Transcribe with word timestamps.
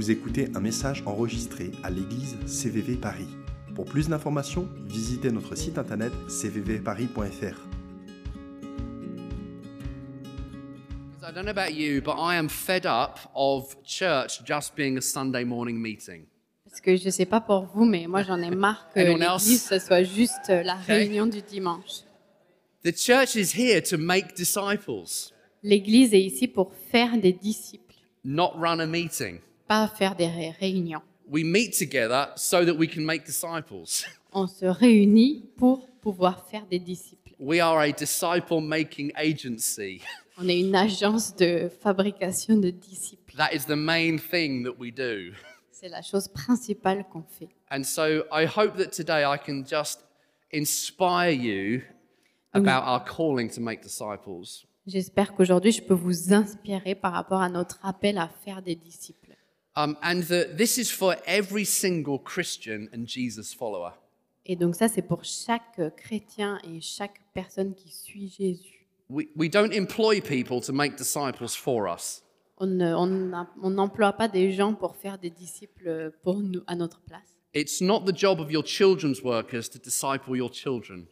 Vous 0.00 0.10
écoutez 0.10 0.48
un 0.54 0.60
message 0.60 1.02
enregistré 1.04 1.72
à 1.82 1.90
l'église 1.90 2.34
CVV 2.46 2.96
Paris. 2.96 3.28
Pour 3.74 3.84
plus 3.84 4.08
d'informations, 4.08 4.66
visitez 4.86 5.30
notre 5.30 5.54
site 5.54 5.76
internet 5.76 6.10
cvvparis.fr. 6.26 7.58
I 11.22 11.32
don't 11.34 11.44
know 11.44 11.50
about 11.50 11.74
you, 11.74 12.00
but 12.00 12.14
I 12.18 12.36
am 12.38 12.48
fed 12.48 12.86
up 12.86 13.18
of 13.34 13.76
church 13.84 14.42
just 14.42 14.74
being 14.74 14.96
a 14.96 15.02
Sunday 15.02 15.44
morning 15.44 15.76
meeting. 15.78 16.24
Parce 16.64 16.80
que 16.80 16.96
je 16.96 17.10
sais 17.10 17.26
pas 17.26 17.42
pour 17.42 17.66
vous, 17.74 17.84
mais 17.84 18.06
moi 18.06 18.22
j'en 18.22 18.40
ai 18.40 18.48
marre 18.48 18.88
que 18.94 19.00
Anyone 19.00 19.20
else? 19.20 19.42
l'église 19.44 19.68
ce 19.68 19.78
soit 19.80 20.02
juste 20.02 20.48
la 20.48 20.78
Okay. 20.82 20.94
réunion 20.94 21.26
du 21.26 21.42
dimanche. 21.42 22.04
The 22.84 22.96
church 22.96 23.36
is 23.36 23.52
here 23.54 23.82
to 23.82 23.98
make 23.98 24.34
disciples, 24.34 25.30
L'église 25.62 26.14
est 26.14 26.22
ici 26.22 26.48
pour 26.48 26.72
faire 26.90 27.18
des 27.20 27.34
disciples, 27.34 27.96
not 28.24 28.52
run 28.56 28.80
a 28.80 28.86
meeting. 28.86 29.40
Pas 29.70 29.86
faire 29.86 30.16
des 30.16 30.26
ré- 30.26 30.50
réunions. 30.58 31.00
We 31.28 31.44
meet 31.44 31.78
together 31.78 32.32
so 32.34 32.64
that 32.64 32.74
we 32.74 32.88
can 32.88 33.02
make 33.02 33.24
disciples. 33.24 34.04
On 34.32 34.48
se 34.48 34.64
réunit 34.66 35.44
pour 35.56 35.86
pouvoir 36.00 36.44
faire 36.48 36.66
des 36.66 36.80
disciples. 36.80 37.36
We 37.38 37.60
are 37.60 37.78
a 37.78 37.92
disciple 37.92 38.60
making 38.60 39.12
agency. 39.14 40.00
On 40.38 40.48
est 40.48 40.58
une 40.58 40.74
agence 40.74 41.36
de 41.36 41.70
fabrication 41.80 42.56
de 42.56 42.70
disciples. 42.70 43.36
That 43.36 43.54
is 43.54 43.66
the 43.66 43.76
main 43.76 44.16
thing 44.18 44.64
that 44.64 44.74
we 44.76 44.92
do. 44.92 45.32
C'est 45.70 45.88
la 45.88 46.02
chose 46.02 46.26
principale 46.26 47.04
qu'on 47.08 47.22
fait. 47.22 47.48
And 47.70 47.84
so 47.84 48.24
I 48.32 48.46
hope 48.46 48.76
that 48.76 48.90
today 48.90 49.22
I 49.24 49.38
can 49.38 49.62
just 49.64 50.00
inspire 50.52 51.30
you 51.30 51.82
about 52.52 52.82
our 52.88 53.04
calling 53.04 53.48
to 53.50 53.60
make 53.60 53.82
disciples. 53.82 54.66
J'espère 54.84 55.32
qu'aujourd'hui 55.32 55.70
je 55.70 55.80
peux 55.82 55.94
vous 55.94 56.32
inspirer 56.32 56.96
par 56.96 57.12
rapport 57.12 57.40
à 57.40 57.48
notre 57.48 57.78
appel 57.84 58.18
à 58.18 58.28
faire 58.44 58.62
des 58.62 58.74
disciples. 58.74 59.29
Um, 59.76 59.96
and 60.02 60.22
that 60.28 60.56
this 60.56 60.78
is 60.78 60.90
for 60.90 61.16
every 61.26 61.64
single 61.64 62.18
Christian 62.18 62.88
and 62.92 63.04
Jesus 63.06 63.54
follower. 63.54 63.92
Et 64.46 64.56
donc 64.56 64.74
ça 64.74 64.88
c'est 64.88 65.02
pour 65.02 65.22
chaque 65.24 65.80
chrétien 65.96 66.58
et 66.64 66.80
chaque 66.80 67.20
personne 67.34 67.74
qui 67.74 67.90
suit 67.92 68.28
Jésus. 68.28 68.86
We, 69.08 69.26
we 69.36 69.48
don't 69.48 69.72
employ 69.72 70.20
people 70.20 70.60
to 70.62 70.72
make 70.72 70.96
disciples 70.96 71.48
for 71.56 71.86
us. 71.88 72.22
On 72.58 72.66
ne- 72.66 72.94
on 72.94 73.06
n'a- 73.06 73.48
on 73.62 73.70
n'emploie 73.70 74.12
pas 74.12 74.28
des 74.28 74.52
gens 74.52 74.74
pour 74.74 74.96
faire 74.96 75.18
des 75.18 75.30
disciples 75.30 76.12
pour 76.22 76.40
nous, 76.40 76.62
à 76.66 76.74
notre 76.74 77.00
place. 77.02 77.36
It's 77.54 77.80
not 77.80 78.04
the 78.04 78.16
job 78.16 78.40
of 78.40 78.50
your 78.50 78.64
children's 78.64 79.22
workers 79.22 79.68
to 79.70 79.78
disciple 79.78 80.36
your 80.36 80.52
children. 80.52 81.06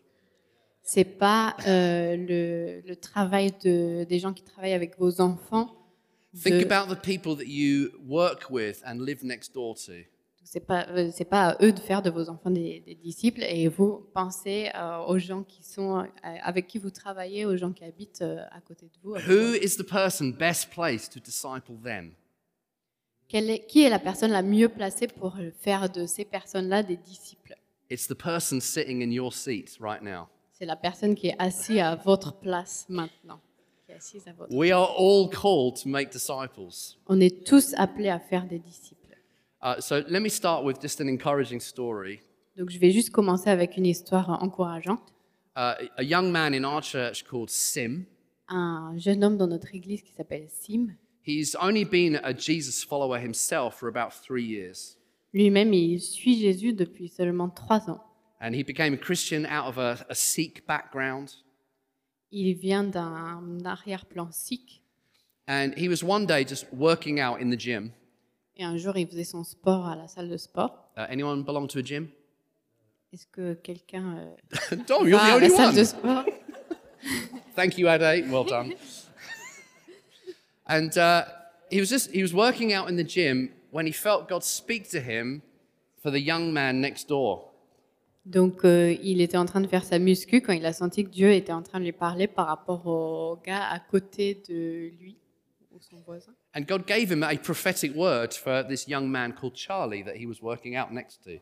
C'est 0.83 1.05
pas 1.05 1.57
euh, 1.67 2.17
le, 2.17 2.81
le 2.89 2.97
travail 2.97 3.53
de, 3.65 4.05
des 4.05 4.19
gens 4.19 4.33
qui 4.33 4.43
travaillent 4.43 4.73
avec 4.73 4.99
vos 4.99 5.21
enfants. 5.21 5.75
Think 6.37 6.71
about 6.71 6.95
the 6.95 7.01
people 7.01 7.35
that 7.37 7.47
you 7.47 7.91
work 8.07 8.51
with 8.51 8.83
and 8.85 8.99
live 9.01 9.23
next 9.25 9.55
door 9.55 9.75
to. 9.87 9.93
C'est 10.45 10.61
pas 10.67 10.87
euh, 10.89 11.11
c'est 11.13 11.27
pas 11.27 11.49
à 11.51 11.63
eux 11.65 11.73
de 11.73 11.79
faire 11.81 12.01
de 12.01 12.09
vos 12.11 12.31
enfants 12.31 12.51
des, 12.51 12.81
des 12.81 12.95
disciples 12.95 13.43
et 13.43 13.69
vous 13.69 14.09
pensez 14.15 14.71
euh, 14.75 14.99
aux 15.07 15.19
gens 15.19 15.43
qui 15.43 15.63
sont 15.63 15.99
euh, 15.99 16.05
avec 16.43 16.67
qui 16.67 16.79
vous 16.79 16.91
travaillez, 16.91 17.45
aux 17.45 17.57
gens 17.57 17.73
qui 17.73 17.85
habitent 17.85 18.23
euh, 18.23 18.43
à 18.51 18.61
côté 18.63 18.87
de 18.87 18.93
vous. 19.03 19.15
Who 19.15 19.55
is 19.55 19.77
the 19.77 19.83
person 19.87 20.31
best 20.31 20.71
placed 20.71 21.13
to 21.13 21.21
disciple 21.21 21.77
them? 21.83 22.15
Quelle 23.29 23.51
est- 23.51 23.67
qui 23.67 23.83
est 23.83 23.91
la 23.91 23.99
personne 23.99 24.31
la 24.31 24.43
mieux 24.43 24.71
placée 24.71 25.07
pour 25.07 25.37
faire 25.61 25.91
de 25.91 26.07
ces 26.07 26.25
personnes-là 26.25 26.83
des 26.83 26.97
disciples? 26.97 27.55
It's 27.91 28.07
the 28.07 28.15
person 28.15 28.61
sitting 28.61 29.03
in 29.03 29.11
your 29.11 29.35
seat 29.35 29.77
right 29.81 30.03
now. 30.03 30.29
C'est 30.53 30.65
la 30.67 30.77
personne 30.77 31.15
qui 31.15 31.29
est 31.29 31.37
assise 31.39 31.79
à 31.81 31.95
votre 31.95 32.39
place 32.39 32.87
maintenant. 32.89 33.41
Qui 33.99 34.17
est 34.17 34.21
assise 34.21 34.29
à 34.29 34.33
votre 34.33 34.55
We 34.55 34.71
are 34.71 34.95
all 34.99 35.29
called 35.31 35.77
to 35.83 35.89
make 35.89 36.11
disciples. 36.11 36.97
On 37.07 37.21
est 37.21 37.45
tous 37.47 37.75
appelés 37.77 38.09
à 38.11 38.19
faire 38.19 38.47
des 38.47 38.59
disciples. 38.59 38.95
Uh, 39.61 39.81
so 39.81 40.03
let 40.09 40.21
me 40.21 40.29
start 40.29 40.65
with 40.65 40.81
just 40.81 41.01
an 41.01 41.09
encouraging 41.09 41.61
story. 41.61 42.21
Donc 42.57 42.71
je 42.71 42.79
vais 42.79 42.93
juste 42.93 43.11
commencer 43.11 43.51
avec 43.51 43.77
une 43.77 43.87
histoire 43.87 44.31
encourageante. 44.43 45.03
Uh, 45.57 45.75
a 45.97 46.03
young 46.03 46.31
man 46.31 46.55
in 46.55 46.65
our 46.65 46.81
church 46.81 47.25
called 47.25 47.51
Sim. 47.51 48.07
Un 48.49 48.95
jeune 48.97 49.25
homme 49.25 49.37
dans 49.37 49.49
notre 49.49 49.75
église 49.75 50.03
qui 50.03 50.13
s'appelle 50.13 50.47
Sim, 50.49 50.95
He's 51.27 51.57
only 51.61 51.85
been 51.85 52.21
a 52.23 52.33
Jesus 52.33 52.85
follower 52.85 53.19
himself 53.19 53.75
for 53.75 53.89
about 53.89 54.13
three 54.15 54.45
years. 54.45 54.97
lui-même 55.35 55.75
il 55.75 56.01
suit 56.01 56.39
Jésus 56.39 56.73
depuis 56.73 57.09
seulement 57.09 57.51
trois 57.51 57.91
ans. 57.91 58.01
And 58.41 58.55
he 58.55 58.63
became 58.63 58.95
a 58.95 58.97
Christian 58.97 59.45
out 59.45 59.67
of 59.67 59.79
a, 59.79 60.07
a 60.09 60.15
Sikh 60.15 60.65
background. 60.67 61.31
Il 62.31 62.55
vient 62.55 62.85
d'un 62.85 63.59
arrière-plan 63.65 64.29
sikh 64.33 64.83
And 65.49 65.73
he 65.79 65.89
was 65.89 66.03
one 66.05 66.27
day 66.27 66.45
just 66.45 66.67
working 66.73 67.21
out 67.21 67.41
in 67.41 67.51
the 67.51 67.59
gym. 67.59 67.91
et 68.57 68.65
un 68.65 68.77
jour 68.77 68.97
il 68.97 69.07
faisait 69.07 69.25
son 69.25 69.45
sport 69.45 69.87
à 69.87 69.97
la 69.97 70.09
salle 70.09 70.29
de 70.29 70.37
sport. 70.37 70.91
Uh, 70.97 71.07
anyone 71.11 71.43
belong 71.43 71.67
to 71.69 71.79
a 71.79 71.83
gym? 71.83 72.09
Est-ce 73.13 73.27
que 73.33 73.55
quelqu'un 73.55 74.19
euh, 74.19 74.77
Dom, 74.87 75.09
you're 75.09 75.19
the 75.21 75.33
only 75.35 75.49
salle 75.49 75.73
de 75.73 75.79
one. 75.79 75.85
sport? 75.87 76.27
Thank 77.57 77.79
you, 77.79 77.89
Ade. 77.89 78.31
Well 78.31 78.45
done. 78.45 78.75
and 80.67 80.97
uh, 80.99 81.25
he 81.71 81.81
was 81.81 81.89
just 81.89 82.11
he 82.11 82.23
was 82.23 82.35
working 82.35 82.73
out 82.75 82.89
in 82.91 82.97
the 82.97 83.05
gym 83.05 83.51
when 83.71 83.87
he 83.87 83.93
felt 83.93 84.29
God 84.29 84.45
speak 84.45 84.91
to 84.91 85.01
him 85.01 85.43
for 86.03 86.11
the 86.11 86.21
young 86.21 86.53
man 86.53 86.81
next 86.83 87.09
door. 87.09 87.45
Donc 88.29 88.63
euh, 88.67 88.95
il 89.03 89.23
était 89.23 89.39
en 89.39 89.47
train 89.47 89.63
de 89.63 89.67
faire 89.67 89.85
sa 89.85 89.99
muscu 89.99 90.43
quand 90.43 90.53
il 90.53 90.67
a 90.67 90.75
senti 90.75 91.05
que 91.05 91.09
Dieu 91.09 91.33
était 91.33 91.53
en 91.53 91.63
train 91.63 91.81
de 91.81 91.85
lui 91.85 91.93
parler 91.93 92.27
par 92.27 92.47
rapport 92.47 92.87
au 92.87 93.41
gars 93.43 93.65
à 93.71 93.81
côté 93.81 94.43
de 94.47 94.91
lui 95.01 95.17
ou 95.73 95.81
son 95.81 95.97
voisin. 96.05 96.35
And 96.55 96.61
God 96.69 96.87
gave 96.87 97.11
him 97.11 97.23
a 97.23 97.35
prophetic 97.37 97.97
word 97.97 98.35
for 98.35 98.67
this 98.69 98.87
young 98.87 99.09
man 99.09 99.33
called 99.33 99.57
Charlie 99.57 100.05
that 100.05 100.17
he 100.17 100.27
was 100.27 100.43
working 100.43 100.77
out 100.77 100.93
next 100.93 101.23
to. 101.25 101.41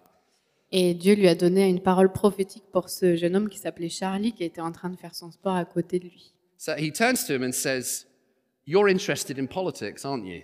Et 0.70 0.94
Dieu 0.94 1.16
lui 1.16 1.26
a 1.26 1.34
donné 1.34 1.68
une 1.68 1.80
parole 1.80 2.12
prophétique 2.12 2.64
pour 2.72 2.88
ce 2.88 3.16
jeune 3.16 3.34
homme 3.34 3.48
qui 3.48 3.58
s'appelait 3.58 3.88
Charlie, 3.88 4.32
qui 4.32 4.44
était 4.44 4.60
en 4.60 4.70
train 4.70 4.90
de 4.90 4.96
faire 4.96 5.14
son 5.14 5.32
sport 5.32 5.56
à 5.56 5.64
côté 5.64 5.98
de 5.98 6.04
lui. 6.04 6.34
So 6.56 6.72
he 6.76 6.92
turns 6.92 7.26
to 7.26 7.34
him 7.34 7.42
and 7.42 7.52
says, 7.52 8.06
You're 8.64 8.88
interested 8.88 9.38
in 9.38 9.46
politics, 9.48 10.04
aren't 10.04 10.24
you? 10.24 10.42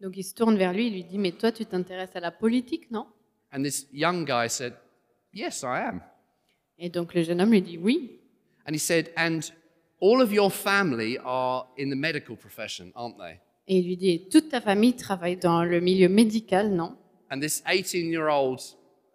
Donc 0.00 0.16
il 0.16 0.24
se 0.24 0.34
tourne 0.34 0.56
vers 0.56 0.72
lui, 0.72 0.86
il 0.86 0.94
lui 0.94 1.04
dit, 1.04 1.18
mais 1.18 1.32
toi 1.32 1.52
tu 1.52 1.66
t'intéresses 1.66 2.16
à 2.16 2.20
la 2.20 2.30
politique, 2.30 2.90
non? 2.90 3.06
And 3.52 3.62
this 3.62 3.86
young 3.92 4.26
guy 4.26 4.48
said, 4.48 4.72
Yes, 5.32 5.62
I 5.62 5.80
am. 5.88 6.00
Et 6.78 6.88
donc 6.88 7.14
le 7.14 7.22
jeune 7.22 7.40
homme 7.40 7.50
lui 7.52 7.62
dit, 7.62 7.78
oui. 7.78 8.18
And 8.66 8.72
he 8.74 8.78
said, 8.78 9.10
And 9.16 9.40
all 10.00 10.20
of 10.22 10.32
your 10.32 10.50
family 10.50 11.18
are 11.24 11.66
in 11.78 11.90
the 11.90 11.96
medical 11.96 12.36
profession, 12.36 12.92
aren't 12.94 13.16
they? 13.18 13.40
Et 13.68 13.78
il 13.78 13.86
lui 13.86 13.96
dit, 13.96 14.28
toute 14.30 14.48
ta 14.50 14.60
famille 14.60 14.94
travaille 14.96 15.36
dans 15.36 15.64
le 15.64 15.80
milieu 15.80 16.08
médical, 16.08 16.70
non? 16.70 16.96
And 17.30 17.40
this 17.40 17.62
18 17.66 18.10
year 18.10 18.28
old 18.28 18.60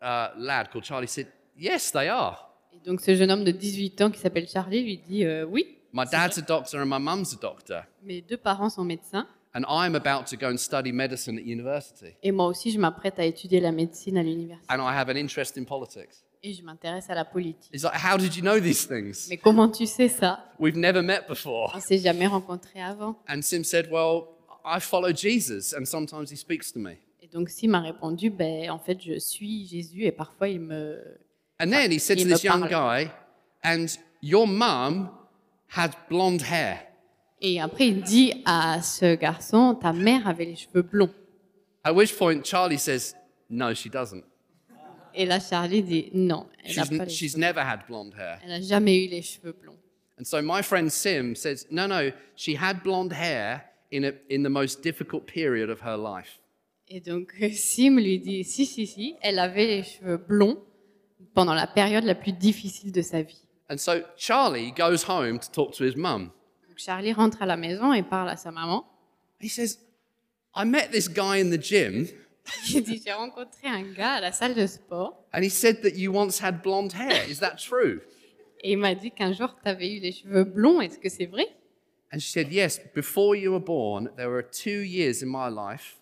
uh, 0.02 0.30
lad 0.38 0.70
called 0.72 0.86
Charlie 0.86 1.08
said, 1.08 1.28
Yes, 1.58 1.92
they 1.92 2.08
are. 2.08 2.50
Et 2.74 2.80
donc 2.86 3.02
ce 3.02 3.16
jeune 3.16 3.32
homme 3.32 3.44
de 3.44 3.52
18 3.52 4.02
ans 4.02 4.12
qui 4.12 4.20
s'appelle 4.20 4.48
Charlie 4.48 4.84
lui 4.84 4.98
dit, 4.98 5.26
euh, 5.26 5.46
oui, 5.46 5.78
My 5.94 6.06
dad's 6.06 6.38
a 6.38 6.42
doctor 6.42 6.82
and 6.82 6.86
my 6.88 7.00
mum's 7.00 7.34
a 7.34 7.38
doctor. 7.42 7.84
mes 8.04 8.22
deux 8.22 8.38
parents 8.38 8.70
sont 8.70 8.84
médecins, 8.84 9.28
And 9.58 9.66
I'm 9.68 9.96
about 9.96 10.28
to 10.28 10.38
go 10.38 10.50
and 10.50 10.58
study 10.58 10.92
medicine 10.92 11.40
at 11.40 11.44
university. 11.44 12.14
et 12.22 12.32
moi 12.32 12.46
aussi 12.46 12.72
je 12.72 12.78
m'apprête 12.78 13.18
à 13.18 13.26
étudier 13.26 13.60
la 13.60 13.72
médecine 13.72 14.16
à 14.20 14.22
l'université. 14.22 14.72
And 14.72 14.78
I 14.80 14.96
have 14.96 15.10
an 15.10 15.16
interest 15.16 15.58
in 15.58 15.64
politics. 15.64 16.24
Et 16.44 16.54
je 16.54 16.62
m'intéresse 16.62 17.10
à 17.10 17.16
la 17.16 17.26
politique. 17.26 17.72
He's 17.74 17.84
like, 17.84 17.96
How 17.96 18.18
did 18.18 18.36
you 18.36 18.44
know 18.44 18.60
these 18.60 18.88
things? 18.88 19.28
Mais 19.30 19.38
comment 19.38 19.68
tu 19.68 19.88
sais 19.88 20.10
ça? 20.10 20.46
We've 20.60 20.78
never 20.78 21.02
met 21.02 21.22
before. 21.28 21.74
On 21.76 21.80
s'est 21.80 21.98
jamais 21.98 22.28
rencontrés 22.28 22.84
avant. 22.84 23.16
And 23.28 23.42
Sim 23.42 23.64
said, 23.64 23.90
Well, 23.92 24.26
I 24.64 24.80
follow 24.80 25.12
Jesus 25.12 25.74
and 25.74 25.86
sometimes 25.86 26.30
he 26.32 26.38
speaks 26.38 26.72
to 26.74 26.80
me. 26.80 26.98
Et 27.24 27.28
donc 27.28 27.50
Sim 27.50 27.70
m'a 27.70 27.80
répondu, 27.80 28.30
ben, 28.30 28.70
en 28.70 28.78
fait 28.78 29.02
je 29.02 29.18
suis 29.18 29.66
Jésus 29.66 30.04
et 30.04 30.12
parfois 30.12 30.50
il 30.50 30.60
me, 30.60 31.02
And 31.60 31.72
then 31.72 31.92
he 31.92 32.00
said 32.00 32.20
to 32.20 32.26
this 32.26 32.44
young 32.44 32.68
guy, 32.70 33.10
And 33.64 33.88
your 34.22 34.46
mum 34.46 35.10
had 35.76 35.96
blonde 36.10 36.44
hair. 36.44 36.84
Et 37.42 37.60
après, 37.62 37.88
il 37.88 38.02
dit 38.02 38.34
à 38.46 38.82
ce 38.82 39.16
garçon, 39.16 39.76
ta 39.76 39.94
mère 39.94 40.28
avait 40.28 40.46
les 40.46 40.56
cheveux 40.56 40.82
blonds. 40.82 41.12
At 41.84 41.94
which 41.94 42.16
point 42.18 42.44
Charlie 42.44 42.80
says, 42.80 43.14
No, 43.50 43.74
she 43.74 43.90
doesn't. 43.90 44.24
Et 45.14 45.26
là, 45.26 45.40
Charlie 45.40 45.82
dit, 45.82 46.10
non, 46.14 46.48
elle 46.64 46.76
n'a 46.76 46.84
She's, 46.84 46.98
pas 46.98 47.06
les 47.06 47.10
she's 47.12 47.32
cheveux. 47.32 47.40
never 47.42 47.60
had 47.62 47.80
blonde 47.88 48.14
hair. 48.16 48.40
Elle 48.44 48.50
n'a 48.50 48.62
jamais 48.62 49.04
eu 49.06 49.08
les 49.08 49.22
cheveux 49.22 49.54
blonds. 49.54 49.78
And 50.20 50.24
so 50.26 50.42
my 50.42 50.62
friend 50.62 50.92
Sim 50.92 51.36
says, 51.36 51.66
No, 51.72 51.88
no, 51.88 52.12
she 52.36 52.56
had 52.56 52.84
blonde 52.84 53.14
hair 53.14 53.64
in, 53.92 54.04
a, 54.04 54.12
in 54.30 54.44
the 54.44 54.50
most 54.50 54.82
difficult 54.84 55.26
period 55.28 55.70
of 55.70 55.82
her 55.82 55.98
life. 55.98 56.40
Et 56.90 57.00
donc, 57.00 57.34
Sim 57.54 57.98
lui 57.98 58.20
dit, 58.20 58.44
si, 58.44 58.66
si, 58.66 58.86
si, 58.88 59.16
elle 59.22 59.40
avait 59.40 59.66
les 59.68 59.84
cheveux 59.84 60.18
blonds 60.18 60.58
pendant 61.34 61.54
la 61.54 61.68
période 61.68 62.04
la 62.04 62.16
plus 62.16 62.34
difficile 62.34 62.92
de 62.92 63.02
sa 63.02 63.22
vie. 63.22 63.42
And 63.70 63.78
so 63.78 64.02
Charlie 64.18 64.72
goes 64.72 65.04
home 65.08 65.40
to 65.40 65.52
talk 65.52 65.74
to 65.78 65.84
his 65.84 65.96
mum. 65.96 66.32
Donc, 66.78 66.84
Charlie 66.86 67.12
rentre 67.12 67.42
à 67.42 67.48
la 67.48 67.58
maison 67.58 67.92
et 67.92 68.04
parle 68.04 68.30
à 68.30 68.38
sa 68.38 68.52
maman. 68.52 68.86
He 69.42 69.50
says, 69.50 69.80
I 70.56 70.64
met 70.64 70.92
this 70.92 71.10
guy 71.10 71.42
in 71.42 71.50
the 71.50 71.60
gym 71.60 72.08
Il 72.74 72.84
dit, 72.84 73.02
j'ai 73.04 73.14
rencontré 73.14 73.68
un 73.68 73.82
gars 73.82 74.14
à 74.14 74.22
la 74.22 74.32
salle 74.32 74.54
de 74.54 74.68
sport 74.68 75.26
and 75.34 75.42
he 75.42 75.50
said 75.50 75.82
that 75.82 75.98
you 75.98 76.12
once 76.12 76.40
had 76.40 76.62
blonde 76.62 76.94
hair. 76.94 77.28
Is 77.28 77.40
that 77.40 77.56
true? 77.58 78.02
et 78.62 78.74
il 78.74 78.78
m'a 78.78 78.94
dit 78.94 79.12
qu'un 79.12 79.34
jour, 79.34 79.56
tu 79.56 79.68
avais 79.68 79.92
eu 79.92 80.00
les 80.00 80.12
cheveux 80.12 80.44
blonds. 80.44 80.80
Est-ce 80.80 81.00
que 81.00 81.10
c'est 81.10 81.26
vrai? 81.26 81.48
And 82.14 82.20
she 82.20 82.32
said, 82.32 82.52
Yes, 82.52 82.80
before 82.94 83.36
you 83.36 83.52
were 83.52 83.64
born, 83.64 84.12
there 84.16 84.30
were 84.30 84.44
two 84.44 84.82
years 84.84 85.24
in 85.24 85.30
my 85.30 85.50
life 85.50 85.98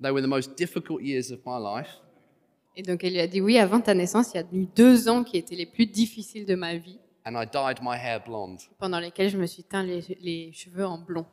They 0.00 0.12
were 0.12 0.22
the 0.22 0.28
most 0.28 0.56
difficult 0.56 1.02
years 1.02 1.32
of 1.32 1.40
my 1.44 1.58
life. 1.58 1.98
Et 2.76 2.82
donc 2.82 3.02
elle 3.02 3.12
lui 3.12 3.20
a 3.20 3.26
dit 3.26 3.40
oui, 3.40 3.58
avant 3.58 3.80
ta 3.80 3.92
naissance, 3.92 4.32
il 4.34 4.36
y 4.36 4.40
a 4.40 4.46
eu 4.52 4.66
deux 4.74 5.08
ans 5.08 5.24
qui 5.24 5.36
étaient 5.36 5.56
les 5.56 5.66
plus 5.66 5.86
difficiles 5.86 6.46
de 6.46 6.54
ma 6.54 6.76
vie, 6.76 6.98
and 7.24 7.36
I 7.36 7.44
dyed 7.46 7.80
my 7.82 7.96
hair 7.96 8.20
blonde. 8.24 8.60
pendant 8.78 8.98
lesquels 9.00 9.30
je 9.30 9.38
me 9.38 9.46
suis 9.46 9.62
teint 9.64 9.82
les, 9.84 10.02
les 10.20 10.52
cheveux 10.52 10.84
en 10.86 10.98
blond. 10.98 11.26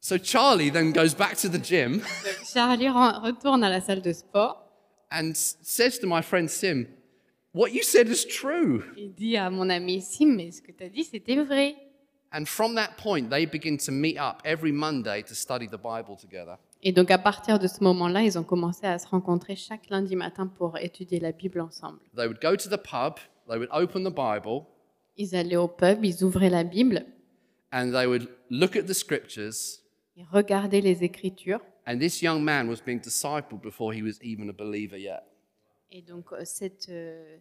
So 0.00 0.18
Charlie 0.18 0.70
then 0.70 0.92
goes 0.92 1.14
back 1.14 1.36
to 1.38 1.48
the 1.48 1.58
gym 1.62 1.98
Donc, 2.00 2.44
Charlie 2.52 2.88
ren- 2.88 3.20
retourne 3.22 3.64
à 3.64 3.70
la 3.70 3.80
salle 3.80 4.02
de 4.02 4.12
sport 4.12 4.62
and 5.10 5.30
s- 5.30 5.56
says 5.62 5.98
to 5.98 6.06
my 6.06 6.22
friend 6.22 6.48
Sim, 6.50 6.86
What 7.54 7.68
you 7.72 7.82
said 7.82 8.08
is 8.08 8.26
true. 8.26 8.82
et 8.96 9.08
dit 9.08 9.36
à 9.36 9.48
mon 9.48 9.70
ami 9.70 10.02
Sim, 10.02 10.34
mais 10.36 10.50
ce 10.50 10.60
que 10.60 10.72
tu 10.72 10.82
as 10.84 10.88
dit, 10.88 11.04
c'était 11.04 11.36
vrai. 11.36 11.76
And 12.32 12.44
from 12.46 12.74
that 12.74 12.96
point, 13.00 13.28
they 13.30 13.46
begin 13.46 13.76
to 13.78 13.92
meet 13.92 14.18
up 14.18 14.42
every 14.44 14.72
Monday 14.72 15.22
to 15.22 15.34
study 15.34 15.68
the 15.68 15.78
Bible 15.78 16.16
together. 16.20 16.56
Et 16.82 16.90
donc 16.92 17.10
à 17.12 17.16
partir 17.18 17.58
de 17.60 17.66
ce 17.68 17.82
moment-là, 17.84 18.22
ils 18.22 18.36
ont 18.38 18.42
commencé 18.42 18.84
à 18.86 18.98
se 18.98 19.06
rencontrer 19.06 19.54
chaque 19.56 19.88
lundi 19.88 20.16
matin 20.16 20.48
pour 20.48 20.76
étudier 20.78 21.18
la 21.20 21.32
Bible 21.32 21.60
ensemble. 21.60 22.00
They 22.16 22.26
would 22.26 22.42
go 22.42 22.56
to 22.56 22.68
the 22.68 22.76
pub, 22.82 23.14
they 23.48 23.58
would 23.58 23.70
open 23.72 24.04
the 24.04 24.14
Bible, 24.14 24.66
Ils 25.16 25.34
allaient 25.36 25.56
au 25.56 25.68
pub, 25.68 26.04
ils 26.04 26.24
ouvraient 26.24 26.50
la 26.50 26.64
Bible, 26.64 27.04
and 27.72 27.92
they 27.92 28.06
would 28.06 28.28
look 28.50 28.76
at 28.76 28.82
the 28.84 28.94
scriptures. 28.94 29.80
ils 30.16 30.26
regardaient 30.30 30.80
les 30.80 31.04
Écritures. 31.04 31.60
And 31.86 31.98
this 31.98 32.22
young 32.22 32.42
man 32.42 32.68
was 32.68 32.78
being 32.84 33.00
discipled 33.00 33.60
before 33.60 33.92
he 33.92 34.02
was 34.02 34.18
even 34.22 34.48
a 34.48 34.52
believer 34.52 34.96
yet. 34.98 35.22
Et 35.90 36.02
donc 36.02 36.32
euh, 36.32 36.44
cette, 36.44 36.88
euh, 36.88 37.36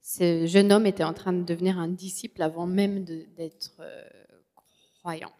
ce 0.00 0.46
jeune 0.46 0.72
homme 0.72 0.86
était 0.86 1.04
en 1.04 1.12
train 1.12 1.32
de 1.32 1.42
devenir 1.42 1.78
un 1.78 1.88
disciple 1.88 2.40
avant 2.42 2.66
même 2.66 3.04
d'être 3.04 3.76
euh, 3.80 4.02
croyant. 5.00 5.32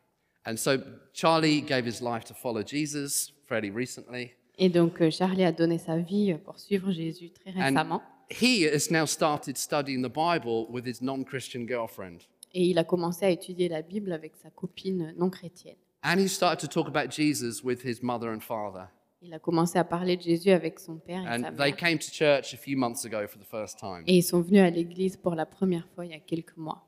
And 0.46 0.56
so 0.56 0.78
Charlie 1.12 1.62
gave 1.62 1.86
his 1.86 2.00
life 2.02 2.24
to 2.24 2.34
follow 2.34 2.62
Jesus 2.62 3.32
fairly 3.46 3.70
recently. 3.70 4.32
Et 4.58 4.68
donc 4.68 5.08
Charlie 5.10 5.44
a 5.44 5.52
donné 5.52 5.78
sa 5.78 5.96
vie 5.98 6.34
pour 6.44 6.58
suivre 6.58 6.90
Jésus 6.90 7.30
très 7.30 7.52
And 7.52 7.64
récemment. 7.64 8.02
He 8.31 8.62
has 8.65 8.91
now 8.91 9.05
started 9.05 9.56
studying 9.59 10.03
the 10.03 10.09
Bible 10.09 10.67
with 10.71 10.87
his 10.87 11.03
non 11.03 11.25
Christian 11.25 11.67
girlfriend. 11.67 12.27
Et 12.53 12.65
il 12.67 12.79
a 12.79 12.85
commencé 12.85 13.25
à 13.27 13.31
étudier 13.31 13.69
la 13.69 13.82
Bible 13.82 14.12
avec 14.12 14.37
sa 14.37 14.50
copine 14.50 15.15
non 15.17 15.31
chrétienne. 15.31 15.77
And 16.03 16.19
he 16.19 16.29
started 16.29 16.61
to 16.61 16.69
talk 16.69 16.88
about 16.88 17.11
Jesus 17.11 17.62
with 17.62 17.85
his 17.85 18.03
mother 18.03 18.31
and 18.31 18.41
father. 18.41 18.88
Il 19.23 19.35
a 19.35 19.38
commencé 19.38 19.79
à 19.79 19.85
parler 19.85 20.17
de 20.17 20.23
Jésus 20.23 20.50
avec 20.50 20.81
son 20.81 20.97
père 20.97 21.23
et 21.23 21.43
sa 21.43 21.50
mère. 21.50 21.56
they 21.56 21.73
came 21.75 21.99
to 21.99 22.11
church 22.11 22.55
a 22.55 22.56
few 22.56 22.77
months 22.77 23.05
ago 23.05 23.27
for 23.27 23.38
the 23.38 23.44
first 23.44 23.79
time. 23.79 24.03
Et 24.06 24.17
ils 24.17 24.23
sont 24.23 24.41
venus 24.41 24.62
à 24.62 24.71
l'église 24.71 25.17
pour 25.17 25.35
la 25.35 25.44
première 25.44 25.87
fois 25.94 26.06
il 26.06 26.12
y 26.12 26.15
a 26.15 26.19
quelques 26.19 26.56
mois. 26.56 26.87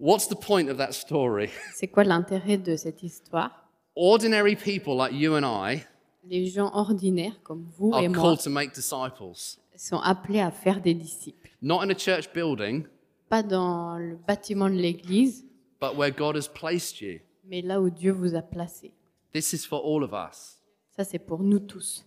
What's 0.00 0.26
the 0.26 0.34
point 0.34 0.68
of 0.68 0.78
that 0.78 0.92
story? 0.92 1.50
C'est 1.74 1.86
quoi 1.86 2.02
l'intérêt 2.02 2.58
de 2.58 2.74
cette 2.74 3.04
histoire? 3.04 3.68
Ordinary 3.94 4.56
people 4.56 4.96
like 4.96 5.12
you 5.12 5.36
and 5.36 5.44
I 5.44 5.84
Les 6.24 6.46
gens 6.46 6.70
ordinaires 6.74 7.40
comme 7.44 7.68
vous 7.76 7.92
et 7.92 8.06
are 8.06 8.08
moi 8.08 8.22
called 8.22 8.42
to 8.42 8.50
make 8.50 8.72
disciples, 8.74 9.58
sont 9.76 9.98
appelés 9.98 10.40
à 10.40 10.50
faire 10.50 10.80
des 10.80 10.94
disciples. 10.94 11.50
not 11.60 11.80
in 11.82 11.90
a 11.90 11.94
church 11.98 12.32
building, 12.32 12.84
Pas 13.28 13.42
dans 13.42 13.96
le 13.98 14.16
bâtiment 14.16 14.68
de 14.68 14.74
l'église, 14.74 15.44
but 15.80 15.96
where 15.96 16.10
God 16.10 16.36
has 16.36 16.48
placed 16.48 17.00
you. 17.00 17.20
mais 17.44 17.62
là 17.62 17.80
où 17.80 17.88
Dieu 17.90 18.12
vous 18.12 18.34
a 18.34 18.42
placé. 18.42 18.92
This 19.32 19.52
is 19.52 19.66
for 19.66 19.80
all 19.84 20.02
of 20.02 20.12
us. 20.12 20.58
Ça, 20.96 21.04
c'est 21.04 21.18
pour 21.18 21.42
nous 21.42 21.60
tous. 21.60 22.04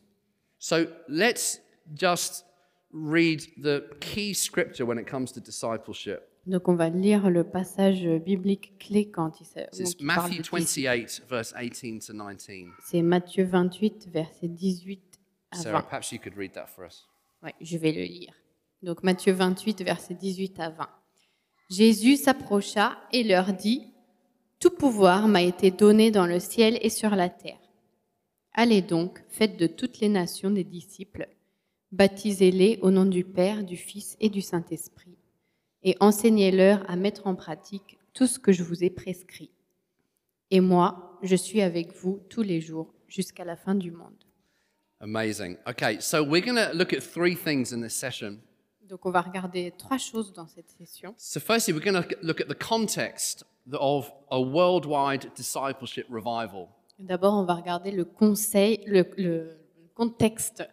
So 0.59 0.85
let's 1.07 1.59
just 1.95 2.45
read 2.93 3.41
the 3.61 3.83
key 3.99 4.33
scripture 4.33 4.85
when 4.85 4.99
it 4.99 5.07
comes 5.09 5.31
to 5.33 5.39
discipleship. 5.39 6.21
Donc, 6.45 6.67
on 6.67 6.75
va 6.75 6.89
lire 6.89 7.31
le 7.31 7.43
passage 7.43 8.05
biblique 8.23 8.77
clé 8.77 9.09
quand 9.09 9.41
il 9.41 9.45
s'a- 9.47 9.63
où 9.63 9.69
This 9.75 9.79
is 9.79 9.95
il 9.99 10.05
parle 10.05 10.29
Matthew 10.29 10.37
de 10.37 10.41
disciples. 10.43 10.83
28, 10.83 11.23
verse 11.27 11.53
18 11.59 11.99
to 12.05 12.13
19. 12.13 12.69
C'est 12.85 13.01
Matthieu 13.01 13.45
28, 13.45 14.07
verset 14.11 14.47
18 14.47 15.01
à 15.49 15.55
Sarah, 15.57 15.79
20. 15.79 15.87
perhaps 15.89 16.11
you 16.11 16.19
could 16.19 16.37
read 16.37 16.51
that 16.53 16.67
for 16.67 16.85
us. 16.85 17.07
Je 17.61 17.77
vais 17.77 17.91
le 17.91 18.03
lire. 18.03 18.33
Donc 18.83 19.03
Matthieu 19.03 19.33
28, 19.33 19.81
versets 19.83 20.13
18 20.13 20.59
à 20.59 20.69
20. 20.69 20.89
Jésus 21.69 22.17
s'approcha 22.17 22.97
et 23.11 23.23
leur 23.23 23.53
dit, 23.53 23.87
Tout 24.59 24.69
pouvoir 24.69 25.27
m'a 25.27 25.41
été 25.41 25.71
donné 25.71 26.11
dans 26.11 26.27
le 26.27 26.39
ciel 26.39 26.77
et 26.81 26.89
sur 26.89 27.11
la 27.11 27.29
terre. 27.29 27.59
Allez 28.53 28.81
donc, 28.81 29.23
faites 29.29 29.57
de 29.57 29.67
toutes 29.67 29.99
les 29.99 30.09
nations 30.09 30.51
des 30.51 30.63
disciples, 30.63 31.27
baptisez-les 31.91 32.79
au 32.81 32.91
nom 32.91 33.05
du 33.05 33.23
Père, 33.23 33.63
du 33.63 33.75
Fils 33.75 34.15
et 34.19 34.29
du 34.29 34.41
Saint-Esprit, 34.41 35.17
et 35.83 35.97
enseignez-leur 35.99 36.89
à 36.89 36.95
mettre 36.95 37.27
en 37.27 37.35
pratique 37.35 37.97
tout 38.13 38.27
ce 38.27 38.39
que 38.39 38.53
je 38.53 38.63
vous 38.63 38.83
ai 38.83 38.89
prescrit. 38.89 39.51
Et 40.51 40.61
moi, 40.61 41.19
je 41.21 41.35
suis 41.35 41.61
avec 41.61 41.93
vous 41.93 42.21
tous 42.29 42.43
les 42.43 42.61
jours 42.61 42.93
jusqu'à 43.07 43.43
la 43.43 43.55
fin 43.55 43.75
du 43.75 43.91
monde. 43.91 44.24
Amazing. 45.05 45.57
Okay, 45.67 45.99
so 45.99 46.23
we're 46.23 46.41
going 46.41 46.55
to 46.55 46.71
look 46.73 46.91
at 46.91 47.03
three 47.03 47.35
things 47.35 47.71
in 47.71 47.79
this 47.79 47.93
session. 47.93 48.39
Donc 48.89 49.05
on 49.05 49.11
va 49.11 49.21
regarder 49.21 49.71
trois 49.77 49.99
choses 49.99 50.33
dans 50.33 50.47
cette 50.47 50.71
session. 50.71 51.13
So, 51.17 51.39
firstly, 51.39 51.73
we're 51.73 51.91
going 51.91 52.01
to 52.01 52.17
look 52.23 52.41
at 52.41 52.47
the 52.47 52.55
context 52.55 53.43
of 53.71 54.11
a 54.31 54.41
worldwide 54.41 55.31
discipleship 55.35 56.07
revival. 56.09 56.69
D'abord, 56.97 57.35
on 57.35 57.45
va 57.45 57.53
regarder 57.53 57.91
le 57.91 58.03
conseil, 58.03 58.83
le, 58.87 59.05
le 59.17 59.59
contexte 59.93 60.63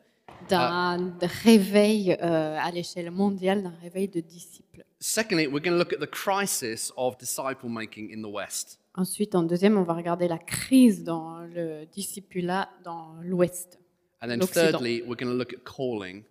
d'un 0.48 1.12
réveil 1.44 2.16
euh, 2.22 2.56
à 2.58 2.70
l'échelle 2.70 3.10
mondiale, 3.10 3.62
d'un 3.62 3.74
réveil 3.82 4.08
de 4.08 4.20
disciples. 4.20 4.82
Secondly, 4.98 5.46
we're 5.46 5.60
going 5.60 5.72
to 5.72 5.78
look 5.78 5.92
at 5.92 6.00
the 6.00 6.10
crisis 6.10 6.90
of 6.96 7.18
disciple 7.18 7.68
making 7.68 8.10
in 8.10 8.22
the 8.22 8.32
West. 8.32 8.78
Ensuite, 8.94 9.34
en 9.34 9.42
deuxième, 9.42 9.76
on 9.76 9.82
va 9.82 9.94
regarder 9.94 10.26
la 10.26 10.38
crise 10.38 11.04
dans 11.04 11.40
le 11.40 11.84
discipulat 11.86 12.70
dans 12.82 13.16
l'Ouest. 13.22 13.78
And 14.22 14.30
then 14.30 14.40
thirdly, 14.40 15.02
we're 15.02 15.16
going 15.16 15.32
to 15.32 15.36
look 15.36 15.52
at 15.52 15.64
calling, 15.64 16.24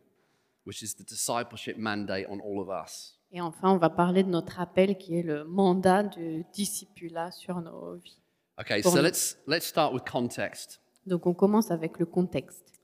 which 0.63 0.81
is 0.81 0.93
the 0.93 1.03
discipleship 1.03 1.77
mandate 1.77 2.25
on 2.29 2.39
all 2.39 2.61
of 2.61 2.69
us. 2.69 3.17
Et 3.33 3.41
enfin, 3.41 3.69
on 3.69 3.77
va 3.77 3.89
parler 3.89 4.23
de 4.23 4.29
notre 4.29 4.59
appel 4.59 4.97
qui 4.97 5.17
est 5.17 5.23
le 5.23 5.43
mandat 5.43 6.03
de 6.03 6.43
discipulat 6.53 7.31
sur 7.31 7.61
nos 7.61 7.95
vies. 7.95 8.21
Okay, 8.59 8.81
so 8.81 8.95
nous. 8.95 9.01
let's 9.01 9.37
let's 9.45 9.65
start 9.65 9.93
with 9.93 10.03
context. 10.05 10.79
Donc, 11.05 11.25
on 11.25 11.33
commence 11.33 11.69
avec 11.71 11.99
le 11.99 12.05
contexte. 12.05 12.79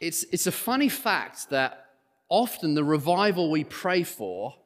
It's 0.00 0.24
it's 0.32 0.46
a 0.46 0.52
funny 0.52 0.88
fact 0.88 1.48
that 1.50 1.72
often 2.28 2.74
the 2.74 2.84
revival 2.84 3.50
we 3.50 3.64
pray 3.64 4.04
for 4.04 4.58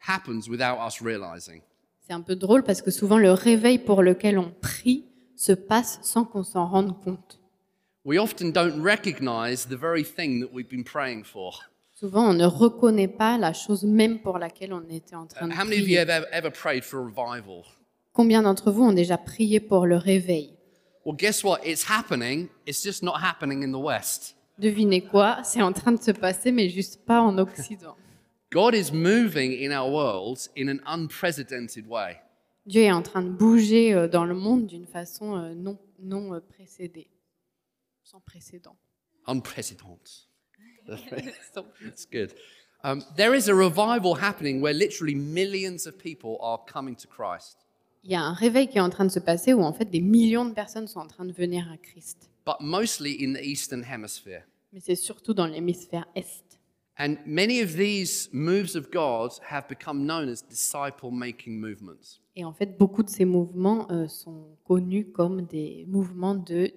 happens 0.00 0.48
without 0.48 0.78
us 0.78 1.00
realizing. 1.00 1.62
C'est 2.00 2.12
un 2.12 2.20
peu 2.20 2.34
drôle 2.34 2.64
parce 2.64 2.82
que 2.82 2.90
souvent 2.90 3.18
le 3.18 3.32
réveil 3.32 3.78
pour 3.78 4.02
lequel 4.02 4.38
on 4.38 4.50
prie 4.60 5.06
se 5.36 5.52
passe 5.52 6.00
sans 6.02 6.24
qu'on 6.24 6.42
s'en 6.42 6.66
rende 6.66 7.00
compte. 7.02 7.40
We 8.04 8.18
often 8.18 8.50
don't 8.52 8.82
recognize 8.82 9.66
the 9.66 9.76
very 9.76 10.04
thing 10.04 10.40
that 10.40 10.52
we've 10.52 10.68
been 10.68 10.84
praying 10.84 11.24
for. 11.24 11.54
Souvent, 11.94 12.30
on 12.30 12.34
ne 12.34 12.44
reconnaît 12.44 13.08
pas 13.08 13.38
la 13.38 13.52
chose 13.54 13.84
même 13.84 14.18
pour 14.20 14.38
laquelle 14.38 14.74
on 14.74 14.82
était 14.90 15.14
en 15.16 15.26
train 15.26 15.48
de 15.48 15.54
How 15.54 15.64
many 15.64 15.76
of 15.80 15.88
you 15.88 15.96
prier. 15.96 15.98
have 16.00 16.10
ever, 16.10 16.26
ever 16.32 16.50
prayed 16.50 16.84
for 16.84 17.00
revival? 17.00 17.64
Combien 18.12 18.42
d'entre 18.42 18.70
vous 18.70 18.82
ont 18.84 18.92
déjà 18.92 19.16
prié 19.16 19.58
pour 19.58 19.86
le 19.86 19.96
réveil? 19.96 20.52
Well, 21.06 21.16
guess 21.16 21.42
what? 21.42 21.60
It's 21.64 21.84
happening. 21.88 22.48
It's 22.66 22.82
just 22.82 23.02
not 23.02 23.14
happening 23.22 23.62
in 23.62 23.72
the 23.72 23.82
West. 23.82 24.36
Devinez 24.58 25.00
quoi? 25.02 25.38
C'est 25.42 25.62
en 25.62 25.72
train 25.72 25.92
de 25.92 26.02
se 26.02 26.10
passer, 26.12 26.52
mais 26.52 26.68
juste 26.68 27.04
pas 27.06 27.20
en 27.22 27.38
Occident. 27.38 27.96
God 28.52 28.74
is 28.74 28.92
moving 28.92 29.52
in 29.52 29.72
our 29.72 29.90
world 29.90 30.38
in 30.56 30.68
an 30.68 30.80
unprecedented 30.86 31.86
way. 31.88 32.16
Dieu 32.66 32.82
est 32.82 32.92
en 32.92 33.02
train 33.02 33.22
de 33.22 33.30
bouger 33.30 33.92
euh, 33.94 34.08
dans 34.08 34.24
le 34.24 34.34
monde 34.34 34.66
d'une 34.66 34.86
façon 34.86 35.36
euh, 35.36 35.54
non, 35.54 35.76
non 36.02 36.34
euh, 36.34 36.40
précédée, 36.40 37.08
sans 38.14 38.20
précédent. 38.20 38.76
Unprecedented. 39.26 40.26
That's 40.86 42.06
good. 42.06 42.34
Um, 42.84 43.02
there 43.16 43.34
is 43.34 43.48
a 43.48 43.54
revival 43.54 44.14
happening 44.14 44.60
where 44.60 44.74
literally 44.74 45.14
millions 45.14 45.86
of 45.86 45.98
people 45.98 46.36
are 46.40 46.60
coming 46.66 46.94
to 46.96 47.08
Christ. 47.08 47.56
Il 48.04 48.10
y 48.10 48.14
a 48.14 48.22
un 48.22 48.34
réveil 48.34 48.68
qui 48.68 48.76
est 48.76 48.82
en 48.82 48.90
train 48.90 49.06
de 49.06 49.10
se 49.10 49.18
passer 49.18 49.54
où 49.54 49.62
en 49.62 49.72
fait 49.72 49.86
des 49.86 50.02
millions 50.02 50.44
de 50.44 50.52
personnes 50.52 50.86
sont 50.86 51.00
en 51.00 51.06
train 51.06 51.24
de 51.24 51.32
venir 51.32 51.68
à 51.72 51.78
Christ. 51.78 52.28
but 52.46 52.60
mostly 52.60 53.16
in 53.24 53.32
the 53.32 53.42
Eastern 53.42 53.82
Hemisphere. 53.82 54.42
Mais 54.72 54.80
c'est 54.80 54.94
surtout 54.96 55.32
dans 55.32 55.46
l'hémisphère 55.46 56.06
Est. 56.14 56.60
And 56.98 57.16
many 57.26 57.60
of 57.62 57.76
these 57.76 58.28
moves 58.32 58.76
of 58.76 58.90
God 58.92 59.32
have 59.50 59.66
become 59.68 60.06
known 60.06 60.28
as 60.28 60.42
disciple 60.42 61.10
making 61.10 61.58
movements. 61.58 62.20
Et 62.36 62.44
en 62.44 62.52
fait, 62.52 62.78
beaucoup 62.78 63.02
de 63.02 63.10
ces 63.10 63.24
mouvements 63.24 63.90
euh, 63.90 64.06
sont 64.06 64.56
connus 64.64 65.06
comme 65.10 65.42
des 65.46 65.86
mouvements 65.88 66.34
de, 66.34 66.70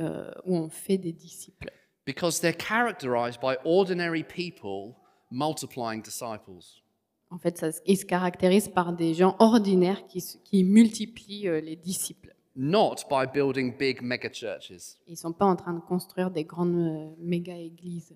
euh, 0.00 0.30
où 0.44 0.56
on 0.56 0.68
fait 0.68 0.98
des 0.98 1.12
disciples. 1.12 1.70
Because 2.06 2.40
they're 2.40 2.56
characterized 2.56 3.40
by 3.40 3.56
ordinary 3.64 4.24
people 4.24 4.96
multiplying 5.30 6.02
disciples. 6.02 6.82
En 7.30 7.38
fait, 7.38 7.58
ça, 7.58 7.68
ils 7.86 7.96
se 7.96 8.04
caractérisent 8.04 8.68
par 8.68 8.92
des 8.92 9.14
gens 9.14 9.36
ordinaires 9.38 10.02
qui, 10.06 10.64
multiplient 10.64 11.48
euh, 11.48 11.60
les 11.60 11.76
disciples. 11.76 12.34
not 12.56 13.08
by 13.08 13.26
building 13.26 13.76
big 13.76 14.02
mega 14.02 14.28
churches. 14.28 14.98
Ils 15.06 15.12
ne 15.12 15.16
sont 15.16 15.32
pas 15.32 15.46
en 15.46 15.56
train 15.56 15.72
de 15.72 15.80
construire 15.80 16.30
des 16.30 16.44
grandes 16.44 16.76
euh, 16.76 17.14
méga-églises. 17.18 18.14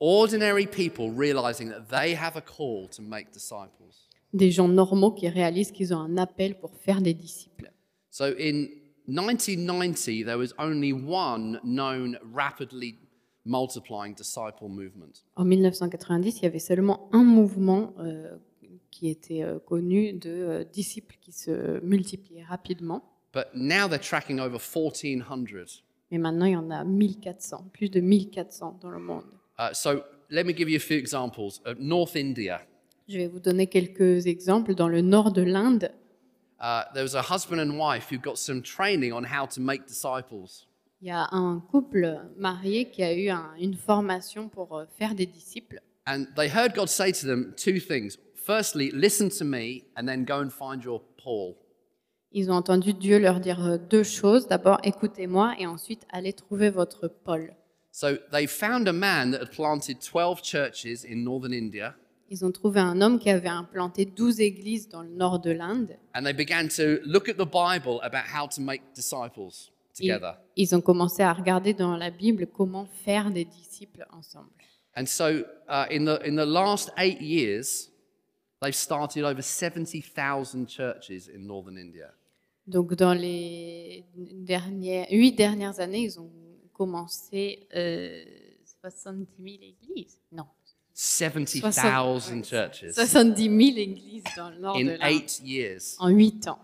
Ordinary 0.00 0.66
people 0.66 1.10
realizing 1.10 1.70
that 1.70 1.88
they 1.90 2.14
have 2.14 2.36
a 2.36 2.40
call 2.40 2.88
to 2.90 3.02
make 3.02 3.30
disciples. 3.30 4.08
Des 4.32 4.50
gens 4.50 4.68
normaux 4.68 5.12
qui 5.12 5.28
réalisent 5.28 5.70
qu'ils 5.70 5.94
ont 5.94 5.98
un 5.98 6.16
appel 6.16 6.58
pour 6.58 6.74
faire 6.76 7.00
des 7.00 7.14
disciples. 7.14 7.70
So 8.10 8.24
in 8.24 8.66
1990, 9.06 10.24
there 10.24 10.38
was 10.38 10.54
only 10.58 10.92
one 10.92 11.60
known 11.62 12.16
rapidly 12.32 12.98
multiplying 13.44 14.14
disciple 14.14 14.68
movement. 14.68 15.24
En 15.36 15.44
1990, 15.44 16.38
il 16.38 16.42
y 16.44 16.46
avait 16.46 16.58
seulement 16.58 17.08
un 17.12 17.22
mouvement 17.22 17.92
euh, 17.98 18.36
qui 18.90 19.10
était 19.10 19.42
euh, 19.42 19.58
connu 19.58 20.12
de 20.14 20.30
euh, 20.30 20.64
disciples 20.64 21.16
qui 21.20 21.32
se 21.32 21.80
multipliaient 21.84 22.44
rapidement. 22.44 23.02
But 23.34 23.48
now 23.54 23.88
they're 23.88 24.00
tracking 24.00 24.40
over 24.40 24.58
1,400. 24.58 25.82
Mais 26.10 26.18
maintenant, 26.18 26.46
il 26.46 26.52
y 26.52 26.56
en 26.56 26.70
a 26.70 26.84
1400, 26.84 27.70
plus 27.72 27.90
de 27.90 28.00
1400 28.00 28.78
dans 28.80 28.90
le 28.90 29.00
monde. 29.00 29.24
Uh, 29.58 29.72
so 29.72 30.02
let 30.30 30.44
me 30.44 30.52
give 30.56 30.70
you 30.70 30.76
a 30.76 30.80
few 30.80 30.96
examples. 30.96 31.60
Uh, 31.66 31.74
North 31.78 32.16
India, 32.16 32.60
Je 33.08 33.18
vais 33.18 33.26
vous 33.26 33.40
donner 33.40 33.66
quelques 33.66 34.26
exemples. 34.26 34.74
Dans 34.74 34.88
le 34.88 35.02
nord 35.02 35.32
de 35.32 35.42
l'Inde, 35.42 35.90
uh, 36.64 36.84
there 36.94 37.02
was 37.02 37.14
a 37.14 37.20
husband 37.22 37.60
and 37.60 37.78
wife 37.78 38.08
who 38.10 38.16
got 38.18 38.38
some 38.38 38.62
training 38.62 39.12
on 39.12 39.24
how 39.24 39.44
to 39.46 39.60
make 39.60 39.82
disciples. 39.86 40.66
il 41.02 41.08
y 41.08 41.10
a 41.10 41.28
un 41.32 41.60
couple 41.70 42.18
marié 42.38 42.86
qui 42.90 43.02
a 43.02 43.12
eu 43.12 43.28
un- 43.28 43.52
une 43.60 43.74
formation 43.76 44.48
pour 44.48 44.72
euh, 44.78 44.86
faire 44.98 45.14
des 45.14 45.26
disciples. 45.26 45.78
And 46.06 46.26
they 46.36 46.48
heard 46.48 46.74
God 46.74 46.88
say 46.88 47.12
to 47.12 47.26
them 47.26 47.52
two 47.56 47.78
things. 47.78 48.16
Firstly, 48.36 48.90
listen 48.92 49.28
to 49.38 49.44
me, 49.44 49.84
and 49.96 50.06
then 50.06 50.24
go 50.24 50.38
and 50.40 50.50
find 50.50 50.82
your 50.82 51.00
Paul. 51.22 51.56
Ils 52.32 52.50
ont 52.50 52.56
entendu 52.56 52.92
Dieu 52.94 53.18
leur 53.18 53.38
dire 53.40 53.60
euh, 53.64 53.76
deux 53.78 54.02
choses. 54.04 54.46
D'abord, 54.48 54.78
écoutez-moi 54.82 55.54
et 55.58 55.66
ensuite, 55.66 56.06
allez 56.10 56.32
trouver 56.32 56.70
votre 56.70 57.08
Paul. 57.08 57.54
So 57.90 58.16
they 58.32 58.46
found 58.46 58.88
a 58.88 58.92
man 58.92 59.30
that 59.30 59.40
had 59.40 59.52
planted 59.52 60.00
12 60.00 60.42
churches 60.42 61.04
in 61.04 61.22
northern 61.22 61.52
India, 61.52 61.94
Ils 62.34 62.44
ont 62.44 62.50
trouvé 62.50 62.80
un 62.80 63.00
homme 63.00 63.20
qui 63.20 63.30
avait 63.30 63.46
implanté 63.48 64.04
12 64.04 64.40
églises 64.40 64.88
dans 64.88 65.02
le 65.04 65.08
nord 65.10 65.38
de 65.38 65.52
l'Inde. 65.52 65.96
and 66.16 66.24
they 66.24 66.32
began 66.32 66.66
to 66.66 66.98
look 67.04 67.28
at 67.28 67.34
the 67.34 67.46
Bible 67.48 68.00
about 68.02 68.24
how 68.26 68.48
to 68.48 68.60
make 68.60 68.82
disciples 68.92 69.70
Ils, 70.00 70.08
together. 70.08 70.34
ils 70.56 70.74
ont 70.74 70.80
commencé 70.80 71.22
à 71.22 71.32
regarder 71.32 71.74
dans 71.74 71.96
la 71.96 72.10
Bible 72.10 72.48
comment 72.48 72.86
faire 73.04 73.30
des 73.30 73.44
disciples 73.44 74.04
ensemble. 74.10 74.50
And 74.96 75.06
so 75.06 75.44
uh, 75.68 75.86
in, 75.92 76.06
the, 76.06 76.18
in 76.26 76.34
the 76.34 76.44
last 76.44 76.90
eight 76.98 77.20
years, 77.20 77.88
they've 78.60 78.74
started 78.74 79.22
over 79.24 79.40
70,000 79.40 80.66
churches 80.66 81.28
in 81.32 81.46
northern 81.46 81.78
India. 81.78 82.10
Donc, 82.66 82.94
dans 82.94 83.12
les 83.14 84.04
dernières, 84.16 85.06
huit 85.10 85.32
dernières 85.36 85.78
années, 85.78 86.02
ils 86.02 86.18
ont 86.18 86.32
commencé 86.72 87.68
euh, 87.76 88.24
70 88.80 89.28
000 89.38 89.56
églises. 89.62 90.18
Non, 90.32 90.46
70,000 90.94 92.42
churches 92.44 92.92
70 92.92 93.42
000 93.44 93.78
églises 93.78 94.24
dans 94.36 94.50
le 94.50 94.58
nord 94.58 94.76
de 94.76 94.82
in 94.82 94.84
l'Inde 94.84 94.98
eight 95.02 95.40
years. 95.44 95.96
en 95.98 96.08
huit 96.08 96.46
ans. 96.48 96.58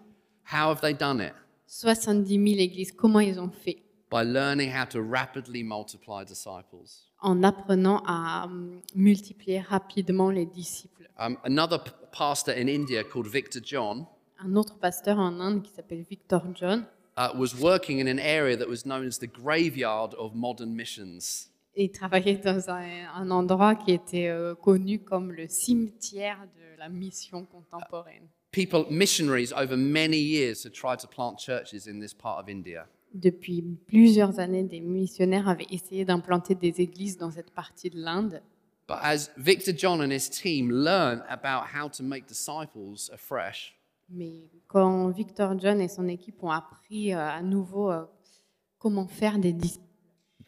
How 0.52 0.70
have 0.70 0.80
they 0.80 0.94
done 0.94 1.20
it? 1.20 1.32
70 1.66 2.28
000 2.28 2.60
églises. 2.60 2.92
Comment 2.92 3.20
ils 3.20 3.38
ont 3.38 3.50
fait 3.50 3.78
By 4.10 4.24
learning 4.24 4.70
how 4.72 4.84
to 4.86 5.00
rapidly 5.02 5.62
multiply 5.62 6.24
disciples. 6.24 7.06
En 7.20 7.42
apprenant 7.42 8.02
à 8.06 8.44
hum, 8.46 8.80
multiplier 8.94 9.60
rapidement 9.60 10.30
les 10.30 10.46
disciples. 10.46 11.08
Um, 11.18 11.36
another 11.44 11.78
p- 11.78 11.90
pastor 12.12 12.52
in 12.56 12.66
India 12.68 13.04
called 13.04 13.26
Victor 13.26 13.60
John 13.62 14.06
Un 14.42 14.56
autre 14.56 14.78
pasteur 14.78 15.18
en 15.18 15.38
Inde 15.38 15.62
qui 15.62 15.70
s'appelle 15.70 16.02
Victor 16.08 16.42
John 16.54 16.86
uh, 17.18 17.28
was 17.36 17.54
working 17.60 17.98
in 18.00 18.08
an 18.08 18.18
area 18.18 18.56
that 18.56 18.68
was 18.68 18.84
known 18.86 19.06
as 19.06 19.18
the 19.18 19.26
graveyard 19.26 20.14
of 20.14 20.34
modern 20.34 20.74
missions. 20.74 21.50
Il 21.76 21.90
travaillait 21.90 22.36
dans 22.36 22.70
un, 22.70 23.06
un 23.14 23.30
endroit 23.30 23.74
qui 23.74 23.92
était 23.92 24.28
euh, 24.28 24.54
connu 24.54 25.00
comme 25.00 25.32
le 25.32 25.46
cimetière 25.48 26.38
de 26.56 26.78
la 26.78 26.88
mission 26.88 27.44
contemporaine. 27.44 28.28
People, 28.52 28.86
missionaries 28.90 29.52
over 29.52 29.76
many 29.76 30.18
years 30.18 30.64
had 30.64 30.72
tried 30.72 30.98
to 30.98 31.06
plant 31.06 31.38
churches 31.38 31.86
in 31.86 32.00
this 32.00 32.12
part 32.12 32.40
of 32.40 32.48
India. 32.48 32.86
Depuis 33.14 33.62
plusieurs 33.86 34.38
années, 34.38 34.64
des 34.64 34.80
missionnaires 34.80 35.48
avaient 35.48 35.66
essayé 35.70 36.04
d'implanter 36.04 36.54
des 36.54 36.80
églises 36.80 37.16
dans 37.16 37.30
cette 37.30 37.50
partie 37.52 37.90
de 37.90 37.98
l'Inde. 37.98 38.42
But 38.88 38.98
as 39.02 39.30
Victor 39.36 39.72
John 39.76 40.00
and 40.00 40.10
his 40.10 40.28
team 40.28 40.70
learned 40.70 41.22
about 41.28 41.66
how 41.72 41.88
to 41.88 42.02
make 42.02 42.26
disciples 42.26 43.08
afresh, 43.12 43.76
Mais 44.12 44.50
quand 44.66 45.10
Victor 45.10 45.56
John 45.58 45.80
et 45.80 45.88
son 45.88 46.08
équipe 46.08 46.42
ont 46.42 46.50
appris 46.50 47.14
euh, 47.14 47.18
à 47.18 47.42
nouveau 47.42 47.92
euh, 47.92 48.04
comment 48.78 49.06
faire 49.06 49.38
des 49.38 49.52
disciples, 49.52 49.84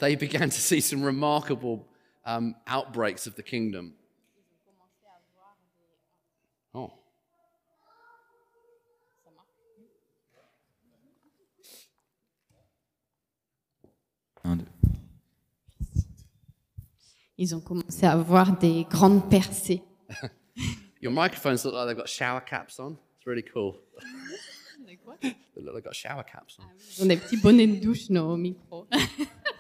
they 0.03 0.17
began 0.17 0.51
to 0.51 0.61
see 0.61 0.81
some 0.81 1.01
remarkable 1.05 1.87
um, 2.27 2.57
outbreaks 2.67 3.29
of 3.29 3.37
the 3.37 3.43
kingdom. 3.43 3.95
Oh. 6.75 6.93
Un, 14.45 14.57
deux. 14.57 14.67
ils 17.39 17.55
ont 17.55 17.61
commencé 17.61 18.05
à 18.05 18.17
voir 18.17 18.59
des 18.59 18.85
grandes 18.91 19.31
percées. 19.31 19.83
Your 21.01 21.13
microphones 21.13 21.65
look 21.65 21.75
like 21.75 21.87
they've 21.87 21.97
got 21.97 22.09
shower 22.09 22.41
caps 22.41 22.81
on. 22.81 22.99
It's 23.19 23.27
really 23.27 23.43
cool. 23.43 23.79
They 25.21 25.63
look 25.63 25.75
like 25.75 25.75
they've 25.75 25.85
got 25.85 25.95
shower 25.95 26.25
caps 26.25 26.59
on. 26.59 26.65
Ils 26.99 27.03
ont 27.03 27.07
des 27.07 27.17
petits 27.17 27.37
bonnets 27.37 27.67
de 27.67 27.81
douche, 27.81 28.11
nos 28.11 28.37
micros. 28.37 28.87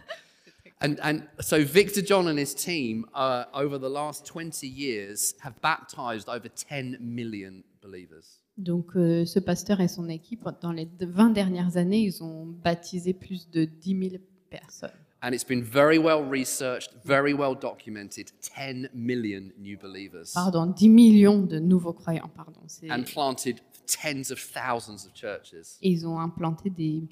And, 0.82 0.98
and 1.02 1.22
so 1.40 1.64
Victor 1.64 2.02
John 2.02 2.26
and 2.28 2.38
his 2.38 2.54
team, 2.54 3.06
uh, 3.14 3.44
over 3.54 3.78
the 3.78 3.88
last 3.88 4.26
20 4.26 4.66
years, 4.66 5.34
have 5.40 5.60
baptized 5.60 6.28
over 6.28 6.48
10 6.48 6.98
million 7.00 7.62
believers. 7.80 8.40
Donc, 8.58 8.96
euh, 8.96 9.24
ce 9.24 9.38
pasteur 9.38 9.80
et 9.80 9.88
son 9.88 10.08
équipe, 10.08 10.46
dans 10.60 10.72
les 10.72 10.88
20 11.00 11.30
dernières 11.30 11.76
années, 11.76 12.02
ils 12.02 12.22
ont 12.22 12.46
baptisé 12.46 13.14
plus 13.14 13.48
de 13.48 13.64
10 13.64 14.10
000 14.10 14.22
personnes. 14.50 14.90
And 15.24 15.32
it's 15.32 15.44
been 15.44 15.62
very 15.62 15.98
well 15.98 16.24
researched, 16.24 16.90
very 17.04 17.32
well 17.32 17.54
documented 17.54 18.32
10 18.56 18.90
million 18.92 19.52
new 19.56 19.78
believers. 19.78 20.32
Pardon, 20.34 20.66
10 20.66 20.88
millions 20.88 21.46
de 21.46 21.60
nouveaux 21.60 21.92
croyants, 21.92 22.28
pardon. 22.34 22.66
And 22.90 23.04
planted 23.04 23.60
tens 23.86 24.32
of 24.32 24.38
thousands 24.40 25.06
of 25.06 25.14
churches. 25.14 25.78
ils 25.80 26.06
ont 26.08 26.18
implanté 26.18 26.70
des, 26.70 27.04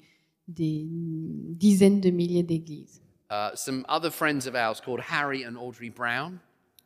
des 0.49 0.85
dizaines 1.55 2.01
de 2.01 2.09
milliers 2.09 2.43
d'églises. 2.43 3.01
Uh, 3.31 3.55
some 3.55 3.85
other 3.87 4.11
friends 4.11 4.45
of 4.45 4.55
ours 4.55 4.81
called 4.81 4.99
Harry 5.09 5.43
and 5.45 5.55
Audrey 5.55 5.89
Brown. 5.89 6.39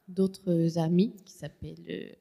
D'autres 0.08 0.78
amis 0.78 1.12
qui 1.26 1.34
s'appellent, 1.34 2.18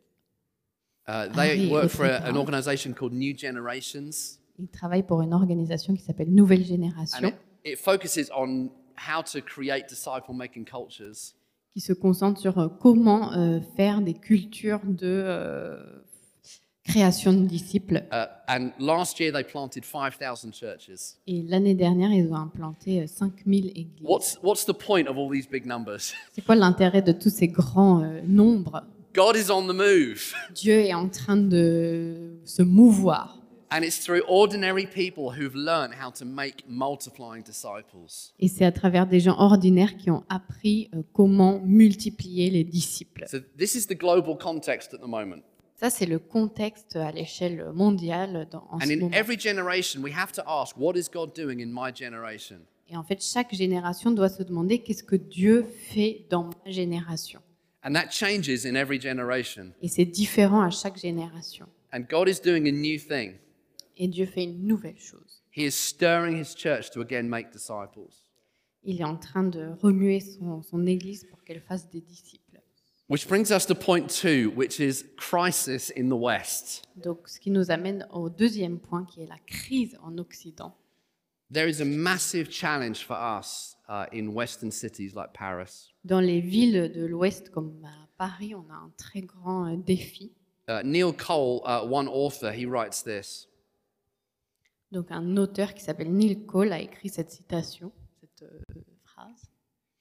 Uh, 1.06 1.28
they 1.34 1.48
Harry 1.58 1.68
work 1.70 1.90
for 1.90 2.06
a- 2.06 2.16
an 2.16 2.32
Brown. 2.32 2.36
organization 2.38 2.94
called 2.94 3.12
New 3.12 3.34
Generations. 3.36 4.38
ils 4.58 4.68
travaillent 4.68 5.02
pour 5.06 5.20
une 5.20 5.34
organisation 5.34 5.94
qui 5.94 6.02
s'appelle 6.02 6.30
Nouvelle 6.32 6.62
And 6.62 6.64
Génération, 6.64 7.28
it, 7.28 7.34
it 7.72 7.78
focuses 7.78 8.30
on 8.34 8.70
how 8.96 9.20
to 9.20 9.42
create 9.42 9.86
disciple 9.88 10.32
making 10.32 10.64
cultures. 10.64 11.34
qui 11.74 11.80
se 11.80 11.92
concentre 11.92 12.40
sur 12.40 12.56
euh, 12.58 12.68
comment 12.68 13.32
euh, 13.34 13.60
faire 13.76 14.00
des 14.00 14.14
cultures 14.14 14.80
de 14.86 15.00
euh, 15.02 15.76
création 16.84 17.32
de 17.32 17.46
disciples. 17.46 18.02
Uh, 18.12 18.26
and 18.46 18.70
last 18.78 19.18
year 19.18 19.32
they 19.32 19.42
planted 19.42 19.84
5,000 19.84 20.52
churches. 20.52 21.16
Et 21.26 21.42
l'année 21.42 21.74
dernière, 21.74 22.12
ils 22.12 22.30
ont 22.30 22.36
implanté 22.36 23.02
euh, 23.02 23.06
5000 23.06 23.68
églises. 23.68 23.88
What's, 24.02 24.38
what's 24.42 24.64
the 24.64 24.72
point 24.72 25.06
of 25.06 25.16
all 25.16 25.30
these 25.30 25.48
big 25.48 25.66
numbers? 25.66 26.12
C'est 26.32 26.44
quoi 26.44 26.54
l'intérêt 26.54 27.02
de 27.02 27.12
tous 27.12 27.30
ces 27.30 27.48
grands 27.48 28.02
euh, 28.02 28.20
nombres? 28.26 28.82
God 29.14 29.36
is 29.36 29.50
on 29.50 29.66
the 29.66 29.74
move. 29.74 30.34
Dieu 30.54 30.80
est 30.80 30.94
en 30.94 31.08
train 31.08 31.36
de 31.36 32.38
se 32.44 32.62
mouvoir. 32.62 33.40
And 33.70 33.82
it's 33.82 33.98
through 33.98 34.22
ordinary 34.28 34.86
people 34.86 35.30
who've 35.30 35.56
learned 35.56 35.94
how 35.94 36.10
to 36.12 36.24
make 36.24 36.64
multiplying 36.68 37.42
disciples. 37.42 38.32
Et 38.38 38.46
c'est 38.46 38.64
à 38.64 38.70
travers 38.70 39.06
des 39.06 39.18
gens 39.18 39.36
ordinaires 39.38 39.96
qui 39.96 40.10
ont 40.10 40.22
appris 40.28 40.88
euh, 40.94 41.02
comment 41.12 41.60
multiplier 41.64 42.50
les 42.50 42.62
disciples. 42.62 43.24
So 43.26 43.38
this 43.58 43.74
is 43.74 43.86
the 43.86 43.98
global 43.98 44.36
context 44.36 44.94
at 44.94 44.98
the 44.98 45.08
moment. 45.08 45.42
Ça, 45.76 45.90
c'est 45.90 46.06
le 46.06 46.18
contexte 46.18 46.96
à 46.96 47.10
l'échelle 47.10 47.72
mondiale 47.74 48.46
dans, 48.50 48.66
en 48.70 48.76
And 48.76 48.80
ce 48.80 48.92
in 48.92 48.96
moment. 49.00 49.16
every 49.16 49.38
generation, 49.38 50.02
we 50.02 50.12
have 50.14 50.32
to 50.32 50.42
ask, 50.46 50.76
what 50.78 50.94
is 50.96 51.08
God 51.12 51.34
doing 51.34 51.60
in 51.60 51.66
my 51.72 51.92
generation? 51.94 52.60
Et 52.88 52.96
en 52.96 53.02
fait, 53.02 53.20
chaque 53.22 53.52
génération 53.54 54.10
doit 54.12 54.28
se 54.28 54.42
demander 54.42 54.78
qu'est-ce 54.80 55.02
que 55.02 55.16
Dieu 55.16 55.64
fait 55.88 56.26
dans 56.30 56.44
ma 56.44 56.70
génération? 56.70 57.40
And 57.82 57.92
that 57.94 58.10
changes 58.10 58.64
in 58.64 58.74
every 58.76 59.00
generation. 59.00 59.72
Et 59.82 59.88
c'est 59.88 60.04
différent 60.04 60.62
à 60.62 60.70
chaque 60.70 60.98
génération. 60.98 61.66
And 61.92 62.00
God 62.08 62.28
is 62.28 62.40
doing 62.42 62.66
a 62.68 62.72
new 62.72 62.98
thing. 62.98 63.34
Et 63.96 64.08
Dieu 64.08 64.26
fait 64.26 64.44
une 64.44 64.66
nouvelle 64.66 64.98
chose. 64.98 65.42
He 65.56 65.64
is 65.64 65.72
stirring 65.72 66.36
his 66.40 66.54
church 66.54 66.90
to 66.92 67.00
again 67.00 67.24
make 67.24 67.50
disciples. 67.52 68.10
Il 68.84 69.00
est 69.00 69.04
en 69.04 69.16
train 69.16 69.44
de 69.44 69.70
remuer 69.80 70.20
son, 70.20 70.62
son 70.62 70.86
Église 70.86 71.24
pour 71.24 71.42
qu'elle 71.42 71.60
fasse 71.60 71.88
des 71.90 72.00
disciples. 72.00 72.43
Which 73.06 73.28
brings 73.28 73.50
us 73.50 73.66
to 73.66 73.74
point 73.74 74.08
two, 74.08 74.50
which 74.54 74.80
is 74.80 75.04
crisis 75.18 75.90
in 75.90 76.08
the 76.08 76.16
West. 76.16 76.86
Donc, 76.96 77.28
ce 77.28 77.38
qui 77.38 77.50
nous 77.50 77.70
amène 77.70 78.06
au 78.10 78.30
deuxième 78.30 78.78
point, 78.78 79.04
qui 79.04 79.22
est 79.22 79.26
la 79.26 79.38
crise 79.46 79.98
en 80.02 80.16
Occident. 80.16 80.74
There 81.50 81.68
is 81.68 81.82
a 81.82 81.84
massive 81.84 82.50
challenge 82.50 83.04
for 83.04 83.14
us 83.14 83.76
uh, 83.88 84.06
in 84.10 84.32
Western 84.32 84.70
cities 84.70 85.14
like 85.14 85.34
Paris. 85.34 85.92
Dans 86.02 86.20
les 86.20 86.40
villes 86.40 86.90
de 86.90 87.04
l'Ouest 87.04 87.50
comme 87.50 87.84
à 87.84 88.08
Paris, 88.16 88.54
on 88.54 88.64
a 88.70 88.74
un 88.74 88.90
très 88.96 89.20
grand 89.20 89.66
euh, 89.66 89.76
défi. 89.76 90.32
Uh, 90.66 90.82
Neil 90.82 91.12
Cole, 91.12 91.60
uh, 91.66 91.84
one 91.84 92.08
author, 92.08 92.50
he 92.50 92.64
writes 92.64 93.02
this 93.02 93.48
Donc 94.90 95.10
un 95.10 95.36
auteur 95.36 95.74
qui 95.74 95.82
s'appelle 95.82 96.10
Neil 96.10 96.46
Cole 96.46 96.72
a 96.72 96.80
écrit 96.80 97.10
cette 97.10 97.30
citation, 97.30 97.92
cette 98.20 98.44
euh, 98.44 98.80
phrase. 99.04 99.50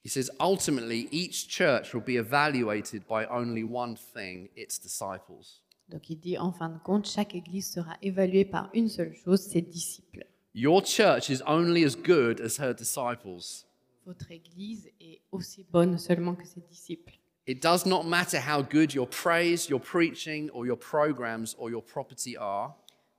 He 0.04 0.10
says, 0.10 0.30
ultimately, 0.38 1.08
each 1.10 1.48
church 1.48 1.94
will 1.94 2.02
be 2.02 2.18
evaluated 2.18 3.06
by 3.08 3.24
only 3.24 3.64
one 3.64 3.96
thing 3.96 4.50
its 4.54 4.78
disciples. 4.78 5.62
Donc 5.88 6.10
il 6.10 6.16
dit 6.16 6.36
en 6.38 6.52
fin 6.52 6.68
de 6.68 6.78
compte, 6.78 7.06
chaque 7.06 7.34
église 7.34 7.70
sera 7.72 7.96
évaluée 8.02 8.44
par 8.44 8.68
une 8.74 8.88
seule 8.88 9.14
chose, 9.14 9.40
ses 9.40 9.62
disciples. 9.62 10.24
Your 10.54 10.82
church 10.84 11.30
is 11.30 11.42
only 11.46 11.84
as 11.84 11.96
good 11.96 12.40
as 12.40 12.58
her 12.58 12.74
disciples. 12.74 13.64
Votre 14.06 14.30
église 14.30 14.90
est 15.00 15.22
aussi 15.32 15.64
bonne 15.70 15.98
seulement 15.98 16.34
que 16.34 16.46
ses 16.46 16.60
disciples. 16.60 17.18
It 17.46 17.62
does 17.62 17.86
not 17.86 18.04
matter 18.04 18.38
how 18.38 18.62
good 18.62 18.92
your 18.92 19.08
praise, 19.08 19.68
your 19.68 19.80
preaching, 19.80 20.50
or 20.52 20.66
your 20.66 20.78
programs 20.78 21.54
or 21.58 21.70
your 21.70 21.82
property 21.82 22.36
are. 22.36 22.74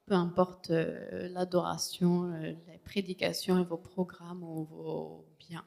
Peu 0.06 0.14
importe 0.14 0.70
euh, 0.70 1.30
l'adoration, 1.30 2.32
euh, 2.32 2.54
les 2.68 2.78
prédications 2.84 3.60
et 3.60 3.64
vos 3.64 3.78
programmes 3.78 4.44
ou 4.44 4.66
vos 4.66 5.26
biens. 5.40 5.66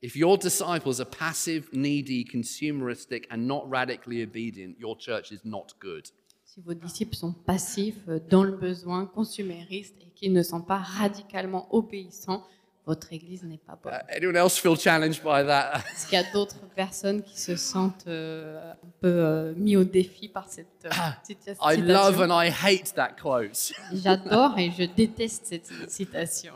If 0.00 0.14
your 0.14 0.38
disciples 0.38 1.00
are 1.00 1.08
passive, 1.10 1.68
needy, 1.72 2.24
consumeristic, 2.24 3.24
and 3.30 3.48
not 3.48 3.68
radically 3.68 4.22
obedient, 4.22 4.78
your 4.78 4.96
church 4.96 5.32
is 5.32 5.40
not 5.44 5.74
good. 5.80 6.06
Si 6.44 6.60
vos 6.60 6.74
disciples 6.74 7.16
sont 7.16 7.32
passifs, 7.32 7.96
euh, 8.08 8.20
dans 8.30 8.44
le 8.44 8.52
besoin, 8.52 9.06
consuméristes 9.06 9.96
et 10.00 10.10
qu'ils 10.14 10.32
ne 10.32 10.42
sont 10.42 10.60
pas 10.62 10.78
radicalement 10.78 11.66
obéissants, 11.74 12.44
votre 12.86 13.12
église 13.12 13.42
n'est 13.42 13.58
pas 13.58 13.76
bonne. 13.82 13.92
Uh, 13.92 14.16
anyone 14.16 14.36
else 14.36 14.56
feel 14.56 14.76
challenged 14.76 15.20
by 15.22 15.44
that? 15.44 15.82
Est-ce 15.92 16.06
qu'il 16.08 16.18
y 16.18 16.22
a 16.22 16.32
d'autres 16.32 16.60
personnes 16.74 17.22
qui 17.22 17.38
se 17.38 17.54
sentent 17.56 18.06
euh, 18.06 18.72
un 18.72 18.90
peu 19.00 19.08
euh, 19.08 19.52
mis 19.56 19.76
au 19.76 19.84
défi 19.84 20.28
par 20.28 20.48
cette 20.48 20.86
euh, 20.86 20.90
cita- 21.22 21.54
I 21.60 21.76
love 21.76 22.14
citation? 22.14 22.30
and 22.30 22.44
I 22.44 22.50
hate 22.50 22.94
that 22.94 23.16
quote. 23.20 23.72
J'adore 23.92 24.56
et 24.58 24.70
je 24.70 24.84
déteste 24.84 25.46
cette 25.46 25.90
citation. 25.90 26.54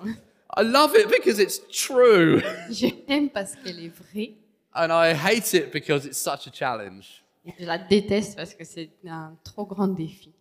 I 0.57 0.63
love 0.63 0.95
it 0.95 1.09
because 1.09 1.39
it's 1.39 1.61
true, 1.71 2.41
Je 2.71 2.87
l'aime 3.09 3.31
parce 3.31 3.55
qu'elle 3.57 3.79
est 3.83 3.89
vraie 3.89 4.35
and 4.75 4.91
I 4.93 5.13
hate 5.15 5.55
it 5.55 5.73
because 5.73 6.05
it's 6.07 6.19
such 6.19 6.47
a 6.47 6.51
challenge. 6.53 7.23
et 7.47 7.53
je 7.59 7.65
la 7.65 7.79
déteste 7.79 8.37
parce 8.37 8.55
que 8.55 8.65
c'est 8.65 8.91
un 9.09 9.37
trop 9.45 9.65
grand 9.67 9.89
défi. 9.89 10.33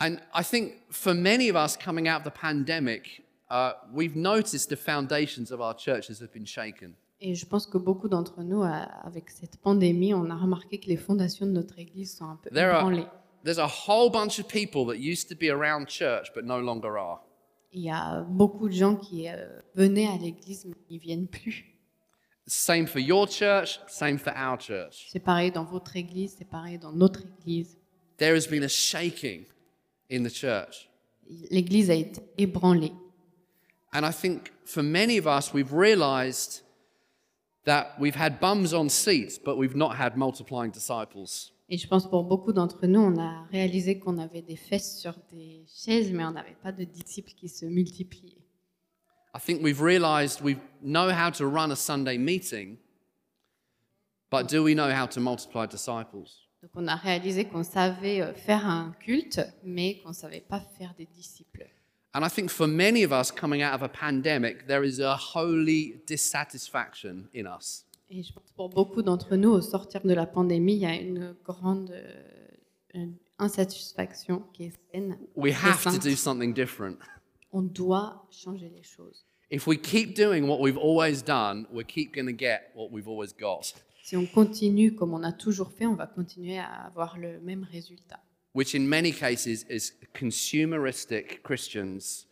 And 0.00 0.16
I 0.34 0.42
think 0.42 0.74
for 0.90 1.12
many 1.14 1.50
of 1.50 1.56
us 1.56 1.76
coming 1.76 2.08
out 2.08 2.24
of 2.24 2.32
the 2.32 2.36
pandemic, 2.36 3.22
uh, 3.50 3.72
we've 3.92 4.16
noticed 4.16 4.68
the 4.70 4.76
foundations 4.76 5.50
of 5.50 5.60
our 5.60 5.74
churches 5.76 6.20
have 6.20 6.32
been 6.32 6.46
shaken. 6.46 6.94
Et 7.20 7.34
je 7.34 7.44
pense 7.44 7.66
que 7.66 7.78
beaucoup 7.78 8.08
d'entre 8.08 8.42
nous, 8.42 8.62
euh, 8.62 8.84
avec 9.04 9.28
cette 9.30 9.56
pandémie, 9.58 10.14
on 10.14 10.30
a 10.30 10.36
remarqué 10.36 10.78
que 10.78 10.86
les 10.86 10.96
fondations 10.96 11.46
de 11.46 11.50
notre 11.50 11.76
église 11.78 12.16
sont 12.16 12.26
un 12.26 12.36
peu 12.42 12.48
There 12.50 12.70
are- 12.70 12.80
ébranlées. 12.88 13.06
There's 13.44 13.58
a 13.58 13.66
whole 13.68 14.10
bunch 14.10 14.38
of 14.38 14.46
people 14.48 14.86
that 14.86 14.98
used 15.00 15.28
to 15.28 15.34
be 15.34 15.50
around 15.50 15.88
church 15.88 16.32
but 16.34 16.44
no 16.44 16.60
longer 16.60 16.96
are. 16.96 17.20
Il 17.72 17.82
y 17.82 17.90
a 17.90 18.22
beaucoup 18.22 18.68
de 18.68 18.74
gens 18.74 18.96
qui 18.96 19.28
euh, 19.28 19.60
venaient 19.74 20.06
à 20.06 20.16
l'église 20.16 20.64
mais 20.64 20.74
qui 20.86 20.98
viennent 20.98 21.28
plus. 21.28 21.64
Same 22.46 22.86
for 22.86 22.98
your 22.98 23.28
church, 23.28 23.78
same 23.88 24.18
for 24.18 24.32
our 24.34 24.58
church. 24.58 25.08
C'est 25.10 25.20
pareil 25.20 25.50
dans 25.50 25.64
votre 25.64 25.96
église, 25.96 26.36
c'est 26.38 26.48
pareil 26.48 26.78
dans 26.78 26.92
notre 26.92 27.20
église. 27.40 27.76
There 28.16 28.34
has 28.34 28.46
been 28.46 28.64
a 28.64 28.68
shaking 28.68 29.44
in 30.10 30.22
the 30.22 30.32
church. 30.32 30.88
L'église 31.50 31.90
a 31.90 31.94
été 31.94 32.22
ébranlée. 32.38 32.92
And 33.92 34.04
I 34.04 34.12
think 34.12 34.52
for 34.64 34.82
many 34.82 35.18
of 35.18 35.26
us, 35.26 35.52
we've 35.52 35.72
realized 35.72 36.62
that 37.64 37.98
we've 38.00 38.16
had 38.16 38.40
bums 38.40 38.72
on 38.72 38.88
seats, 38.88 39.38
but 39.38 39.58
we've 39.58 39.76
not 39.76 39.96
had 39.96 40.16
multiplying 40.16 40.70
disciples. 40.70 41.52
Et 41.70 41.76
je 41.76 41.86
pense 41.86 42.08
pour 42.08 42.24
beaucoup 42.24 42.52
d'entre 42.52 42.86
nous, 42.86 43.00
on 43.00 43.18
a 43.18 43.44
réalisé 43.52 43.98
qu'on 43.98 44.16
avait 44.18 44.40
des 44.40 44.56
fesses 44.56 44.98
sur 44.98 45.14
des 45.30 45.66
chaises, 45.66 46.10
mais 46.12 46.24
on 46.24 46.30
n'avait 46.30 46.56
pas 46.62 46.72
de 46.72 46.84
disciples 46.84 47.32
qui 47.32 47.48
se 47.48 47.66
multipliaient. 47.66 48.42
I 49.34 49.38
think 49.38 49.62
we've 49.62 49.82
realized 49.82 50.40
we 50.40 50.56
know 50.82 51.10
how 51.10 51.30
to 51.30 51.46
run 51.46 51.70
a 51.70 51.76
Sunday 51.76 52.16
meeting, 52.16 52.78
but 54.30 54.48
do 54.48 54.64
we 54.64 54.74
know 54.74 54.90
how 54.90 55.06
to 55.06 55.20
multiply 55.20 55.66
disciples? 55.66 56.48
Donc 56.62 56.70
on 56.74 56.88
a 56.88 56.96
réalisé 56.96 57.44
qu'on 57.44 57.62
savait 57.62 58.22
euh, 58.22 58.32
faire 58.32 58.66
un 58.66 58.94
culte, 58.98 59.40
mais 59.62 59.98
qu'on 59.98 60.08
ne 60.08 60.14
savait 60.14 60.40
pas 60.40 60.60
faire 60.60 60.94
des 60.96 61.06
disciples. 61.06 61.68
And 62.14 62.24
I 62.24 62.30
think 62.30 62.48
for 62.48 62.66
many 62.66 63.04
of 63.04 63.12
us 63.12 63.30
coming 63.30 63.62
out 63.62 63.74
of 63.74 63.82
a 63.82 63.88
pandemic, 63.88 64.66
there 64.66 64.82
is 64.82 64.98
a 64.98 65.14
holy 65.14 66.02
dissatisfaction 66.06 67.28
in 67.34 67.46
us. 67.46 67.84
Et 68.10 68.22
je 68.22 68.32
pense 68.32 68.50
pour 68.56 68.70
beaucoup 68.70 69.02
d'entre 69.02 69.36
nous, 69.36 69.50
au 69.50 69.60
sortir 69.60 70.00
de 70.02 70.14
la 70.14 70.26
pandémie, 70.26 70.74
il 70.74 70.80
y 70.80 70.86
a 70.86 70.94
une 70.94 71.34
grande 71.44 71.90
euh, 71.90 72.48
une 72.94 73.16
insatisfaction 73.38 74.42
qui 74.52 74.64
est 74.64 74.72
saine. 74.92 75.18
We 75.36 75.52
have 75.54 75.82
to 75.84 75.98
do 75.98 76.16
something 76.16 76.54
different. 76.54 76.96
On 77.52 77.62
doit 77.62 78.26
changer 78.30 78.70
les 78.74 78.82
choses. 78.82 79.24
If 79.50 79.66
we 79.66 79.78
keep 79.80 80.14
doing 80.14 80.46
what 80.48 80.60
we've 80.60 80.78
always 80.78 81.22
done, 81.22 81.66
we 81.72 81.84
keep 81.84 82.14
going 82.14 82.26
to 82.26 82.32
get 82.36 82.70
what 82.74 82.90
we've 82.90 83.08
always 83.08 83.32
got, 83.38 83.74
Si 84.02 84.16
on 84.16 84.26
continue 84.26 84.94
comme 84.94 85.12
on 85.12 85.22
a 85.22 85.32
toujours 85.32 85.70
fait, 85.72 85.86
on 85.86 85.94
va 85.94 86.06
continuer 86.06 86.58
à 86.58 86.86
avoir 86.86 87.18
le 87.18 87.40
même 87.40 87.64
résultat. 87.70 88.20
which 88.54 88.74
in 88.74 88.80
many 88.88 89.12
cases 89.12 89.64
is 89.68 89.92
consumeristic 90.14 91.42
Christians 91.42 92.26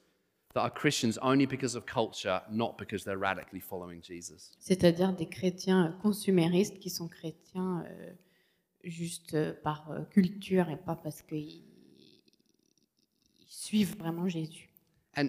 that 0.56 0.62
are 0.62 0.70
Christians 0.70 1.18
only 1.20 1.46
because 1.46 1.76
of 1.76 1.84
culture, 1.84 2.40
not 2.50 2.78
because 2.78 3.04
they're 3.04 3.18
radically 3.18 3.60
following 3.60 4.00
Jesus. 4.02 4.52
C'est-à-dire 4.58 5.12
des 5.14 5.26
chrétiens 5.28 5.86
euh, 5.88 5.92
consuméristes 6.02 6.78
qui 6.78 6.88
sont 6.88 7.08
chrétiens 7.08 7.84
euh, 7.86 8.12
juste 8.82 9.34
euh, 9.34 9.52
par 9.62 9.90
euh, 9.90 10.02
culture 10.10 10.70
et 10.70 10.78
pas 10.78 10.96
parce 10.96 11.20
qu'ils 11.22 11.62
ils 13.40 13.46
suivent 13.48 13.96
vraiment 13.98 14.28
Jésus. 14.28 14.70
And 15.16 15.28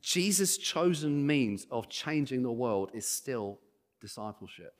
Jesus' 0.00 0.58
chosen 0.58 1.22
means 1.22 1.66
of 1.70 1.86
changing 1.90 2.42
the 2.42 2.46
world 2.46 2.88
is 2.94 3.02
still 3.02 3.58
discipleship. 4.00 4.72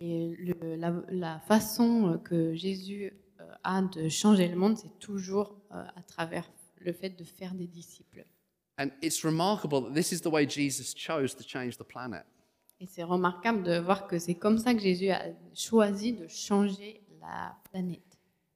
Et 0.00 0.34
le- 0.36 0.74
la, 0.76 0.92
la 1.10 1.38
façon 1.40 2.18
que 2.24 2.54
Jésus 2.54 3.12
a 3.62 3.82
de 3.82 4.08
changer 4.08 4.48
le 4.48 4.56
monde, 4.56 4.76
c'est 4.76 4.98
toujours 4.98 5.54
à 5.70 6.02
travers 6.06 6.50
le 6.80 6.92
fait 6.92 7.10
de 7.10 7.24
faire 7.24 7.54
des 7.54 7.66
disciples. 7.66 8.26
And 8.78 8.90
it's 9.02 9.24
remarkable 9.24 9.82
that 9.82 9.94
this 9.94 10.12
is 10.12 10.20
the 10.20 10.30
way 10.30 10.46
Jesus 10.46 10.94
chose 10.94 11.34
to 11.34 11.42
change 11.42 11.76
the 11.76 11.84
planet. 11.84 12.24
Et 12.80 12.86
c'est 12.86 13.02
remarquable 13.02 13.64
de 13.64 13.78
voir 13.80 14.06
que 14.06 14.18
c'est 14.18 14.36
comme 14.36 14.58
ça 14.58 14.72
que 14.72 14.80
Jésus 14.80 15.10
a 15.10 15.22
choisi 15.52 16.12
de 16.12 16.28
changer 16.28 17.02
la 17.20 17.56
planète. 17.70 18.02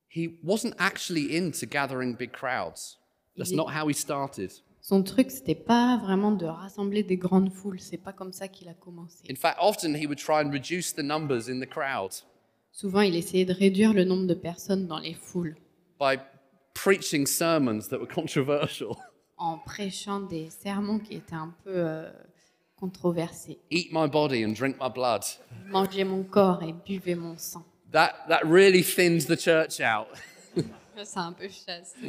He 0.09 0.39
wasn't 0.45 0.75
actually 0.79 1.37
into 1.37 1.67
gathering 1.67 2.15
big 2.15 2.33
crowds. 2.33 2.99
That's 3.37 3.51
Il 3.51 3.57
not 3.57 3.71
how 3.71 3.89
he 3.89 3.95
started. 3.95 4.53
Son 4.81 5.03
truc, 5.03 5.31
c'était 5.31 5.55
pas 5.55 5.97
vraiment 5.97 6.33
de 6.33 6.47
rassembler 6.47 7.03
des 7.03 7.17
grandes 7.17 7.53
foules. 7.53 7.81
C'est 7.81 7.99
pas 7.99 8.13
comme 8.13 8.33
ça 8.33 8.47
qu'il 8.47 8.69
a 8.69 8.75
commencé. 8.75 9.25
In 9.29 9.37
fact, 9.37 9.59
often 9.61 9.95
he 9.97 10.07
would 10.07 10.19
try 10.19 10.41
and 10.45 10.53
reduce 10.53 10.93
the 10.93 11.03
numbers 11.03 11.49
in 11.49 11.61
the 11.61 11.69
crowd 11.69 12.13
Souvent, 12.73 13.01
il 13.03 13.17
essayait 13.17 13.45
de 13.45 13.53
réduire 13.53 13.93
le 13.93 14.05
nombre 14.05 14.27
de 14.27 14.35
personnes 14.35 14.87
dans 14.87 14.99
les 14.99 15.15
foules 15.15 15.57
by 16.01 16.17
preaching 16.75 17.27
sermons 17.27 17.89
that 17.89 17.99
were 17.99 18.09
controversial. 18.09 18.97
en 19.37 19.59
prêchant 19.59 20.21
des 20.21 20.51
sermons 20.51 20.99
qui 20.99 21.15
étaient 21.15 21.35
un 21.35 21.55
peu 21.65 21.73
euh, 21.75 22.11
controversés. 22.77 23.59
Eat 23.71 23.93
my 23.93 24.09
body 24.09 24.45
and 24.45 24.53
drink 24.55 24.77
my 24.81 24.89
blood. 24.89 25.23
Mangez 25.69 26.05
mon 26.05 26.23
corps 26.25 26.63
et 26.63 26.73
buvez 26.73 27.15
mon 27.15 27.37
sang. 27.37 27.65
That, 27.91 28.15
that 28.29 28.41
really 28.45 28.83
thins 28.83 29.27
the 29.27 29.37
church 29.37 29.81
out. 29.81 30.09
Ça 31.05 31.21
a 31.21 31.25
un 31.25 31.33
peu 31.33 31.49
chassé 31.49 31.95
euh, 32.05 32.09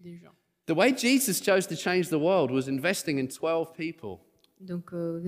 des 0.00 0.16
gens. 0.18 0.32
The 0.66 0.72
way 0.72 0.94
Jesus 0.96 1.40
chose 1.40 1.66
to 1.66 1.76
change 1.76 2.08
the 2.08 2.18
world 2.18 2.50
was 2.50 2.68
investing 2.68 3.18
in 3.18 3.26
12 3.26 3.74
people 3.74 4.20
Donc, 4.60 4.94
euh, 4.94 5.20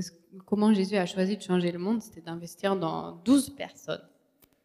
comment 0.46 0.72
Jésus 0.72 0.96
a 0.96 1.04
choisi 1.04 1.36
de 1.36 1.42
changer 1.42 1.70
le 1.72 1.78
monde 1.78 2.00
C'était 2.00 2.22
d'investir 2.22 2.74
dans 2.76 3.12
12 3.24 3.54
personnes 3.54 4.02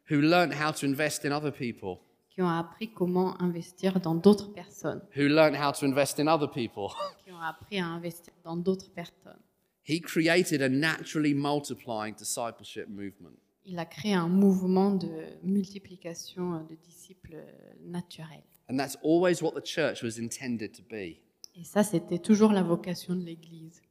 who 0.09 0.21
learned 0.21 0.53
how 0.53 0.71
to 0.71 0.85
invest 0.85 1.25
in 1.25 1.31
other 1.31 1.51
people, 1.51 1.99
qui 2.41 2.45
ont 2.45 2.49
appris 2.49 2.91
comment 2.91 3.39
investir 3.39 3.99
dans 3.99 4.15
d'autres 4.15 4.51
personnes, 4.51 5.01
who 5.15 5.27
learned 5.27 5.55
how 5.55 5.71
to 5.71 5.85
invest 5.85 6.19
in 6.19 6.27
other 6.27 6.49
people. 6.49 6.87
qui 7.23 7.31
ont 7.31 7.39
appris 7.39 7.79
à 7.79 7.85
investir 7.85 8.33
dans 8.43 8.57
d'autres 8.57 8.89
personnes. 8.89 9.39
He 9.87 10.01
created 10.01 10.61
a 10.61 10.69
naturally 10.69 11.33
multiplying 11.35 12.15
discipleship 12.15 12.87
movement. 12.87 13.37
Il 13.63 13.77
a 13.77 13.85
créé 13.85 14.15
un 14.15 14.27
mouvement 14.27 14.91
de 14.91 15.37
multiplication 15.43 16.63
de 16.63 16.75
disciples 16.83 17.37
naturels. 17.83 18.41
And 18.69 18.77
that's 18.77 18.97
always 19.03 19.41
what 19.43 19.51
the 19.51 19.63
church 19.63 20.01
was 20.01 20.17
intended 20.17 20.71
to 20.73 20.83
be. 20.89 21.19
Et 21.55 21.63
ça, 21.63 21.83
c'était 21.83 22.19
toujours 22.19 22.53
la 22.53 22.63
vocation 22.63 23.15
de 23.15 23.23
l'Église. 23.23 23.81